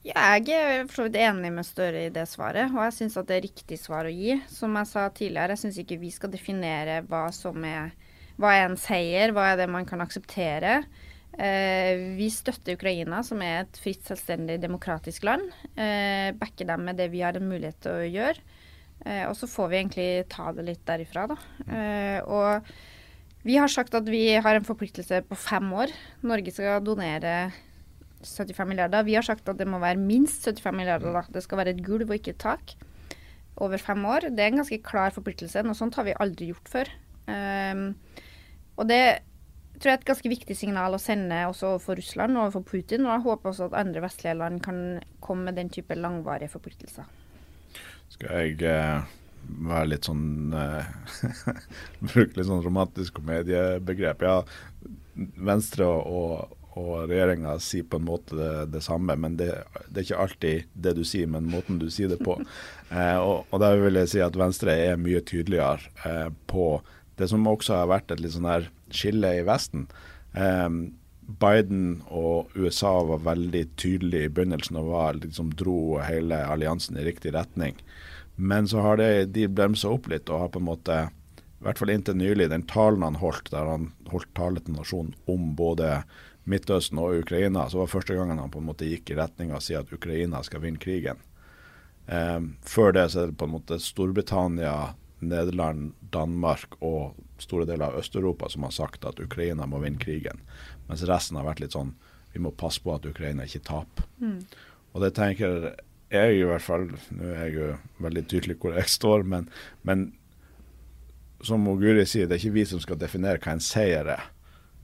Ja, 0.00 0.38
jeg 0.40 0.56
er 0.56 1.16
enig 1.20 1.50
med 1.52 1.66
Støre 1.68 2.06
i 2.06 2.12
det 2.12 2.24
svaret, 2.30 2.72
og 2.72 2.86
jeg 2.86 2.94
syns 2.96 3.18
det 3.28 3.36
er 3.36 3.44
riktig 3.44 3.76
svar 3.76 4.08
å 4.08 4.12
gi. 4.14 4.38
Som 4.48 4.78
jeg 4.78 4.88
sa 4.88 5.02
tidligere, 5.12 5.52
jeg 5.52 5.60
syns 5.66 5.80
ikke 5.82 6.00
vi 6.00 6.12
skal 6.14 6.32
definere 6.32 7.02
hva 7.10 7.26
som 7.36 7.60
er 7.68 7.92
hva 8.40 8.54
er 8.56 8.70
en 8.70 8.78
seier, 8.80 9.34
hva 9.36 9.50
er 9.50 9.60
det 9.60 9.68
man 9.68 9.84
kan 9.84 10.00
akseptere. 10.00 10.78
Eh, 11.36 12.16
vi 12.16 12.30
støtter 12.32 12.78
Ukraina, 12.78 13.20
som 13.26 13.44
er 13.44 13.66
et 13.66 13.80
fritt, 13.82 14.00
selvstendig, 14.08 14.56
demokratisk 14.62 15.28
land. 15.28 15.52
Eh, 15.76 16.32
backer 16.40 16.70
dem 16.72 16.88
med 16.88 16.96
det 16.96 17.10
vi 17.12 17.20
har 17.20 17.36
en 17.36 17.50
mulighet 17.50 17.82
til 17.84 17.98
å 18.00 18.08
gjøre. 18.08 18.40
Eh, 19.04 19.26
og 19.28 19.36
så 19.36 19.48
får 19.52 19.68
vi 19.68 19.82
egentlig 19.82 20.10
ta 20.32 20.48
det 20.56 20.64
litt 20.64 20.86
derifra, 20.88 21.28
da. 21.34 21.38
Eh, 21.68 22.18
og 22.24 22.72
Vi 23.40 23.54
har 23.56 23.70
sagt 23.72 23.94
at 23.96 24.04
vi 24.04 24.34
har 24.36 24.54
en 24.54 24.66
forpliktelse 24.66 25.22
på 25.24 25.36
fem 25.40 25.70
år. 25.72 25.88
Norge 26.20 26.52
skal 26.52 26.82
donere 26.84 27.54
75 28.24 28.68
milliarder. 28.68 29.06
Vi 29.06 29.16
har 29.16 29.26
sagt 29.26 29.48
at 29.48 29.58
det 29.58 29.68
må 29.68 29.80
være 29.82 30.00
minst 30.00 30.44
75 30.44 30.76
milliarder. 30.76 31.14
Da. 31.16 31.24
Det 31.32 31.44
skal 31.44 31.60
være 31.62 31.74
et 31.76 31.84
gulv 31.84 32.08
og 32.08 32.16
ikke 32.18 32.34
et 32.34 32.42
tak. 32.42 32.74
Over 33.60 33.80
fem 33.82 34.04
år. 34.08 34.30
Det 34.30 34.44
er 34.44 34.52
en 34.52 34.62
ganske 34.62 34.80
klar 34.84 35.14
forpliktelse. 35.14 35.64
Noe 35.66 35.78
sånt 35.78 35.96
har 35.98 36.06
vi 36.08 36.16
aldri 36.20 36.50
gjort 36.50 36.70
før. 36.72 36.92
Um, 37.30 37.90
og 38.80 38.88
det 38.88 39.02
tror 39.80 39.90
jeg 39.90 39.96
er 39.96 40.02
et 40.02 40.10
ganske 40.10 40.32
viktig 40.32 40.56
signal 40.56 40.96
å 40.96 41.00
sende 41.00 41.38
også 41.48 41.74
overfor 41.74 41.96
Russland 42.00 42.36
og 42.36 42.46
overfor 42.46 42.66
Putin. 42.72 43.06
Og 43.06 43.14
jeg 43.14 43.24
håper 43.28 43.52
også 43.52 43.70
at 43.70 43.78
andre 43.80 44.04
vestlige 44.04 44.36
land 44.40 44.60
kan 44.64 44.82
komme 45.24 45.48
med 45.48 45.60
den 45.60 45.72
type 45.72 45.96
langvarige 45.96 46.52
forpliktelser. 46.52 47.08
Skal 48.10 48.36
jeg 48.42 48.60
uh, 48.66 49.06
være 49.70 49.92
litt 49.92 50.08
sånn 50.08 50.52
uh, 50.52 50.88
Bruke 52.10 52.36
litt 52.36 52.48
sånn 52.48 52.64
romantisk 52.64 53.20
komediebegrep. 53.20 54.24
Ja, 54.26 54.40
Venstre 55.40 55.88
og, 55.88 56.56
og 56.78 57.10
regjeringa 57.10 57.56
sier 57.62 57.86
på 57.90 57.98
en 57.98 58.06
måte 58.06 58.36
det, 58.38 58.50
det 58.76 58.82
samme, 58.84 59.16
men 59.18 59.36
det, 59.40 59.48
det, 59.88 59.96
er 59.96 60.06
ikke 60.06 60.20
alltid 60.24 60.68
det 60.86 60.94
du 60.98 61.02
sier, 61.06 61.26
men 61.30 61.48
måten 61.50 61.80
du 61.82 61.88
sier 61.90 62.12
det 62.12 62.20
på. 62.24 62.38
Eh, 62.90 63.20
og, 63.22 63.44
og 63.54 63.60
der 63.62 63.76
vil 63.78 63.94
jeg 64.00 64.08
si 64.10 64.18
at 64.18 64.34
Venstre 64.34 64.72
er 64.74 64.96
mye 64.98 65.20
tydeligere 65.22 65.92
eh, 66.02 66.32
på 66.50 66.80
det 67.22 67.28
som 67.30 67.44
også 67.46 67.76
har 67.78 67.86
vært 67.86 68.10
et 68.10 68.18
litt 68.18 68.34
sånn 68.34 68.48
her 68.50 68.64
skille 68.90 69.30
i 69.38 69.44
Vesten. 69.46 69.84
Eh, 70.34 70.66
Biden 71.38 72.00
og 72.10 72.50
USA 72.58 72.96
var 73.06 73.22
veldig 73.28 73.62
tydelige 73.78 74.26
i 74.26 74.32
begynnelsen 74.34 74.80
og 74.80 74.90
var, 74.90 75.20
liksom, 75.22 75.52
dro 75.54 76.00
hele 76.02 76.40
alliansen 76.50 76.98
i 76.98 77.06
riktig 77.06 77.34
retning. 77.36 77.78
Men 78.34 78.68
så 78.68 78.82
har 78.82 78.98
det, 78.98 79.10
de 79.36 79.46
bremsa 79.46 79.90
opp 79.92 80.08
litt 80.10 80.30
og 80.32 80.46
har 80.46 80.52
på 80.54 80.62
en 80.62 80.68
måte, 80.70 80.98
i 81.36 81.66
hvert 81.66 81.78
fall 81.78 81.92
inntil 81.94 82.18
nylig, 82.18 82.50
den 82.50 82.66
talen 82.70 83.04
han 83.06 83.20
holdt, 83.20 83.52
der 83.52 83.68
han 83.68 83.90
holdt 84.10 84.32
tale 84.34 84.62
til 84.64 84.78
nasjonen 84.78 85.14
om 85.30 85.52
både 85.58 86.00
Midtøsten 86.48 86.98
og 87.02 87.20
Ukraina, 87.20 87.66
så 87.68 87.80
var 87.80 87.88
det 87.88 87.94
første 87.94 88.16
gangen 88.16 88.40
han 88.40 88.52
på 88.52 88.62
en 88.62 88.68
måte 88.70 88.88
gikk 88.88 89.12
i 89.12 89.18
retning 89.18 89.52
av 89.52 89.60
å 89.60 89.64
si 89.64 89.76
at 89.76 89.92
Ukraina 89.92 90.40
skal 90.46 90.64
vinne 90.64 90.80
krigen. 90.80 91.20
Eh, 92.06 92.40
før 92.66 92.94
det 92.96 93.10
så 93.12 93.24
er 93.24 93.30
det 93.30 93.38
på 93.40 93.48
en 93.48 93.56
måte 93.58 93.80
Storbritannia, 93.82 94.94
Nederland, 95.20 95.92
Danmark 96.12 96.78
og 96.80 97.18
store 97.40 97.66
deler 97.68 97.90
av 97.90 98.00
Øst-Europa 98.00 98.48
som 98.48 98.64
har 98.64 98.72
sagt 98.72 99.04
at 99.04 99.20
Ukraina 99.20 99.66
må 99.68 99.82
vinne 99.84 100.00
krigen. 100.00 100.40
Mens 100.88 101.04
resten 101.08 101.36
har 101.36 101.48
vært 101.48 101.60
litt 101.64 101.76
sånn 101.76 101.92
vi 102.32 102.40
må 102.42 102.52
passe 102.54 102.80
på 102.82 102.94
at 102.94 103.06
Ukraina 103.06 103.44
ikke 103.44 103.64
taper. 103.66 104.06
Mm. 104.22 104.40
Og 104.94 105.04
det 105.04 105.12
tenker 105.18 105.72
jeg 106.10 106.40
i 106.40 106.46
hvert 106.46 106.64
fall 106.64 106.88
Nå 107.14 107.26
er 107.26 107.44
jeg 107.44 107.54
jo 107.54 107.68
veldig 108.02 108.22
tydelig 108.30 108.56
hvor 108.62 108.74
jeg 108.78 108.90
står, 108.90 109.26
men, 109.26 109.48
men 109.86 110.10
som 111.46 111.64
Guri 111.80 112.04
sier, 112.06 112.28
det 112.28 112.36
er 112.36 112.42
ikke 112.42 112.58
vi 112.58 112.66
som 112.68 112.82
skal 112.82 112.98
definere 113.00 113.40
hva 113.42 113.54
en 113.56 113.64
seier 113.64 114.10
er. 114.16 114.26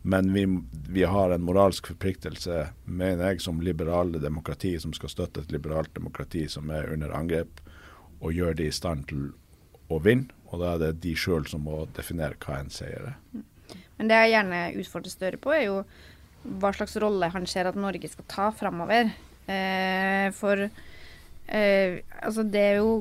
Men 0.07 0.33
vi, 0.33 0.45
vi, 0.89 1.03
har 1.03 1.33
en 1.35 1.43
moralsk 1.43 1.89
forpliktelse, 1.91 2.69
mener 2.85 3.33
jeg, 3.33 3.41
som 3.43 3.59
liberale 3.59 4.21
demokrati, 4.23 4.77
som 4.79 4.93
skal 4.95 5.11
støtte 5.11 5.43
et 5.43 5.51
liberalt 5.51 5.91
demokrati 5.97 6.45
som 6.47 6.71
er 6.71 6.93
under 6.95 7.11
angrep, 7.11 7.59
og 8.21 8.31
gjøre 8.37 8.55
de 8.61 8.69
i 8.71 8.75
stand 8.75 9.09
til 9.11 9.25
å 9.91 9.99
vinne. 10.05 10.31
Og 10.53 10.63
da 10.63 10.77
er 10.77 10.85
det 10.85 11.01
de 11.03 11.17
sjøl 11.19 11.49
som 11.51 11.65
må 11.67 11.81
definere 11.97 12.39
hva 12.39 12.61
en 12.61 12.71
seier 12.71 13.09
er. 13.11 13.17
Men 13.99 14.13
det 14.13 14.21
jeg 14.21 14.33
gjerne 14.37 14.61
utfordrer 14.85 15.15
Støre 15.17 15.41
på, 15.43 15.51
er 15.57 15.65
jo 15.65 15.81
hva 16.63 16.71
slags 16.77 16.95
rolle 17.03 17.33
han 17.35 17.51
ser 17.51 17.67
at 17.67 17.81
Norge 17.81 18.13
skal 18.13 18.29
ta 18.31 18.47
framover. 18.55 19.11
Eh, 19.51 20.29
for 20.39 20.63
eh, 20.69 21.99
altså 22.23 22.47
det 22.47 22.63
er 22.63 22.79
jo 22.79 22.95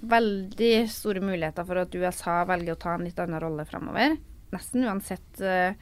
veldig 0.00 0.72
store 0.92 1.20
muligheter 1.24 1.68
for 1.68 1.84
at 1.84 2.00
USA 2.00 2.38
velger 2.48 2.72
å 2.72 2.80
ta 2.80 2.96
en 2.96 3.04
litt 3.04 3.20
annen 3.20 3.44
rolle 3.44 3.68
framover. 3.68 4.16
Nesten 4.56 4.88
uansett 4.88 5.44
eh, 5.44 5.76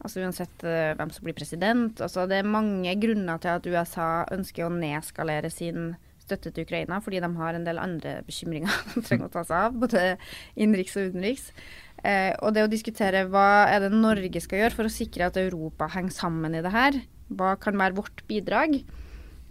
Altså 0.00 0.22
Uansett 0.24 0.64
uh, 0.64 0.92
hvem 0.96 1.10
som 1.12 1.26
blir 1.26 1.36
president. 1.36 2.00
Altså, 2.00 2.24
det 2.30 2.40
er 2.40 2.48
mange 2.48 2.94
grunner 3.02 3.40
til 3.42 3.52
at 3.52 3.66
USA 3.68 4.10
ønsker 4.32 4.66
å 4.66 4.72
nedskalere 4.72 5.52
sin 5.52 5.92
støtte 6.30 6.52
til 6.54 6.66
Ukraina, 6.66 7.00
fordi 7.02 7.20
de 7.22 7.30
har 7.40 7.56
en 7.56 7.66
del 7.66 7.80
andre 7.82 8.20
bekymringer 8.26 8.70
de 8.94 9.04
trenger 9.06 9.28
å 9.28 9.34
ta 9.34 9.44
seg 9.46 9.66
av, 9.68 9.78
både 9.82 10.04
innenriks 10.54 10.96
og 10.98 11.10
utenriks. 11.10 11.50
Eh, 12.04 12.32
og 12.40 12.54
det 12.56 12.64
å 12.64 12.70
diskutere 12.70 13.26
hva 13.28 13.66
er 13.68 13.84
det 13.84 13.92
Norge 13.92 14.42
skal 14.42 14.62
gjøre 14.62 14.76
for 14.76 14.88
å 14.88 14.94
sikre 14.94 15.28
at 15.28 15.38
Europa 15.40 15.90
henger 15.92 16.16
sammen 16.16 16.56
i 16.56 16.64
det 16.64 16.72
her, 16.74 17.00
hva 17.36 17.54
kan 17.60 17.78
være 17.78 17.98
vårt 17.98 18.22
bidrag, 18.30 18.78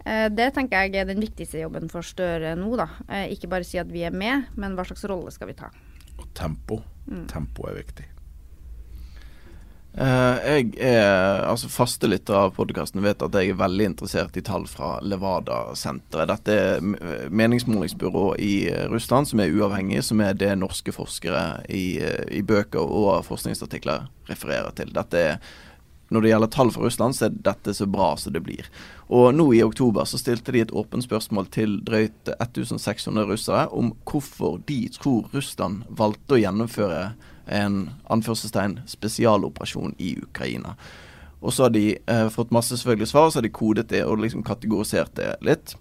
eh, 0.04 0.26
det 0.32 0.50
tenker 0.56 0.88
jeg 0.88 1.02
er 1.02 1.10
den 1.10 1.22
viktigste 1.22 1.62
jobben 1.62 1.92
for 1.92 2.06
Støre 2.06 2.56
nå. 2.58 2.72
da. 2.80 2.88
ikke 3.30 3.50
bare 3.52 3.68
si 3.68 3.80
at 3.80 3.92
vi 3.92 4.06
er 4.08 4.14
med, 4.14 4.50
men 4.56 4.74
hva 4.76 4.88
slags 4.88 5.06
rolle 5.10 5.32
skal 5.34 5.52
vi 5.52 5.58
ta. 5.60 5.70
Og 6.18 6.26
tempo. 6.36 6.82
Mm. 7.06 7.26
Tempo 7.30 7.68
er 7.70 7.80
viktig. 7.80 8.09
Uh, 9.90 10.38
jeg 10.46 10.68
er 10.86 11.42
altså 11.50 11.66
faste 11.66 12.06
lytter 12.06 12.36
av 12.38 12.52
podkasten 12.54 13.02
vet 13.02 13.24
at 13.26 13.34
jeg 13.34 13.50
er 13.50 13.58
veldig 13.58 13.88
interessert 13.88 14.36
i 14.38 14.42
tall 14.46 14.68
fra 14.70 14.92
Levada-senteret. 15.02 16.30
Dette 16.30 16.54
er 16.54 17.26
meningsmålingsbyrå 17.34 18.26
i 18.38 18.52
eh, 18.70 18.84
Russland 18.92 19.26
som 19.26 19.42
er 19.42 19.50
uavhengig, 19.50 20.04
som 20.06 20.22
er 20.22 20.38
det 20.38 20.52
norske 20.60 20.94
forskere 20.94 21.64
i, 21.66 21.98
eh, 21.98 22.22
i 22.38 22.44
bøker 22.46 22.78
og 22.86 23.24
forskningsartikler 23.26 24.06
refererer 24.30 24.70
til. 24.78 24.94
Dette 24.94 25.24
er 25.32 25.42
når 26.10 26.22
det 26.22 26.30
gjelder 26.32 26.50
tall 26.50 26.70
fra 26.74 26.86
Russland, 26.86 27.14
så 27.14 27.26
er 27.28 27.34
dette 27.46 27.74
så 27.74 27.86
bra 27.86 28.12
som 28.18 28.34
det 28.34 28.42
blir. 28.42 28.66
Og 29.14 29.28
nå 29.34 29.46
i 29.54 29.62
oktober 29.62 30.06
så 30.06 30.18
stilte 30.18 30.54
de 30.54 30.64
et 30.64 30.72
åpent 30.74 31.06
spørsmål 31.06 31.46
til 31.54 31.76
drøyt 31.86 32.30
1600 32.36 33.28
russere 33.30 33.68
om 33.74 33.92
hvorfor 34.10 34.58
de 34.66 34.80
tror 34.94 35.30
Russland 35.34 35.84
valgte 35.98 36.34
å 36.34 36.40
gjennomføre 36.42 37.04
en 37.50 37.90
anførselstegn 38.10 38.80
spesialoperasjon 38.90 39.94
i 39.98 40.14
Ukraina. 40.22 40.76
Og 41.40 41.54
så 41.56 41.66
har 41.66 41.70
de 41.74 41.84
eh, 41.96 42.26
fått 42.32 42.52
masse 42.52 42.76
selvfølgelig 42.76 43.12
svar, 43.12 43.30
så 43.30 43.40
har 43.40 43.46
de 43.48 43.54
kodet 43.54 43.88
det 43.92 44.02
og 44.04 44.20
liksom 44.20 44.44
kategorisert 44.44 45.14
det 45.16 45.32
litt. 45.44 45.74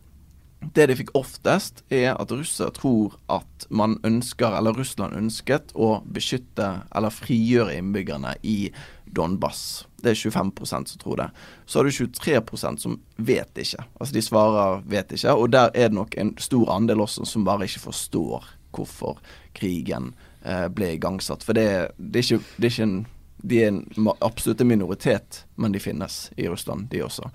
Det 0.76 0.90
de 0.90 0.96
fikk 1.00 1.12
oftest, 1.16 1.84
er 1.92 2.18
at 2.20 2.32
russere 2.36 2.72
tror 2.76 3.16
at 3.32 3.68
man 3.72 3.96
ønsker, 4.08 4.56
eller 4.58 4.76
Russland 4.76 5.16
ønsket, 5.16 5.72
å 5.76 6.02
beskytte 6.04 6.68
eller 6.96 7.16
frigjøre 7.16 7.78
innbyggerne 7.80 8.34
i 8.44 8.72
Donbass. 9.08 9.86
Det 10.04 10.12
er 10.12 10.20
25% 10.20 10.92
som 10.92 11.02
tror 11.02 11.20
det. 11.20 11.30
Så 11.66 11.80
har 11.80 11.88
du 11.88 11.92
23% 11.96 12.84
som 12.84 13.00
vet 13.16 13.60
ikke. 13.60 13.84
Altså 14.00 14.14
de 14.14 14.22
svarer 14.22 14.82
'vet 14.86 15.12
ikke', 15.12 15.36
og 15.36 15.52
der 15.52 15.72
er 15.74 15.88
det 15.88 15.96
nok 15.96 16.18
en 16.18 16.38
stor 16.38 16.72
andel 16.72 17.02
også 17.02 17.26
som 17.26 17.46
bare 17.46 17.64
ikke 17.64 17.88
forstår 17.88 18.44
hvorfor 18.72 19.18
krigen 19.54 20.14
Eh, 20.14 20.29
ble 20.72 20.94
igangsatt. 20.96 21.44
For 21.44 21.58
det, 21.58 21.92
det, 21.98 22.22
er 22.22 22.28
ikke, 22.28 22.54
det 22.56 22.68
er 22.70 22.76
ikke 22.76 22.86
en 22.88 23.00
De 23.40 23.58
er 23.64 23.70
en 23.72 24.10
absolutt 24.20 24.62
minoritet, 24.68 25.46
men 25.56 25.72
de 25.72 25.80
finnes 25.80 26.16
i 26.36 26.48
Russland, 26.48 26.90
de 26.92 27.04
også. 27.04 27.30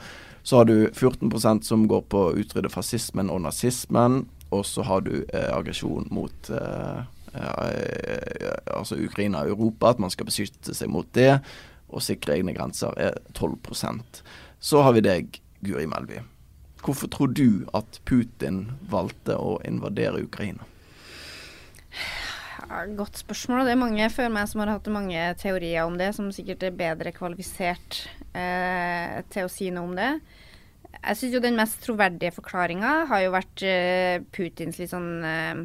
Så 0.44 0.56
har 0.56 0.64
du 0.64 0.88
14% 0.88 1.64
som 1.64 1.86
går 1.88 2.02
på 2.12 2.20
å 2.20 2.34
utrydde 2.36 2.68
fascismen 2.68 3.30
og 3.32 3.46
nazismen. 3.46 4.26
Og 4.52 4.66
så 4.68 4.84
har 4.84 5.00
du 5.06 5.14
eh, 5.22 5.48
aggresjon 5.56 6.04
mot 6.12 6.50
eh, 6.52 6.98
eh, 7.32 8.50
altså 8.76 8.98
Ukraina 9.00 9.40
og 9.40 9.54
Europa, 9.54 9.94
at 9.94 10.02
man 10.04 10.12
skal 10.12 10.28
beskytte 10.28 10.76
seg 10.76 10.92
mot 10.92 11.08
det. 11.16 11.38
Og 11.88 12.04
sikre 12.04 12.36
egne 12.36 12.52
grenser 12.52 12.92
er 13.00 13.16
12% 13.32 14.20
Så 14.60 14.82
har 14.84 14.92
vi 14.92 15.04
deg, 15.04 15.40
Guri 15.64 15.86
Melby. 15.88 16.20
Hvorfor 16.84 17.08
tror 17.08 17.32
du 17.32 17.64
at 17.72 18.02
Putin 18.04 18.74
valgte 18.92 19.38
å 19.40 19.56
invadere 19.64 20.26
Ukraina? 20.28 20.68
Godt 22.74 23.20
spørsmål. 23.22 23.68
Det 23.68 23.74
er 23.74 23.78
mange 23.78 24.06
før 24.10 24.32
meg 24.34 24.48
som 24.50 24.64
har 24.64 24.72
hatt 24.72 24.88
mange 24.90 25.20
teorier 25.38 25.86
om 25.86 25.94
det, 25.98 26.10
som 26.16 26.32
sikkert 26.34 26.64
er 26.66 26.74
bedre 26.74 27.12
kvalifisert 27.14 28.00
eh, 28.34 29.20
til 29.30 29.46
å 29.46 29.52
si 29.52 29.68
noe 29.70 29.86
om 29.86 29.94
det. 29.94 30.10
Jeg 30.96 31.20
syns 31.20 31.36
jo 31.36 31.42
den 31.44 31.58
mest 31.58 31.78
troverdige 31.84 32.34
forklaringa 32.34 32.92
har 33.10 33.22
jo 33.22 33.34
vært 33.34 33.62
eh, 33.68 34.24
Putins 34.34 34.80
litt 34.80 34.90
sånn 34.90 35.22
eh, 35.28 35.62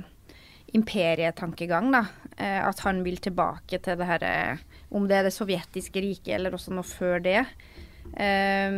imperietankegang, 0.77 1.89
da. 1.95 2.03
Eh, 2.37 2.61
at 2.61 2.85
han 2.85 3.01
vil 3.03 3.17
tilbake 3.23 3.81
til 3.81 3.97
det 3.99 4.07
herre 4.07 4.29
eh, 4.53 4.61
Om 4.95 5.09
det 5.09 5.17
er 5.17 5.25
det 5.27 5.33
sovjetiske 5.35 6.01
riket 6.05 6.35
eller 6.37 6.53
også 6.55 6.75
noe 6.75 6.87
før 6.87 7.17
det. 7.25 7.41
Eh, 8.13 8.69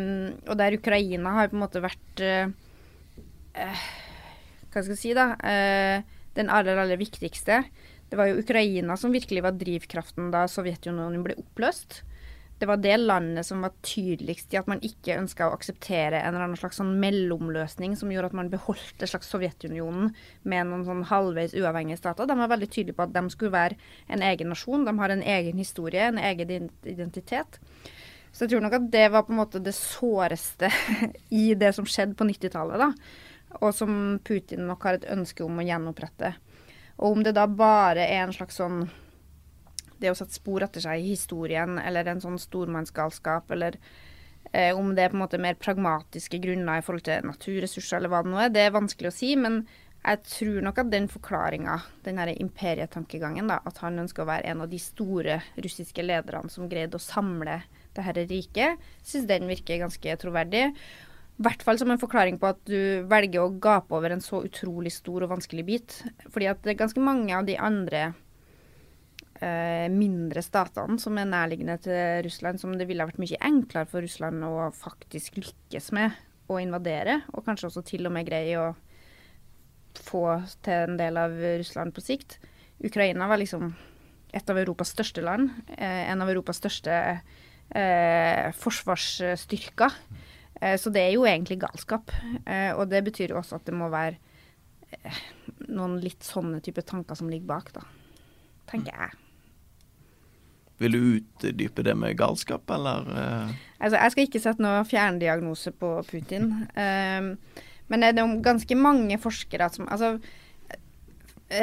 og 0.48 0.56
der 0.60 0.80
Ukraina 0.80 1.36
har 1.36 1.52
på 1.52 1.60
en 1.60 1.66
måte 1.66 1.84
vært 1.84 2.24
Hva 3.52 4.80
skal 4.80 4.94
jeg 4.96 5.04
si, 5.04 5.14
da? 5.18 5.34
den 6.32 6.48
aller, 6.48 6.78
aller 6.80 6.96
viktigste. 6.96 7.58
Det 8.12 8.20
var 8.20 8.28
jo 8.28 8.42
Ukraina 8.44 8.98
som 9.00 9.14
virkelig 9.16 9.40
var 9.46 9.56
drivkraften 9.56 10.34
da 10.34 10.44
Sovjetunionen 10.52 11.24
ble 11.24 11.38
oppløst. 11.40 12.02
Det 12.60 12.68
var 12.68 12.78
det 12.78 12.98
landet 12.98 13.48
som 13.48 13.64
var 13.64 13.72
tydeligst 13.82 14.52
i 14.54 14.58
at 14.60 14.68
man 14.70 14.84
ikke 14.86 15.16
ønska 15.16 15.48
å 15.48 15.54
akseptere 15.56 16.20
en 16.20 16.34
eller 16.34 16.44
annen 16.44 16.60
slags 16.60 16.78
sånn 16.78 16.92
mellomløsning 17.02 17.96
som 17.98 18.12
gjorde 18.12 18.34
at 18.34 18.36
man 18.38 18.52
beholdt 18.52 19.02
en 19.02 19.10
slags 19.10 19.32
Sovjetunionen 19.32 20.12
med 20.44 20.68
noen 20.70 20.84
sånn 20.86 21.02
halvveis 21.08 21.56
uavhengige 21.56 22.02
stater. 22.04 22.28
De 22.28 22.38
var 22.38 22.52
veldig 22.52 22.70
tydelige 22.70 23.00
på 23.00 23.08
at 23.08 23.16
de 23.16 23.24
skulle 23.32 23.56
være 23.56 23.80
en 24.12 24.28
egen 24.28 24.52
nasjon. 24.54 24.86
De 24.86 24.98
har 25.00 25.16
en 25.16 25.26
egen 25.38 25.64
historie, 25.64 26.12
en 26.12 26.20
egen 26.20 26.70
identitet. 26.84 27.58
Så 28.30 28.44
jeg 28.44 28.54
tror 28.54 28.68
nok 28.68 28.78
at 28.78 28.92
det 28.92 29.08
var 29.16 29.24
på 29.26 29.34
en 29.34 29.42
måte 29.42 29.64
det 29.64 29.78
såreste 29.80 30.70
i 31.42 31.48
det 31.56 31.72
som 31.80 31.88
skjedde 31.88 32.20
på 32.20 32.28
90-tallet, 32.28 32.84
da. 32.84 32.92
Og 33.64 33.72
som 33.76 34.20
Putin 34.28 34.68
nok 34.68 34.84
har 34.84 35.00
et 35.00 35.10
ønske 35.16 35.48
om 35.48 35.58
å 35.58 35.66
gjenopprette. 35.66 36.36
Og 37.02 37.18
om 37.18 37.24
det 37.26 37.34
da 37.38 37.48
bare 37.50 38.06
er 38.06 38.24
en 38.24 38.36
slags 38.36 38.60
sånn 38.62 38.86
det 40.02 40.10
å 40.10 40.18
sette 40.18 40.34
spor 40.34 40.64
etter 40.66 40.82
seg 40.82 41.02
i 41.02 41.12
historien, 41.12 41.78
eller 41.78 42.08
en 42.10 42.22
sånn 42.24 42.40
stormannsgalskap, 42.42 43.52
eller 43.54 43.78
eh, 44.52 44.74
om 44.74 44.96
det 44.98 45.06
er 45.06 45.14
på 45.14 45.20
en 45.20 45.24
måte 45.24 45.42
mer 45.42 45.60
pragmatiske 45.62 46.40
grunner 46.42 46.82
i 46.82 46.86
forhold 46.86 47.06
til 47.06 47.28
naturressurser, 47.30 48.00
eller 48.00 48.14
hva 48.14 48.24
det 48.26 48.34
nå 48.34 48.42
er, 48.42 48.54
det 48.54 48.66
er 48.66 48.74
vanskelig 48.74 49.12
å 49.12 49.14
si. 49.14 49.36
Men 49.38 49.62
jeg 50.02 50.24
tror 50.26 50.64
nok 50.66 50.82
at 50.82 50.90
den 50.90 51.06
forklaringa, 51.12 51.78
den 52.08 52.18
her 52.22 52.34
imperietankegangen, 52.34 53.54
da, 53.54 53.60
at 53.70 53.78
han 53.86 54.02
ønsker 54.02 54.26
å 54.26 54.32
være 54.32 54.50
en 54.50 54.66
av 54.66 54.72
de 54.72 54.82
store 54.82 55.38
russiske 55.62 56.06
lederne 56.06 56.50
som 56.50 56.70
greide 56.70 56.98
å 56.98 57.04
samle 57.04 57.62
det 57.62 58.06
dette 58.08 58.26
riket, 58.30 58.82
syns 59.04 59.28
den 59.30 59.50
virker 59.50 59.82
ganske 59.84 60.18
troverdig. 60.22 60.70
I 61.42 61.46
hvert 61.48 61.64
fall 61.66 61.80
som 61.82 61.90
en 61.90 61.98
forklaring 61.98 62.36
på 62.38 62.52
at 62.52 62.60
du 62.70 63.02
velger 63.10 63.42
å 63.42 63.54
gape 63.62 63.96
over 63.98 64.14
en 64.14 64.22
så 64.22 64.44
utrolig 64.46 64.92
stor 64.94 65.26
og 65.26 65.32
vanskelig 65.32 65.64
bit. 65.66 65.96
Fordi 66.30 66.52
at 66.52 66.60
det 66.62 66.76
er 66.76 66.84
ganske 66.84 67.02
mange 67.02 67.34
av 67.34 67.48
de 67.48 67.56
andre 67.58 68.04
eh, 69.42 69.88
mindre 69.90 70.44
statene 70.46 71.02
som 71.02 71.18
er 71.18 71.32
nærliggende 71.32 71.80
til 71.82 72.22
Russland, 72.28 72.62
som 72.62 72.76
det 72.78 72.86
ville 72.86 73.02
ha 73.02 73.10
vært 73.10 73.24
mye 73.24 73.42
enklere 73.42 73.90
for 73.90 74.06
Russland 74.06 74.46
å 74.46 74.70
faktisk 74.78 75.42
lykkes 75.42 75.90
med 75.98 76.14
å 76.52 76.60
invadere, 76.62 77.24
og 77.34 77.48
kanskje 77.48 77.72
også 77.72 77.88
til 77.90 78.06
og 78.06 78.14
med 78.14 78.30
greie 78.30 78.62
å 78.62 78.76
få 79.98 80.26
til 80.62 80.92
en 80.92 81.00
del 81.02 81.18
av 81.18 81.34
Russland 81.34 81.96
på 81.96 82.06
sikt. 82.06 82.38
Ukraina 82.86 83.26
var 83.32 83.42
liksom 83.42 83.72
et 84.32 84.50
av 84.50 84.62
Europas 84.62 84.94
største 84.94 85.26
land. 85.26 85.50
Eh, 85.74 86.06
en 86.12 86.22
av 86.22 86.30
Europas 86.30 86.62
største 86.62 86.94
eh, 87.74 88.52
forsvarsstyrker. 88.62 89.98
Eh, 90.62 90.78
så 90.78 90.90
det 90.94 91.02
er 91.02 91.16
jo 91.16 91.26
egentlig 91.26 91.60
galskap. 91.62 92.14
Eh, 92.46 92.72
og 92.76 92.88
det 92.92 93.04
betyr 93.08 93.34
jo 93.34 93.40
også 93.42 93.58
at 93.58 93.66
det 93.68 93.76
må 93.78 93.90
være 93.92 94.18
eh, 94.94 95.24
noen 95.72 95.98
litt 96.04 96.24
sånne 96.26 96.62
type 96.64 96.84
tanker 96.86 97.18
som 97.18 97.32
ligger 97.32 97.50
bak, 97.50 97.74
da. 97.76 97.86
Tenker 98.70 98.94
jeg. 98.96 99.18
Vil 100.82 100.96
du 100.96 101.02
utdype 101.20 101.84
det 101.86 101.94
med 101.98 102.18
galskap, 102.18 102.70
eller? 102.74 103.10
Altså, 103.78 103.98
jeg 103.98 104.14
skal 104.14 104.26
ikke 104.26 104.42
sette 104.42 104.64
noe 104.64 104.86
fjerndiagnose 104.90 105.74
på 105.78 105.92
Putin. 106.08 106.48
Men 106.74 108.02
det 108.02 108.10
er 108.10 108.32
ganske 108.42 108.78
mange 108.80 109.20
forskere 109.22 109.68
som 109.76 109.86
Altså, 109.94 110.16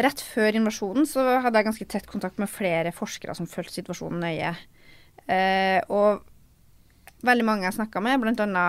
rett 0.04 0.22
før 0.22 0.60
invasjonen 0.60 1.08
så 1.08 1.24
hadde 1.42 1.58
jeg 1.58 1.66
ganske 1.66 1.88
tett 1.96 2.06
kontakt 2.06 2.38
med 2.38 2.52
flere 2.52 2.92
forskere 2.94 3.34
som 3.34 3.50
fulgte 3.50 3.80
situasjonen 3.80 4.22
nøye. 4.22 4.54
Og 5.90 6.22
veldig 7.26 7.46
mange 7.46 7.66
jeg 7.66 7.78
snakka 7.78 8.02
med, 8.04 8.22
bl.a. 8.22 8.66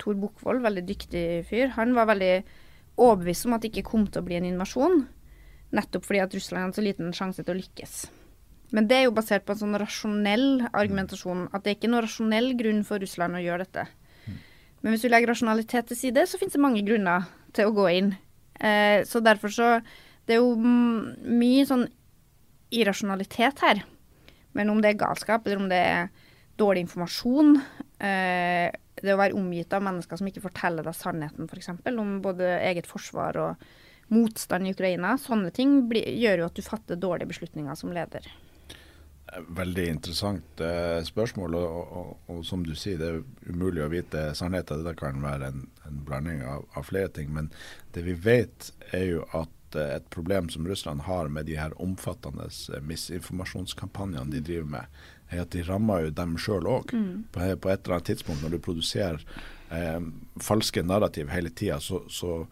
Tor 0.00 0.16
Bukkvold, 0.18 0.62
veldig 0.64 0.84
dyktig 0.88 1.24
fyr, 1.48 1.70
han 1.76 1.94
var 1.94 2.08
veldig 2.10 2.34
overbevist 3.00 3.46
om 3.46 3.54
at 3.56 3.62
det 3.62 3.70
ikke 3.72 3.90
kom 3.90 4.06
til 4.08 4.22
å 4.22 4.26
bli 4.26 4.38
en 4.38 4.48
invasjon. 4.48 5.04
Nettopp 5.74 6.06
fordi 6.06 6.22
at 6.22 6.34
Russland 6.34 6.66
hadde 6.68 6.78
så 6.78 6.84
liten 6.84 7.14
sjanse 7.16 7.42
til 7.42 7.54
å 7.54 7.58
lykkes. 7.58 7.94
Men 8.74 8.88
det 8.90 8.96
er 8.98 9.04
jo 9.06 9.14
basert 9.14 9.44
på 9.46 9.54
en 9.54 9.60
sånn 9.60 9.78
rasjonell 9.78 10.48
argumentasjon. 10.74 11.48
At 11.54 11.62
det 11.62 11.72
er 11.72 11.76
ikke 11.78 11.90
noen 11.92 12.06
rasjonell 12.06 12.52
grunn 12.58 12.82
for 12.86 13.02
Russland 13.02 13.38
å 13.38 13.42
gjøre 13.42 13.66
dette. 13.66 13.86
Men 14.82 14.94
hvis 14.94 15.04
du 15.04 15.10
legger 15.10 15.30
rasjonalitet 15.30 15.88
til 15.90 15.98
side, 15.98 16.24
så 16.26 16.40
finnes 16.40 16.56
det 16.56 16.62
mange 16.62 16.82
grunner 16.86 17.28
til 17.56 17.70
å 17.70 17.74
gå 17.76 17.86
inn. 17.94 18.10
Eh, 18.58 19.02
så 19.06 19.22
derfor 19.22 19.50
så 19.50 19.80
Det 20.24 20.38
er 20.38 20.40
jo 20.40 20.56
mye 20.56 21.64
sånn 21.68 21.82
irrasjonalitet 22.72 23.58
her. 23.60 23.82
Men 24.56 24.70
om 24.72 24.80
det 24.80 24.94
er 24.94 25.02
galskap, 25.02 25.44
eller 25.44 25.60
om 25.60 25.68
det 25.68 25.76
er 25.76 26.08
dårlig 26.60 26.86
informasjon. 26.86 27.56
Eh, 27.98 28.68
det 29.04 29.14
å 29.14 29.20
være 29.20 29.36
omgitt 29.36 29.74
av 29.74 29.84
mennesker 29.84 30.20
som 30.20 30.28
ikke 30.30 30.44
forteller 30.44 30.86
deg 30.86 30.96
sannheten, 30.96 31.48
f.eks. 31.50 31.72
om 31.90 32.16
både 32.24 32.56
eget 32.62 32.88
forsvar 32.88 33.38
og 33.42 33.66
motstand 34.14 34.68
i 34.68 34.74
Ukraina. 34.74 35.16
Sånne 35.20 35.52
ting 35.54 35.80
gjør 35.90 36.44
jo 36.44 36.48
at 36.48 36.58
du 36.58 36.64
fatter 36.64 37.00
dårlige 37.00 37.32
beslutninger 37.32 37.78
som 37.78 37.92
leder. 37.94 38.28
Veldig 39.34 39.86
interessant 39.88 40.60
eh, 40.62 41.00
spørsmål. 41.06 41.56
Og, 41.58 41.96
og, 41.98 42.10
og, 42.30 42.44
som 42.46 42.62
du 42.66 42.74
sier, 42.78 43.00
det 43.00 43.08
er 43.10 43.50
umulig 43.50 43.82
å 43.82 43.90
vite 43.90 44.28
sannheten. 44.36 44.84
Det 44.86 44.94
kan 45.00 45.22
være 45.24 45.50
en, 45.50 45.66
en 45.88 46.00
blanding 46.06 46.44
av, 46.46 46.66
av, 46.76 46.86
flere 46.86 47.10
ting. 47.16 47.32
Men 47.34 47.50
det 47.96 48.04
vi 48.06 48.14
vet, 48.14 48.70
er 48.92 49.06
jo 49.08 49.24
at 49.34 49.78
eh, 49.80 49.96
et 49.96 50.06
problem 50.14 50.52
som 50.52 50.68
Russland 50.68 51.06
har 51.08 51.32
med 51.32 51.48
de 51.50 51.58
her 51.58 51.74
omfattende 51.82 52.46
eh, 52.46 52.84
misinformasjonskampanjene 52.84 54.36
de 54.36 54.44
driver 54.44 54.70
med, 54.76 55.02
er 55.34 55.44
at 55.44 55.54
de 55.54 55.64
rammer 55.66 56.06
jo 56.06 56.14
dem 56.14 56.36
sjøl 56.40 56.68
òg. 56.70 56.94
Mm. 56.94 57.24
På, 57.34 57.40
på, 57.40 57.72
et 57.72 57.82
eller 57.84 57.98
annet 57.98 58.12
tidspunkt 58.12 58.44
når 58.44 58.54
du 58.54 58.62
produserer 58.64 59.24
eh, 59.74 60.00
falske 60.42 60.84
narrativ 60.86 61.32
hele 61.34 61.52
tida, 61.52 61.80
så, 61.82 62.04
så, 62.08 62.44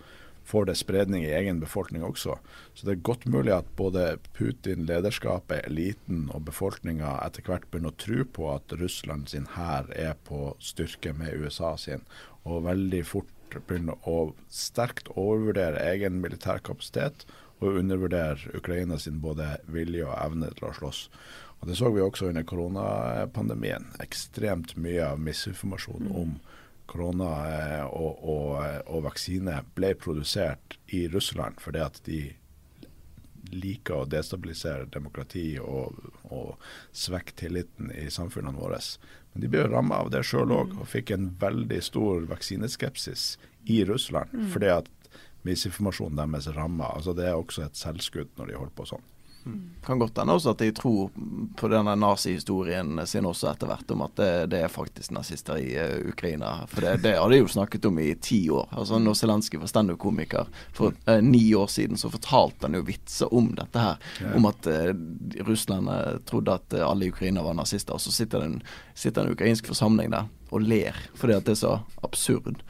får 0.44 0.64
det 0.66 0.74
spredning 0.74 1.22
i 1.22 1.34
egen 1.38 1.60
befolkning 1.62 2.02
også. 2.02 2.34
Så 2.74 2.86
det 2.86 2.96
er 2.96 3.04
godt 3.06 3.28
mulig 3.30 3.52
at 3.54 3.68
både 3.78 4.16
Putin, 4.34 4.88
lederskapet, 4.88 5.62
eliten 5.68 6.24
og 6.34 6.42
befolkninga 6.48 7.12
etter 7.22 7.46
hvert 7.46 7.68
begynner 7.70 7.94
å 7.94 8.00
tro 8.02 8.24
på 8.26 8.48
at 8.50 8.74
Russland 8.80 9.30
sin 9.30 9.46
hær 9.54 9.86
er 9.94 10.16
på 10.26 10.50
styrke 10.58 11.14
med 11.14 11.38
USA 11.38 11.76
sin, 11.78 12.02
og 12.42 12.66
veldig 12.66 13.04
fort 13.06 13.30
begynner 13.68 14.02
å 14.08 14.32
sterkt 14.50 15.12
overvurdere 15.14 15.80
egen 15.92 16.18
militær 16.24 16.62
kapasitet 16.64 17.26
og 17.62 17.78
undervurdere 17.78 18.56
Ukraina 18.58 18.98
sin 18.98 19.20
både 19.22 19.56
vilje 19.70 20.06
og 20.08 20.16
evne 20.18 20.50
til 20.56 20.70
å 20.70 20.74
slåss. 20.80 21.04
Og 21.62 21.68
Det 21.68 21.76
så 21.78 21.90
vi 21.94 22.02
også 22.02 22.26
under 22.32 22.42
koronapandemien. 22.42 23.86
Ekstremt 24.02 24.74
mye 24.76 25.04
av 25.12 25.20
misinformasjon 25.22 26.08
mm. 26.08 26.14
om 26.18 26.36
korona 26.90 27.28
eh, 27.54 27.84
og, 27.86 28.24
og, 28.26 28.56
og, 28.88 29.02
vaksine 29.06 29.60
ble 29.76 29.92
produsert 29.94 30.76
i 30.92 31.06
Russland 31.08 31.62
fordi 31.62 31.80
at 31.84 32.00
de 32.04 32.22
liker 33.52 34.00
å 34.00 34.08
destabilisere 34.10 34.88
demokrati 34.90 35.54
og, 35.62 35.94
og 36.34 36.56
svekke 36.96 37.36
tilliten 37.38 37.92
i 37.94 38.08
samfunnene 38.10 38.58
våre. 38.58 38.80
Men 39.32 39.44
de 39.44 39.52
ble 39.52 39.62
ramma 39.68 40.02
av 40.02 40.10
det 40.14 40.24
sjøl 40.26 40.50
òg, 40.54 40.74
og 40.80 40.88
fikk 40.88 41.14
en 41.14 41.30
veldig 41.40 41.78
stor 41.84 42.26
vaksineskepsis 42.30 43.36
i 43.70 43.82
Russland. 43.86 44.34
Mm. 44.34 44.50
fordi 44.50 44.72
at 44.72 44.90
misinformasjonen 45.46 46.18
deres 46.18 46.50
ramma. 46.56 46.90
Altså 46.96 47.14
det 47.18 47.28
er 47.28 47.38
også 47.38 47.66
et 47.66 47.78
selvskudd 47.78 48.34
når 48.38 48.50
de 48.50 48.58
holder 48.58 48.76
på 48.78 48.88
sånn. 48.94 49.11
Kan 49.82 49.98
godt 49.98 50.18
hende 50.18 50.36
også 50.36 50.52
at 50.54 50.60
jeg 50.62 50.74
tror 50.78 51.10
på 51.58 51.68
denne 51.70 51.94
nazihistorien 51.98 53.00
sin 53.10 53.26
også 53.26 53.48
etter 53.50 53.70
hvert, 53.70 53.90
om 53.90 54.04
at 54.06 54.14
det, 54.20 54.28
det 54.52 54.60
er 54.62 54.70
faktisk 54.70 55.10
nazister 55.14 55.58
i 55.58 55.72
uh, 55.74 55.96
Ukraina. 56.12 56.52
For 56.70 56.84
det, 56.84 57.00
det, 57.02 57.16
hadde 57.18 57.38
jeg 57.38 57.44
jo 57.44 57.50
snakket 57.56 57.88
om 57.90 57.98
i 57.98 58.12
ti 58.22 58.40
år. 58.54 58.68
Altså 58.70 59.00
Når 59.02 59.18
Zelenskyj 59.18 59.58
var 59.62 59.72
standup-komiker 59.72 60.52
for 60.76 60.94
uh, 61.08 61.18
ni 61.24 61.42
år 61.58 61.66
siden, 61.72 61.98
så 61.98 62.12
fortalte 62.12 62.68
han 62.68 62.78
jo 62.78 62.84
vitser 62.86 63.34
om 63.34 63.50
dette 63.58 63.82
her. 63.82 64.12
Ja. 64.22 64.36
Om 64.38 64.46
at 64.52 64.70
uh, 64.70 64.92
Russland 65.48 65.90
trodde 66.30 66.54
at 66.54 66.78
alle 66.78 67.08
i 67.08 67.10
Ukraina 67.10 67.42
var 67.42 67.58
nazister. 67.58 67.98
Og 67.98 68.00
så 68.00 68.14
sitter 68.14 68.38
det 68.38 68.52
en, 68.52 68.62
sitter 68.94 69.26
en 69.26 69.34
ukrainsk 69.34 69.66
forsamling 69.72 70.14
der 70.14 70.30
og 70.52 70.66
ler 70.68 70.96
fordi 71.18 71.36
at 71.36 71.46
det 71.46 71.54
er 71.54 71.60
så 71.62 71.72
absurd. 72.04 72.60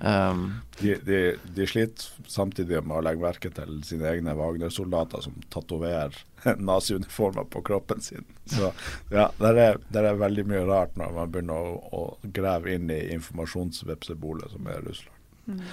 Um, 0.00 0.60
de, 0.80 0.96
de, 1.06 1.20
de, 1.54 1.66
sliter 1.68 2.26
samtidig 2.30 2.82
med 2.82 2.98
å 2.98 3.04
legge 3.04 3.22
merke 3.22 3.52
til 3.54 3.78
sine 3.86 4.08
egne 4.10 4.34
Wagner-soldater 4.38 5.22
som 5.26 5.36
tatoverer 5.52 6.16
naziuniformer 6.70 7.46
på 7.52 7.62
kroppen 7.66 8.02
sin. 8.04 8.26
Så 8.50 8.72
ja, 9.12 9.28
det 9.38 9.54
er, 9.54 9.80
der 9.92 10.10
er, 10.10 10.20
veldig 10.20 10.46
mye 10.50 10.66
rart 10.68 10.98
når 10.98 11.16
man 11.16 11.32
begynner 11.32 11.70
å, 11.70 11.78
å 11.94 12.32
grave 12.34 12.74
inn 12.74 12.90
i 12.92 13.00
informasjonsvepsebolet 13.14 14.56
som 14.56 14.68
er 14.72 14.84
Russland. 14.86 15.16
Mm. 15.50 15.64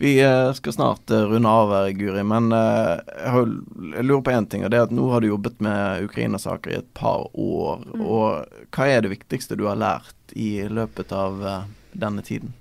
Vi 0.00 0.20
eh, 0.20 0.52
skal 0.52 0.72
snart 0.72 1.10
eh, 1.10 1.26
runde 1.28 1.48
av, 1.48 1.70
her, 1.74 1.90
Guri, 1.90 2.22
men 2.24 2.46
eh, 2.56 3.00
jeg 3.20 4.04
lurer 4.06 4.22
på 4.24 4.32
én 4.32 4.46
ting. 4.48 4.62
og 4.64 4.70
det 4.72 4.78
er 4.78 4.86
at 4.86 4.94
Nå 4.96 5.10
har 5.12 5.20
du 5.20 5.26
jobbet 5.28 5.58
med 5.60 6.06
Ukraina-saker 6.06 6.72
i 6.72 6.78
et 6.78 6.88
par 6.96 7.26
år. 7.36 7.82
Mm. 7.84 8.06
og 8.06 8.70
Hva 8.72 8.86
er 8.88 9.04
det 9.04 9.10
viktigste 9.12 9.58
du 9.60 9.66
har 9.68 9.76
lært 9.76 10.32
i 10.32 10.62
løpet 10.72 11.12
av 11.12 11.44
denne 11.92 12.24
tiden? 12.24 12.54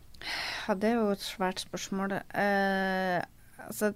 Ja, 0.68 0.76
det 0.76 0.90
er 0.90 0.98
jo 0.98 1.14
et 1.14 1.24
svært 1.24 1.64
spørsmål. 1.64 2.18
Eh, 2.28 3.24
altså 3.70 3.94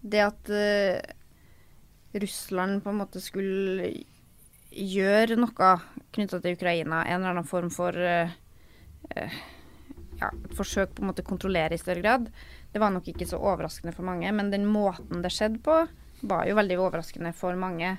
Det 0.00 0.24
at 0.24 0.48
eh, 0.48 1.04
Russland 2.16 2.80
på 2.80 2.94
en 2.94 3.02
måte 3.02 3.20
skulle 3.20 3.92
gjøre 4.72 5.36
noe 5.36 5.76
knytta 6.16 6.40
til 6.40 6.56
Ukraina, 6.56 7.04
en 7.04 7.20
eller 7.20 7.36
annen 7.36 7.52
form 7.52 7.68
for 7.68 7.92
ja, 10.20 10.30
et 10.30 10.54
forsøk 10.58 10.94
på 10.94 11.04
en 11.04 11.10
måte 11.12 11.26
kontrollere 11.26 11.76
i 11.76 11.80
større 11.80 12.02
grad, 12.02 12.30
det 12.72 12.82
var 12.82 12.92
nok 12.94 13.08
ikke 13.10 13.26
så 13.28 13.40
overraskende 13.40 13.94
for 13.96 14.06
mange. 14.06 14.30
Men 14.34 14.52
den 14.52 14.66
måten 14.68 15.22
det 15.24 15.32
skjedde 15.34 15.62
på, 15.64 15.82
var 16.28 16.48
jo 16.48 16.56
veldig 16.58 16.78
overraskende 16.82 17.32
for 17.36 17.58
mange. 17.58 17.96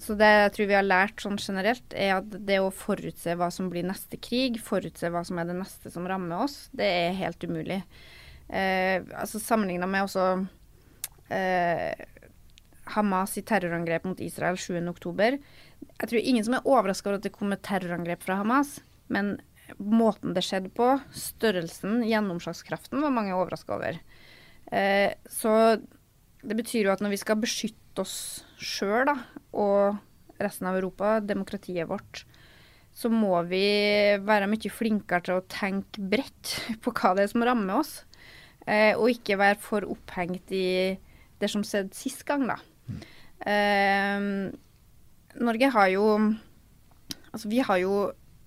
Så 0.00 0.16
det 0.18 0.28
jeg 0.28 0.52
tror 0.54 0.68
vi 0.70 0.76
har 0.76 0.86
lært 0.86 1.22
sånn 1.22 1.38
generelt, 1.40 1.94
er 1.94 2.16
at 2.18 2.32
det 2.46 2.58
å 2.62 2.72
forutse 2.74 3.36
hva 3.38 3.50
som 3.52 3.68
blir 3.72 3.86
neste 3.86 4.18
krig, 4.20 4.58
forutse 4.62 5.10
hva 5.12 5.24
som 5.26 5.40
er 5.40 5.50
det 5.50 5.58
neste 5.58 5.92
som 5.92 6.06
rammer 6.08 6.46
oss, 6.46 6.66
det 6.76 6.88
er 6.88 7.18
helt 7.18 7.44
umulig. 7.44 7.82
Eh, 8.48 9.04
altså 9.16 9.40
Sammenligna 9.40 9.88
med 9.88 10.06
også 10.06 10.26
eh, 11.32 11.92
Hamas 12.96 13.36
i 13.38 13.44
terrorangrep 13.46 14.08
mot 14.08 14.20
Israel 14.20 14.58
7.10. 14.60 15.38
Jeg 16.00 16.08
tror 16.10 16.20
ingen 16.20 16.44
som 16.44 16.56
er 16.56 16.66
overraska 16.68 17.10
over 17.10 17.20
at 17.20 17.28
det 17.28 17.36
kom 17.36 17.54
et 17.54 17.64
terrorangrep 17.64 18.24
fra 18.24 18.40
Hamas, 18.40 18.78
men 19.12 19.36
måten 19.78 20.34
det 20.36 20.44
skjedde 20.46 20.72
på, 20.74 20.94
størrelsen, 21.16 22.02
gjennomslagskraften, 22.08 23.02
var 23.02 23.14
mange 23.14 23.36
overraska 23.36 23.76
over. 23.76 23.98
Eh, 24.72 25.12
så 25.30 25.52
det 26.42 26.58
betyr 26.58 26.88
jo 26.88 26.94
at 26.94 27.02
når 27.04 27.14
vi 27.14 27.20
skal 27.22 27.40
beskytte 27.42 28.02
oss 28.02 28.16
sjøl 28.58 29.10
og 29.12 29.98
resten 30.42 30.68
av 30.70 30.78
Europa, 30.78 31.18
demokratiet 31.22 31.88
vårt, 31.90 32.24
så 32.92 33.08
må 33.12 33.38
vi 33.48 33.64
være 34.20 34.48
mye 34.50 34.72
flinkere 34.72 35.24
til 35.24 35.38
å 35.38 35.46
tenke 35.48 36.02
bredt 36.12 36.56
på 36.84 36.92
hva 36.92 37.14
det 37.16 37.26
er 37.26 37.32
som 37.32 37.44
rammer 37.46 37.80
oss. 37.80 38.02
Eh, 38.66 38.92
og 38.94 39.10
ikke 39.10 39.40
være 39.40 39.58
for 39.62 39.86
opphengt 39.90 40.52
i 40.54 40.94
det 41.42 41.50
som 41.50 41.64
skjedde 41.66 41.96
sist 41.98 42.22
gang, 42.28 42.44
da. 42.46 42.58
Mm. 42.86 43.00
Eh, 43.52 44.26
Norge 45.42 45.70
har 45.74 45.92
jo 45.94 46.06
Altså, 47.32 47.48
vi 47.48 47.62
har 47.64 47.78
jo 47.80 47.92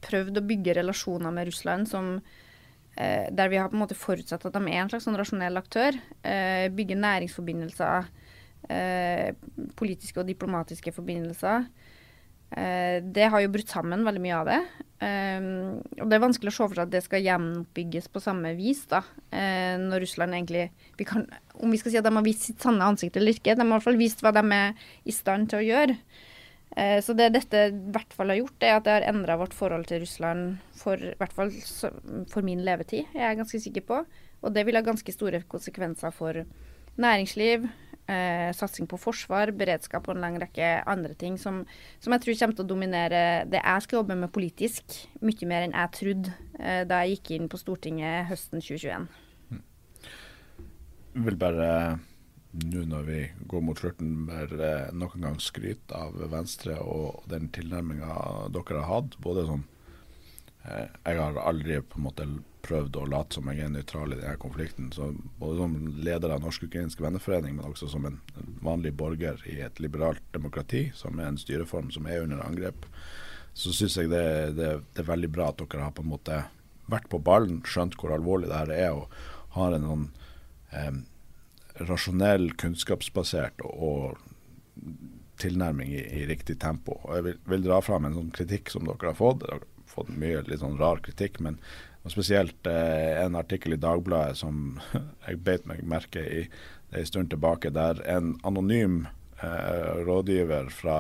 prøvd 0.06 0.40
å 0.40 0.46
bygge 0.46 0.78
relasjoner 0.80 1.34
med 1.34 1.50
Russland 1.50 1.90
som 1.90 2.14
eh, 2.18 3.28
der 3.32 3.52
vi 3.52 3.60
har 3.60 3.72
på 3.72 3.78
en 3.78 3.84
måte 3.84 3.98
forutsatt 3.98 4.46
at 4.48 4.56
de 4.56 4.62
er 4.70 4.84
en 4.84 4.92
slags 4.92 5.08
sånn 5.08 5.18
rasjonell 5.20 5.60
aktør. 5.62 5.98
Eh, 6.24 6.68
bygge 6.76 7.00
næringsforbindelser, 7.00 8.08
eh, 8.70 9.34
politiske 9.80 10.22
og 10.22 10.30
diplomatiske 10.32 10.96
forbindelser. 10.96 11.68
Det 12.56 13.26
har 13.34 13.42
jo 13.42 13.50
brutt 13.52 13.72
sammen 13.74 14.06
veldig 14.06 14.22
mye 14.22 14.36
av 14.38 14.48
det. 14.48 14.60
Og 15.98 16.06
det 16.08 16.16
er 16.16 16.22
vanskelig 16.24 16.52
å 16.52 16.56
se 16.56 16.68
for 16.70 16.78
seg 16.78 16.86
at 16.86 16.92
det 16.94 17.02
skal 17.04 17.24
gjenoppbygges 17.26 18.06
på 18.14 18.22
samme 18.24 18.54
vis, 18.56 18.84
da. 18.88 19.02
Når 19.82 20.06
Russland 20.06 20.38
egentlig 20.38 20.70
vi 20.96 21.08
kan, 21.10 21.26
Om 21.58 21.74
vi 21.74 21.82
skal 21.82 21.92
si 21.92 22.00
at 22.00 22.06
de 22.06 22.14
har 22.16 22.24
vist 22.24 22.46
sitt 22.46 22.62
sanne 22.64 22.86
ansikt 22.86 23.18
eller 23.18 23.36
ikke, 23.36 23.58
de 23.58 23.66
har 23.66 23.68
i 23.68 23.74
hvert 23.74 23.88
fall 23.90 24.00
vist 24.00 24.24
hva 24.24 24.32
de 24.38 24.46
er 24.46 24.88
i 25.04 25.18
stand 25.18 25.50
til 25.52 25.60
å 25.60 25.66
gjøre. 25.66 25.98
Uh, 26.76 27.00
så 27.06 27.16
det 27.16 27.30
dette 27.36 27.68
i 27.70 27.76
hvert 27.96 28.14
fall 28.16 28.34
har 28.34 28.42
gjort, 28.42 28.64
er 28.66 28.76
at 28.76 28.86
det 28.88 28.96
har 28.98 29.08
endra 29.12 29.38
vårt 29.40 29.56
forhold 29.56 29.86
til 29.90 30.02
Russland 30.04 30.58
for 30.76 31.00
i 31.00 31.16
hvert 31.20 31.36
fall 31.36 31.54
for 32.32 32.46
min 32.46 32.64
levetid, 32.66 33.06
jeg 33.14 33.28
er 33.30 33.38
ganske 33.40 33.62
sikker 33.64 33.86
på. 33.88 34.02
Og 34.46 34.54
det 34.54 34.66
vil 34.68 34.78
ha 34.78 34.84
ganske 34.86 35.14
store 35.14 35.42
konsekvenser 35.50 36.14
for 36.14 36.44
næringsliv, 37.02 37.66
eh, 38.08 38.52
satsing 38.54 38.88
på 38.88 39.00
forsvar, 39.00 39.52
beredskap 39.58 40.08
og 40.08 40.16
en 40.16 40.24
lang 40.24 40.38
rekke 40.42 40.84
andre 40.88 41.14
ting 41.18 41.38
som, 41.42 41.64
som, 42.00 42.14
jeg 42.14 42.22
tror 42.24 42.40
kommer 42.40 42.58
til 42.60 42.66
å 42.66 42.72
dominere 42.74 43.22
det 43.50 43.62
jeg 43.62 43.86
skal 43.86 44.02
jobbe 44.02 44.18
med 44.20 44.34
politisk, 44.36 44.98
mye 45.22 45.50
mer 45.50 45.66
enn 45.66 45.76
jeg 45.76 45.94
trodde 46.00 46.36
eh, 46.60 46.84
da 46.88 47.04
jeg 47.04 47.18
gikk 47.18 47.36
inn 47.38 47.50
på 47.52 47.62
Stortinget 47.62 48.30
høsten 48.32 48.62
2021. 48.62 49.08
Jeg 51.16 51.24
vil 51.30 51.38
bare 51.40 51.70
nå 52.64 52.86
når 52.88 53.08
vi 53.08 53.20
går 53.52 53.64
mot 53.66 53.80
slutten, 53.80 54.26
bare 54.30 54.90
nok 54.96 55.16
en 55.18 55.30
gang 55.30 55.40
skryte 55.44 55.96
av 55.98 56.18
Venstre 56.32 56.78
og 56.80 57.26
den 57.32 57.50
tilnærminga 57.56 58.50
dere 58.56 58.82
har 58.82 58.92
hatt. 58.92 59.18
Både 59.24 59.46
sånn 59.50 59.66
eh, 60.64 60.88
Jeg 60.88 61.20
har 61.20 61.40
aldri 61.42 61.82
på 61.82 62.00
en 62.00 62.08
måte 62.08 62.28
prøvd 62.66 62.98
å 62.98 63.06
late 63.12 63.38
som 63.38 63.50
jeg 63.52 63.62
er 63.62 63.74
nøytral 63.74 64.14
i 64.16 64.20
denne 64.20 64.40
konflikten. 64.42 64.90
Så 64.96 65.12
både 65.40 65.60
som 65.62 65.76
leder 66.08 66.34
av 66.34 66.44
Norsk-ukrainsk 66.46 67.02
venneforening, 67.04 67.58
men 67.58 67.70
også 67.70 67.90
som 67.92 68.08
en, 68.10 68.20
vanlig 68.66 68.96
borger 68.98 69.42
i 69.52 69.60
et 69.66 69.82
liberalt 69.84 70.24
demokrati, 70.34 70.88
som 70.98 71.20
er 71.20 71.30
en 71.30 71.42
styreform 71.42 71.92
som 71.94 72.08
er 72.10 72.24
under 72.26 72.42
angrep, 72.46 72.88
så 73.56 73.72
syns 73.76 73.98
jeg 74.00 74.12
det, 74.12 74.26
det, 74.58 74.72
det, 74.94 75.04
er 75.04 75.12
veldig 75.12 75.32
bra 75.32 75.52
at 75.52 75.62
dere 75.62 75.86
har 75.86 75.94
på 75.96 76.04
en 76.04 76.12
måte 76.12 76.42
vært 76.92 77.08
på 77.12 77.22
ballen, 77.24 77.62
skjønt 77.66 77.96
hvor 78.00 78.14
alvorlig 78.16 78.50
det 78.52 78.58
her 78.64 78.74
er, 78.76 78.98
og 78.98 79.56
har 79.56 79.76
en 79.76 79.88
sånn 79.90 80.08
eh, 80.76 80.98
rasjonell, 81.80 82.52
kunnskapsbasert 82.60 83.64
og, 83.66 83.74
og 83.76 84.86
tilnærming 85.42 85.92
i, 85.94 86.04
i, 86.22 86.26
riktig 86.30 86.60
tempo. 86.62 87.00
Og 87.04 87.18
Jeg 87.18 87.26
vil, 87.28 87.42
vil 87.52 87.66
dra 87.66 87.82
fram 87.84 88.08
en 88.08 88.16
sånn 88.16 88.32
kritikk 88.36 88.72
som 88.72 88.88
dere 88.88 89.12
har 89.12 89.20
fått. 89.20 89.44
Dere 89.44 89.60
har 89.60 89.92
fått 89.92 90.14
mye 90.16 90.44
litt 90.48 90.64
sånn 90.64 90.80
rar 90.80 91.04
kritikk, 91.04 91.42
men 91.44 91.60
spesielt 92.12 92.68
eh, 92.70 93.24
en 93.24 93.36
artikkel 93.36 93.76
i 93.76 93.82
Dagbladet 93.82 94.38
som 94.38 94.80
jeg 95.26 95.42
beit 95.44 95.66
meg 95.70 95.84
merke 95.88 96.22
i 96.22 96.44
en 96.96 97.08
stund 97.08 97.32
tilbake, 97.34 97.74
der 97.74 98.00
en 98.08 98.36
anonym 98.48 99.06
eh, 99.42 100.04
rådgiver 100.06 100.70
fra 100.72 101.00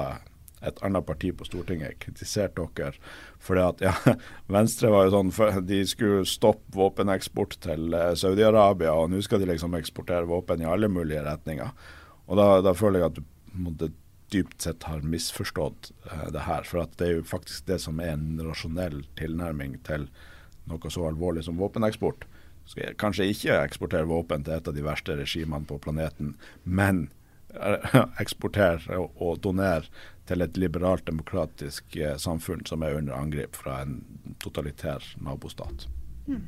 et 0.65 0.79
annet 0.87 1.05
parti 1.05 1.31
på 1.35 1.45
Stortinget 1.47 1.99
kritiserte 1.99 2.63
dere 2.77 2.95
fordi 3.43 3.63
at 3.65 3.83
ja, 3.83 3.93
Venstre 4.55 4.91
var 4.93 5.07
jo 5.07 5.15
sånn 5.17 5.33
De 5.67 5.81
skulle 5.89 6.23
stoppe 6.29 6.75
våpeneksport 6.75 7.59
til 7.65 7.93
eh, 7.93 8.13
Saudi-Arabia, 8.17 8.93
og 8.95 9.11
nå 9.11 9.21
skal 9.25 9.43
de 9.43 9.51
liksom 9.51 9.75
eksportere 9.77 10.29
våpen 10.29 10.63
i 10.63 10.69
alle 10.69 10.89
mulige 10.89 11.23
retninger. 11.25 11.69
Og 12.25 12.39
da, 12.39 12.47
da 12.65 12.73
føler 12.73 13.03
jeg 13.03 13.11
at 13.11 13.19
du 13.19 13.25
måtte 13.65 13.91
dypt 14.33 14.61
sett 14.65 14.87
har 14.89 15.05
misforstått 15.05 15.91
eh, 16.11 16.29
det 16.33 16.45
her. 16.47 16.65
For 16.67 16.85
at 16.85 16.95
det 16.99 17.09
er 17.09 17.19
jo 17.19 17.27
faktisk 17.27 17.67
det 17.69 17.79
som 17.83 17.99
er 18.01 18.15
en 18.15 18.39
rasjonell 18.45 19.03
tilnærming 19.19 19.77
til 19.85 20.09
noe 20.69 20.91
så 20.91 21.05
alvorlig 21.09 21.45
som 21.45 21.59
våpeneksport. 21.61 22.25
Skal 22.65 22.97
kanskje 22.97 23.29
ikke 23.29 23.59
eksportere 23.61 24.09
våpen 24.09 24.45
til 24.45 24.57
et 24.57 24.67
av 24.67 24.73
de 24.73 24.85
verste 24.85 25.17
regimene 25.19 25.69
på 25.69 25.77
planeten, 25.83 26.33
men 26.63 27.07
eksportere 28.23 28.97
og 28.97 29.37
donere 29.45 29.85
til 30.25 30.41
et 30.41 30.57
liberalt, 30.57 31.05
demokratisk 31.07 31.97
eh, 31.97 32.15
samfunn 32.21 32.65
som 32.65 32.83
er 32.83 32.97
under 32.97 33.17
angrep 33.17 33.57
fra 33.57 33.81
en 33.83 33.99
totalitær 34.41 35.03
nabostat. 35.21 35.87
Mm. 36.27 36.47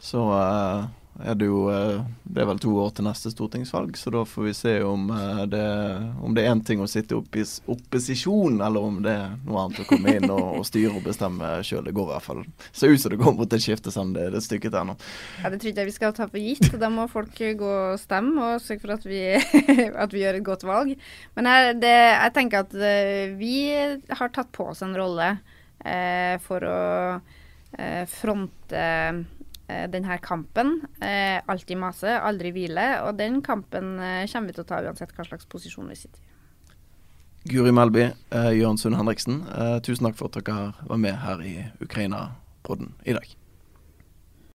Så 0.00 0.20
uh, 0.20 0.88
er 1.18 1.34
det 1.34 1.48
jo 1.48 1.64
eh, 1.72 2.00
Det 2.24 2.42
er 2.42 2.48
vel 2.48 2.60
to 2.62 2.72
år 2.80 2.92
til 2.94 3.04
neste 3.04 3.32
stortingsvalg, 3.32 3.96
så 3.98 4.12
da 4.14 4.22
får 4.28 4.46
vi 4.46 4.52
se 4.56 4.74
om 4.86 5.08
eh, 5.12 5.42
det, 5.50 5.64
om 6.22 6.34
det 6.36 6.44
er 6.44 6.52
én 6.52 6.62
ting 6.64 6.80
å 6.80 6.88
sitte 6.88 7.16
i 7.16 7.44
opposisjon, 7.74 8.60
eller 8.62 8.86
om 8.86 9.00
det 9.04 9.14
er 9.16 9.34
noe 9.44 9.64
annet 9.64 9.82
å 9.82 9.88
komme 9.88 10.14
inn 10.16 10.28
og, 10.30 10.60
og 10.60 10.66
styre 10.68 10.94
og 10.96 11.06
bestemme 11.08 11.52
sjøl. 11.66 11.82
Det 11.88 11.94
går 11.96 12.08
i 12.08 12.14
hvert 12.14 12.26
fall 12.26 12.44
ser 12.72 12.94
ut 12.94 13.02
som 13.02 13.12
det 13.12 13.20
går 13.20 13.36
mot 13.36 13.56
et 13.58 13.64
skifte, 13.64 13.92
selv 13.94 14.14
det 14.16 14.28
er 14.28 14.38
et 14.38 14.46
stykke 14.46 14.70
til 14.70 14.80
ennå. 14.80 14.96
Ja, 15.42 15.50
det 15.52 15.60
tror 15.62 15.74
jeg 15.74 15.90
vi 15.90 15.96
skal 15.96 16.14
ta 16.16 16.28
for 16.30 16.40
gitt. 16.40 16.70
Da 16.80 16.92
må 16.92 17.08
folk 17.10 17.34
gå 17.36 17.72
og 17.74 18.00
stemme 18.00 18.54
og 18.54 18.64
sørge 18.64 18.84
for 18.84 18.94
at 18.96 19.08
vi, 19.08 19.24
at 20.04 20.14
vi 20.14 20.22
gjør 20.24 20.40
et 20.40 20.46
godt 20.46 20.64
valg. 20.68 20.94
Men 21.36 21.50
jeg, 21.50 21.76
det, 21.82 21.96
jeg 22.14 22.36
tenker 22.38 22.64
at 22.64 22.78
eh, 22.78 23.34
vi 23.40 23.56
har 23.74 24.32
tatt 24.32 24.54
på 24.54 24.70
oss 24.72 24.84
en 24.86 24.96
rolle 24.96 25.34
eh, 25.84 26.38
for 26.44 26.64
å 26.64 26.80
eh, 27.76 28.06
fronte 28.10 28.86
denne 29.92 30.18
kampen. 30.22 30.80
Eh, 31.02 31.38
alltid 31.50 31.80
mase, 31.80 32.16
aldri 32.18 32.52
hvile. 32.54 32.88
Og 33.06 33.16
den 33.18 33.40
kampen 33.46 33.98
eh, 33.98 34.26
kommer 34.30 34.50
vi 34.50 34.58
til 34.58 34.66
å 34.66 34.70
ta 34.70 34.82
uansett 34.84 35.14
hva 35.16 35.26
slags 35.28 35.48
posisjon 35.50 35.88
vi 35.90 35.98
sitter 35.98 36.20
i. 36.22 36.30
Guri 37.48 37.72
Melby, 37.72 38.10
eh, 38.36 38.50
Jørn 38.58 38.76
Sund 38.78 38.98
Henriksen, 38.98 39.40
eh, 39.48 39.78
tusen 39.80 40.04
takk 40.06 40.18
for 40.18 40.28
at 40.28 40.44
dere 40.44 40.74
var 40.84 41.00
med 41.00 41.16
her 41.22 41.40
i 41.40 41.54
Ukraina-podden 41.80 42.92
i 43.06 43.16
dag. 43.16 43.39